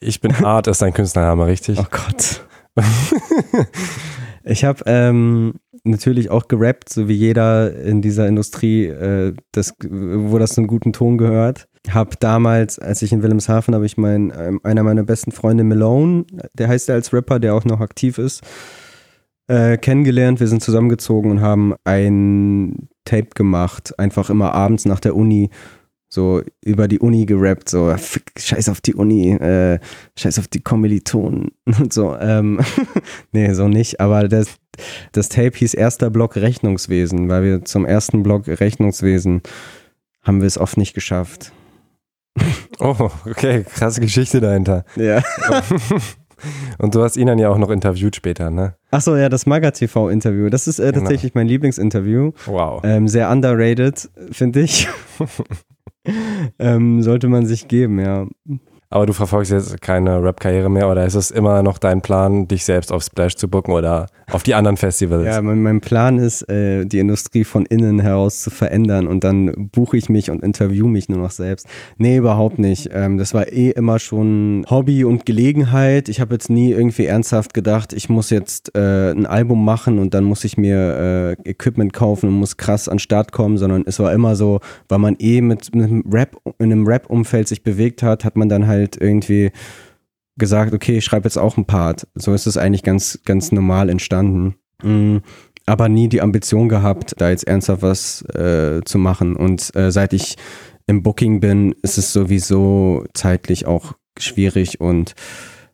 [0.00, 1.78] Ich bin Art ist dein Künstlername, richtig?
[1.78, 2.42] Oh Gott.
[4.44, 10.38] ich habe ähm, natürlich auch gerappt, so wie jeder in dieser Industrie, äh, das, wo
[10.38, 11.68] das einen guten Ton gehört.
[11.90, 16.24] habe damals, als ich in Wilhelmshaven, habe ich mein, ähm, einer meiner besten Freunde Malone,
[16.54, 18.42] der heißt er als Rapper, der auch noch aktiv ist,
[19.48, 20.40] äh, kennengelernt.
[20.40, 25.50] Wir sind zusammengezogen und haben ein Tape gemacht, einfach immer abends nach der Uni
[26.12, 29.78] so über die Uni gerappt, so fick, scheiß auf die Uni, äh,
[30.18, 32.16] scheiß auf die Kommilitonen und so.
[32.16, 32.60] Ähm,
[33.32, 34.56] nee, so nicht, aber das,
[35.12, 39.42] das Tape hieß erster Block Rechnungswesen, weil wir zum ersten Block Rechnungswesen
[40.22, 41.52] haben wir es oft nicht geschafft.
[42.82, 44.86] Oh, okay, krasse Geschichte dahinter.
[44.96, 45.22] Ja.
[46.78, 48.74] Und du hast ihn dann ja auch noch interviewt später, ne?
[48.90, 50.48] Achso, ja, das Maga-TV-Interview.
[50.48, 51.00] Das ist äh, Genau.
[51.00, 52.32] tatsächlich mein Lieblingsinterview.
[52.46, 52.80] Wow.
[52.82, 54.88] Ähm, sehr underrated, finde ich.
[56.58, 58.26] Ähm, sollte man sich geben, ja.
[58.92, 62.64] Aber du verfolgst jetzt keine Rap-Karriere mehr oder ist es immer noch dein Plan, dich
[62.64, 65.26] selbst auf Splash zu booken oder auf die anderen Festivals?
[65.26, 69.70] Ja, mein, mein Plan ist, äh, die Industrie von innen heraus zu verändern und dann
[69.70, 71.68] buche ich mich und interview mich nur noch selbst.
[71.98, 72.90] Nee, überhaupt nicht.
[72.92, 76.08] Ähm, das war eh immer schon Hobby und Gelegenheit.
[76.08, 80.14] Ich habe jetzt nie irgendwie ernsthaft gedacht, ich muss jetzt äh, ein Album machen und
[80.14, 83.84] dann muss ich mir äh, Equipment kaufen und muss krass an den Start kommen, sondern
[83.86, 84.58] es war immer so,
[84.88, 88.66] weil man eh mit, mit Rap, in einem Rap-Umfeld sich bewegt hat, hat man dann
[88.66, 89.52] halt irgendwie
[90.36, 92.06] gesagt, okay, ich schreibe jetzt auch einen Part.
[92.14, 94.56] So ist es eigentlich ganz, ganz normal entstanden.
[94.82, 95.18] Mm,
[95.66, 99.36] Aber nie die Ambition gehabt, da jetzt ernsthaft was äh, zu machen.
[99.36, 100.36] Und äh, seit ich
[100.86, 105.14] im Booking bin, ist es sowieso zeitlich auch schwierig und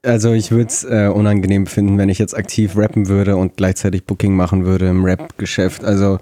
[0.03, 4.05] also ich würde es äh, unangenehm finden, wenn ich jetzt aktiv rappen würde und gleichzeitig
[4.05, 5.85] Booking machen würde im Rap-Geschäft.
[5.85, 6.20] Also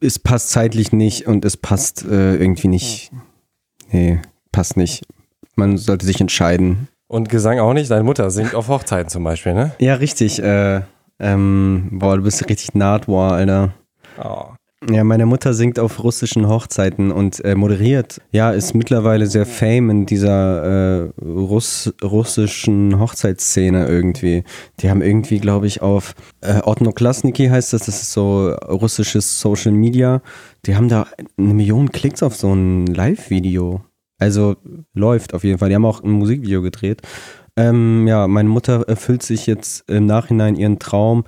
[0.00, 3.10] es passt zeitlich nicht und es passt äh, irgendwie nicht.
[3.90, 4.20] Nee,
[4.52, 5.04] passt nicht.
[5.54, 6.88] Man sollte sich entscheiden.
[7.08, 7.90] Und Gesang auch nicht?
[7.90, 9.72] Deine Mutter singt auf Hochzeiten zum Beispiel, ne?
[9.78, 10.42] Ja, richtig.
[10.42, 10.80] Äh,
[11.18, 13.74] ähm, boah, du bist richtig Nahtoir, Alter.
[14.22, 14.46] Oh.
[14.90, 18.20] Ja, meine Mutter singt auf russischen Hochzeiten und äh, moderiert.
[18.32, 24.42] Ja, ist mittlerweile sehr fame in dieser äh, Russ russischen Hochzeitsszene irgendwie.
[24.80, 29.72] Die haben irgendwie, glaube ich, auf äh, Otnoklasniki heißt das, das ist so russisches Social
[29.72, 30.20] Media.
[30.66, 31.06] Die haben da
[31.38, 33.82] eine Million Klicks auf so ein Live-Video.
[34.22, 34.56] Also
[34.94, 35.68] läuft auf jeden Fall.
[35.68, 37.02] Die haben auch ein Musikvideo gedreht.
[37.56, 41.24] Ähm, ja, meine Mutter erfüllt sich jetzt im Nachhinein ihren Traum.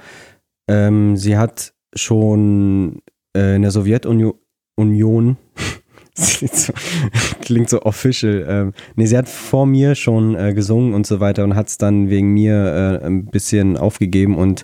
[0.69, 3.03] Ähm, sie hat schon
[3.37, 4.35] äh, in der Sowjetunion
[4.77, 5.37] Union
[6.15, 6.73] so,
[7.41, 8.47] klingt so official.
[8.49, 11.79] Ähm, nee, sie hat vor mir schon äh, gesungen und so weiter und hat es
[11.79, 14.63] dann wegen mir äh, ein bisschen aufgegeben und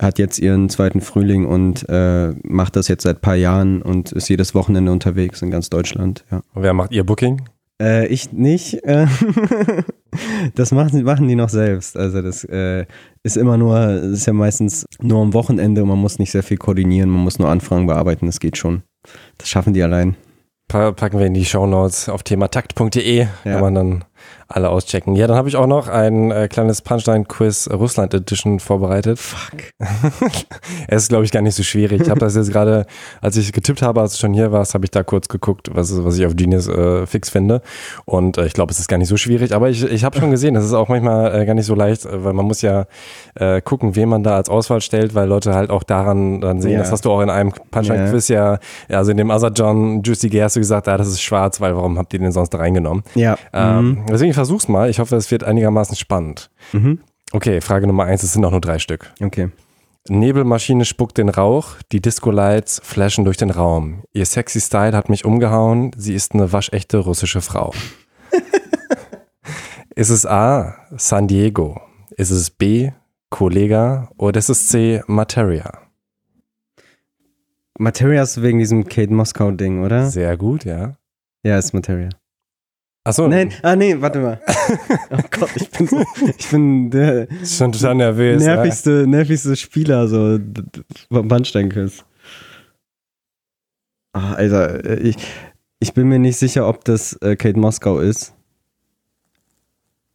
[0.00, 4.12] hat jetzt ihren zweiten Frühling und äh, macht das jetzt seit ein paar Jahren und
[4.12, 6.24] ist jedes Wochenende unterwegs in ganz Deutschland.
[6.30, 6.42] Ja.
[6.54, 7.42] Und wer macht ihr Booking?
[7.80, 8.82] Äh, ich nicht.
[8.84, 9.06] Äh,
[10.54, 11.96] das machen, machen die noch selbst.
[11.96, 12.86] Also das äh,
[13.22, 16.42] ist immer nur, das ist ja meistens nur am Wochenende und man muss nicht sehr
[16.42, 18.82] viel koordinieren, man muss nur Anfragen bearbeiten, das geht schon.
[19.38, 20.16] Das schaffen die allein.
[20.68, 23.26] Pa packen wir in die Shownotes auf thematakt.de, Ja.
[23.44, 24.04] kann man dann
[24.48, 25.14] alle auschecken.
[25.14, 29.18] Ja, dann habe ich auch noch ein äh, kleines Punchline-Quiz Russland Edition vorbereitet.
[29.18, 29.60] Fuck.
[30.88, 32.00] Es ist, glaube ich, gar nicht so schwierig.
[32.02, 32.86] Ich habe das jetzt gerade,
[33.20, 36.04] als ich getippt habe, als du schon hier warst, habe ich da kurz geguckt, was,
[36.04, 37.60] was ich auf Genius äh, fix finde.
[38.06, 39.54] Und äh, ich glaube, es ist gar nicht so schwierig.
[39.54, 42.06] Aber ich, ich habe schon gesehen, das ist auch manchmal äh, gar nicht so leicht,
[42.06, 42.86] äh, weil man muss ja
[43.34, 46.72] äh, gucken, wen man da als Auswahl stellt, weil Leute halt auch daran dann sehen.
[46.72, 46.78] Ja.
[46.78, 48.58] Das hast du auch in einem Punchline-Quiz ja.
[48.88, 51.60] ja, also in dem Other John Juicy Gay hast du gesagt, ja, das ist schwarz,
[51.60, 53.02] weil warum habt ihr den sonst da reingenommen?
[53.14, 53.36] Ja.
[53.52, 54.90] Ähm, deswegen ich versuch's mal.
[54.90, 56.50] Ich hoffe, es wird einigermaßen spannend.
[56.72, 57.00] Mhm.
[57.32, 59.12] Okay, Frage Nummer eins, es sind auch nur drei Stück.
[59.22, 59.50] Okay.
[60.08, 64.02] Nebelmaschine spuckt den Rauch, die Disco-Lights flashen durch den Raum.
[64.12, 67.72] Ihr sexy Style hat mich umgehauen, sie ist eine waschechte russische Frau.
[69.94, 71.80] ist es A, San Diego?
[72.16, 72.90] Ist es B,
[73.30, 74.10] Kollega?
[74.16, 75.78] Oder ist es C, Materia?
[77.78, 80.10] Materia ist wegen diesem Kate Moskau-Ding, oder?
[80.10, 80.96] Sehr gut, ja.
[81.44, 82.08] Ja, ist Materia.
[83.08, 84.38] Achso, Nein, ah nee, warte mal.
[85.10, 86.04] Oh Gott, ich bin, so,
[86.36, 88.44] ich bin der schon total nervös.
[88.44, 88.56] ja.
[88.56, 90.38] nervigste, nervigste Spieler so
[91.10, 92.04] vom Bannsteinquiz.
[94.12, 95.16] Ah, Alter, äh, ich,
[95.80, 98.34] ich bin mir nicht sicher, ob das äh, Kate Moskau ist.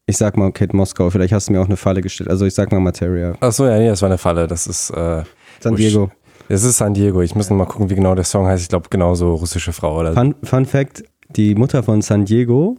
[0.06, 2.30] Ich sag mal Kate Moskau, vielleicht hast du mir auch eine Falle gestellt.
[2.30, 3.34] Also ich sag mal Materia.
[3.40, 4.46] Achso, ja, nee, das war eine Falle.
[4.46, 5.24] Das ist, äh,
[5.62, 6.12] San Diego.
[6.48, 7.24] das ist San Diego.
[7.24, 8.62] Ich muss noch mal gucken, wie genau der Song heißt.
[8.62, 11.04] Ich glaube, genauso russische Frau oder Fun, Fun Fact:
[11.36, 12.78] Die Mutter von San Diego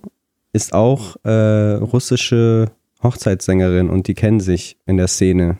[0.52, 2.70] ist auch äh, russische
[3.02, 5.58] Hochzeitssängerin und die kennen sich in der Szene.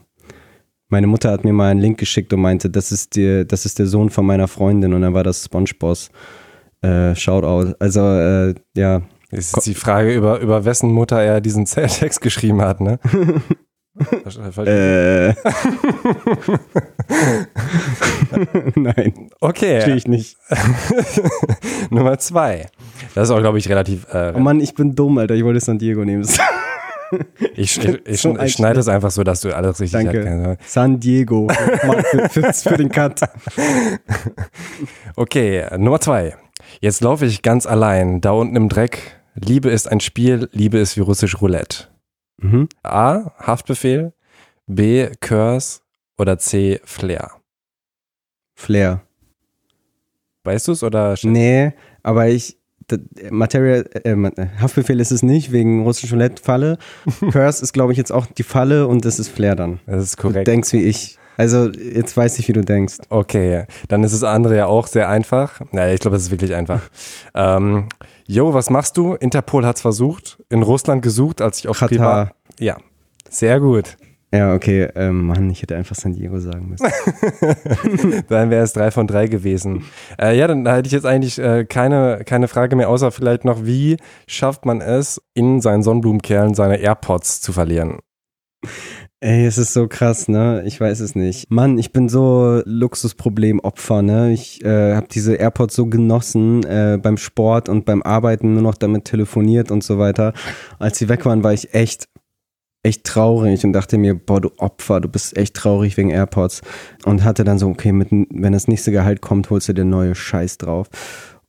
[0.89, 3.81] Meine Mutter hat mir mal einen Link geschickt und meinte, das ist, die, das ist
[3.81, 6.11] der Sohn von meiner Freundin und dann war das SpongeBoss.
[6.83, 7.75] Äh, Shoutout.
[7.81, 9.03] Also, äh, ja.
[9.31, 13.01] Ist jetzt die Frage, über, über wessen Mutter er diesen Text geschrieben hat, ne?
[14.67, 15.35] Äh.
[18.75, 19.31] Nein.
[19.41, 19.81] Okay.
[19.81, 20.37] Verstehe ich nicht.
[21.91, 22.67] Nummer zwei.
[23.15, 24.07] Das ist auch, glaube ich, relativ.
[24.13, 25.35] Äh, Oh Mann, ich bin dumm, Alter.
[25.35, 26.23] Ich wollte San Diego nehmen.
[27.55, 30.25] ich, ich, ich, ich schneide es einfach so, dass du alles richtig Danke.
[30.25, 30.73] erkennst.
[30.73, 31.47] San Diego.
[32.31, 33.21] Für, für den Cut.
[35.15, 36.35] Okay, Nummer zwei.
[36.81, 39.21] Jetzt laufe ich ganz allein, da unten im Dreck.
[39.37, 41.89] Liebe ist ein Spiel, Liebe ist wie russisch Roulette.
[42.45, 42.69] Mhm.
[42.83, 43.31] A.
[43.39, 44.13] Haftbefehl.
[44.67, 45.09] B.
[45.21, 45.81] Curse.
[46.19, 46.81] Oder C.
[46.85, 47.31] Flair.
[48.55, 49.03] Flair.
[50.45, 51.15] Weißt du es oder?
[51.23, 51.73] Nee,
[52.03, 52.59] aber ich.
[53.31, 54.15] Material, äh,
[54.61, 56.77] Haftbefehl ist es nicht, wegen russischen Roulette-Falle.
[57.33, 59.81] Curse ist, glaube ich, jetzt auch die Falle und das ist Flair dann.
[59.87, 60.47] Das ist Du korrekt.
[60.47, 61.19] denkst wie ich.
[61.39, 62.97] Also, jetzt weiß ich, wie du denkst.
[63.09, 65.63] Okay, dann ist das andere ja auch sehr einfach.
[65.73, 66.83] Naja, ich glaube, es ist wirklich einfach.
[67.35, 67.89] ähm,
[68.27, 69.15] Jo, was machst du?
[69.15, 72.27] Interpol hat es versucht, in Russland gesucht, als ich auf Katar.
[72.27, 72.35] Privat...
[72.59, 72.79] Ja,
[73.29, 73.97] sehr gut.
[74.35, 74.89] Ja, okay.
[74.97, 76.87] Ähm, Mann, ich hätte einfach San Diego sagen müssen.
[78.29, 79.85] Dann wäre es drei von drei gewesen.
[80.19, 83.65] Äh, ja, dann hätte ich jetzt eigentlich äh, keine, keine Frage mehr, außer vielleicht noch,
[83.65, 83.97] wie
[84.27, 87.99] schafft man es, in seinen Sonnenblumenkerlen seine AirPods zu verlieren?
[89.21, 90.63] Ey, es ist so krass, ne?
[90.67, 91.51] Ich weiß es nicht.
[91.51, 94.33] Mann, ich bin so Luxusproblemopfer, ne?
[94.33, 98.75] Ich äh, habe diese AirPods so genossen äh, beim Sport und beim Arbeiten nur noch
[98.75, 100.35] damit telefoniert und so weiter.
[100.79, 102.09] Als sie weg waren, war ich echt
[102.85, 106.61] echt traurig und dachte mir, boah, du Opfer, du bist echt traurig wegen AirPods
[107.05, 110.15] und hatte dann so, okay, mit, wenn das nächste Gehalt kommt, holst du dir neue
[110.15, 110.89] Scheiß drauf.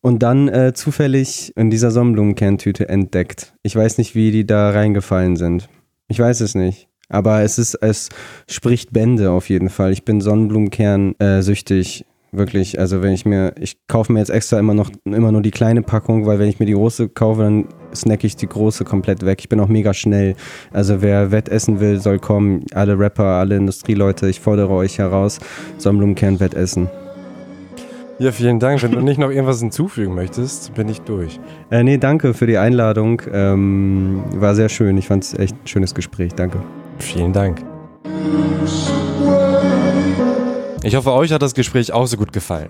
[0.01, 3.53] Und dann äh, zufällig in dieser Sonnenblumenkerntüte entdeckt.
[3.63, 5.67] Ich weiß nicht, wie die da reingefallen sind.
[6.07, 6.87] Ich weiß es nicht.
[7.09, 8.09] Aber es ist, es
[8.49, 9.91] spricht Bände auf jeden Fall.
[9.91, 12.05] Ich bin Sonnenblumenkern äh, süchtig.
[12.31, 12.79] Wirklich.
[12.79, 15.81] Also wenn ich mir, ich kaufe mir jetzt extra immer noch immer nur die kleine
[15.81, 17.65] Packung, weil wenn ich mir die große kaufe, dann
[17.95, 19.39] snacke ich die große komplett weg.
[19.39, 20.35] Ich bin auch mega schnell.
[20.73, 22.65] Also wer Wettessen will, soll kommen.
[22.73, 25.39] Alle Rapper, alle Industrieleute, ich fordere euch heraus.
[25.77, 26.89] Sonnenblumenkern Wettessen.
[28.19, 28.81] Ja, vielen Dank.
[28.81, 31.39] Wenn du nicht noch irgendwas hinzufügen möchtest, bin ich durch.
[31.69, 33.21] Äh, nee, danke für die Einladung.
[33.31, 34.97] Ähm, war sehr schön.
[34.97, 36.33] Ich fand es echt ein schönes Gespräch.
[36.33, 36.59] Danke.
[36.99, 37.63] Vielen Dank.
[40.83, 42.69] Ich hoffe, euch hat das Gespräch auch so gut gefallen.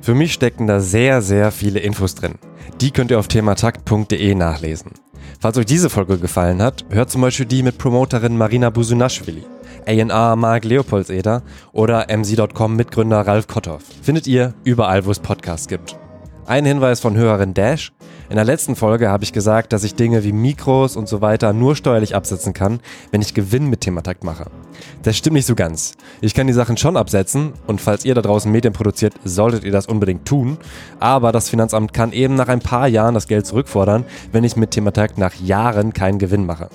[0.00, 2.34] Für mich stecken da sehr, sehr viele Infos drin.
[2.80, 4.90] Die könnt ihr auf thematakt.de nachlesen.
[5.40, 9.44] Falls euch diese Folge gefallen hat, hört zum Beispiel die mit Promoterin Marina Busunashvili,
[9.86, 11.42] A&R Mark Leopoldseder
[11.72, 13.82] oder mc.com Mitgründer Ralf Kotthoff.
[14.02, 15.96] Findet ihr überall, wo es Podcasts gibt.
[16.44, 17.92] Ein Hinweis von Hörerin Dash.
[18.28, 21.52] In der letzten Folge habe ich gesagt, dass ich Dinge wie Mikros und so weiter
[21.52, 22.80] nur steuerlich absetzen kann,
[23.12, 24.46] wenn ich Gewinn mit Thematakt mache.
[25.04, 25.92] Das stimmt nicht so ganz.
[26.20, 29.70] Ich kann die Sachen schon absetzen und falls ihr da draußen Medien produziert, solltet ihr
[29.70, 30.58] das unbedingt tun.
[30.98, 34.72] Aber das Finanzamt kann eben nach ein paar Jahren das Geld zurückfordern, wenn ich mit
[34.72, 36.70] Thematakt nach Jahren keinen Gewinn mache.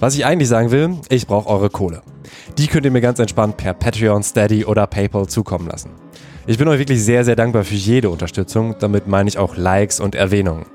[0.00, 2.02] Was ich eigentlich sagen will, ich brauche eure Kohle.
[2.58, 5.90] Die könnt ihr mir ganz entspannt per Patreon, Steady oder PayPal zukommen lassen.
[6.48, 8.76] Ich bin euch wirklich sehr, sehr dankbar für jede Unterstützung.
[8.78, 10.66] Damit meine ich auch Likes und Erwähnungen.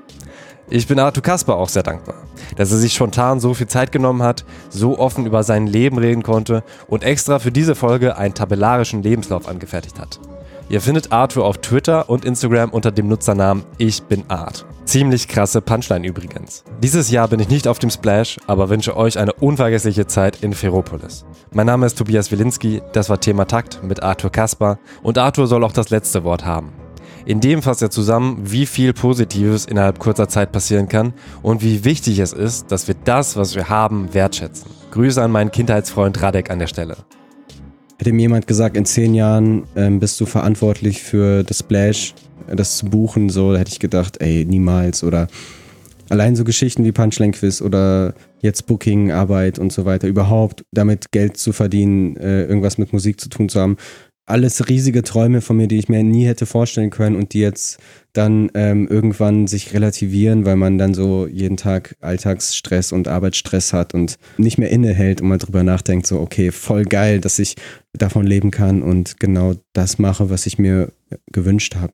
[0.68, 2.14] Ich bin Arthur Kasper auch sehr dankbar,
[2.56, 6.22] dass er sich spontan so viel Zeit genommen hat, so offen über sein Leben reden
[6.22, 10.20] konnte und extra für diese Folge einen tabellarischen Lebenslauf angefertigt hat.
[10.72, 14.64] Ihr findet Arthur auf Twitter und Instagram unter dem Nutzernamen Ich bin Art.
[14.86, 16.64] Ziemlich krasse Punchline übrigens.
[16.82, 20.54] Dieses Jahr bin ich nicht auf dem Splash, aber wünsche euch eine unvergessliche Zeit in
[20.54, 21.26] Ferropolis.
[21.52, 25.62] Mein Name ist Tobias Wilinski, das war Thema Takt mit Arthur Kasper und Arthur soll
[25.62, 26.72] auch das letzte Wort haben.
[27.26, 31.12] In dem fasst er zusammen, wie viel Positives innerhalb kurzer Zeit passieren kann
[31.42, 34.70] und wie wichtig es ist, dass wir das, was wir haben, wertschätzen.
[34.90, 36.96] Grüße an meinen Kindheitsfreund Radek an der Stelle.
[38.02, 42.14] Hätte mir jemand gesagt, in zehn Jahren ähm, bist du verantwortlich für das Splash,
[42.48, 45.04] äh, das zu buchen, so, da hätte ich gedacht, ey, niemals.
[45.04, 45.28] Oder
[46.08, 51.12] allein so Geschichten wie Punchline Quiz oder jetzt Booking, Arbeit und so weiter, überhaupt damit
[51.12, 53.76] Geld zu verdienen, äh, irgendwas mit Musik zu tun zu haben.
[54.24, 57.78] Alles riesige Träume von mir, die ich mir nie hätte vorstellen können und die jetzt
[58.12, 63.94] dann ähm, irgendwann sich relativieren, weil man dann so jeden Tag Alltagsstress und Arbeitsstress hat
[63.94, 67.56] und nicht mehr innehält und mal drüber nachdenkt, so, okay, voll geil, dass ich
[67.94, 70.92] davon leben kann und genau das mache, was ich mir
[71.32, 71.90] gewünscht habe.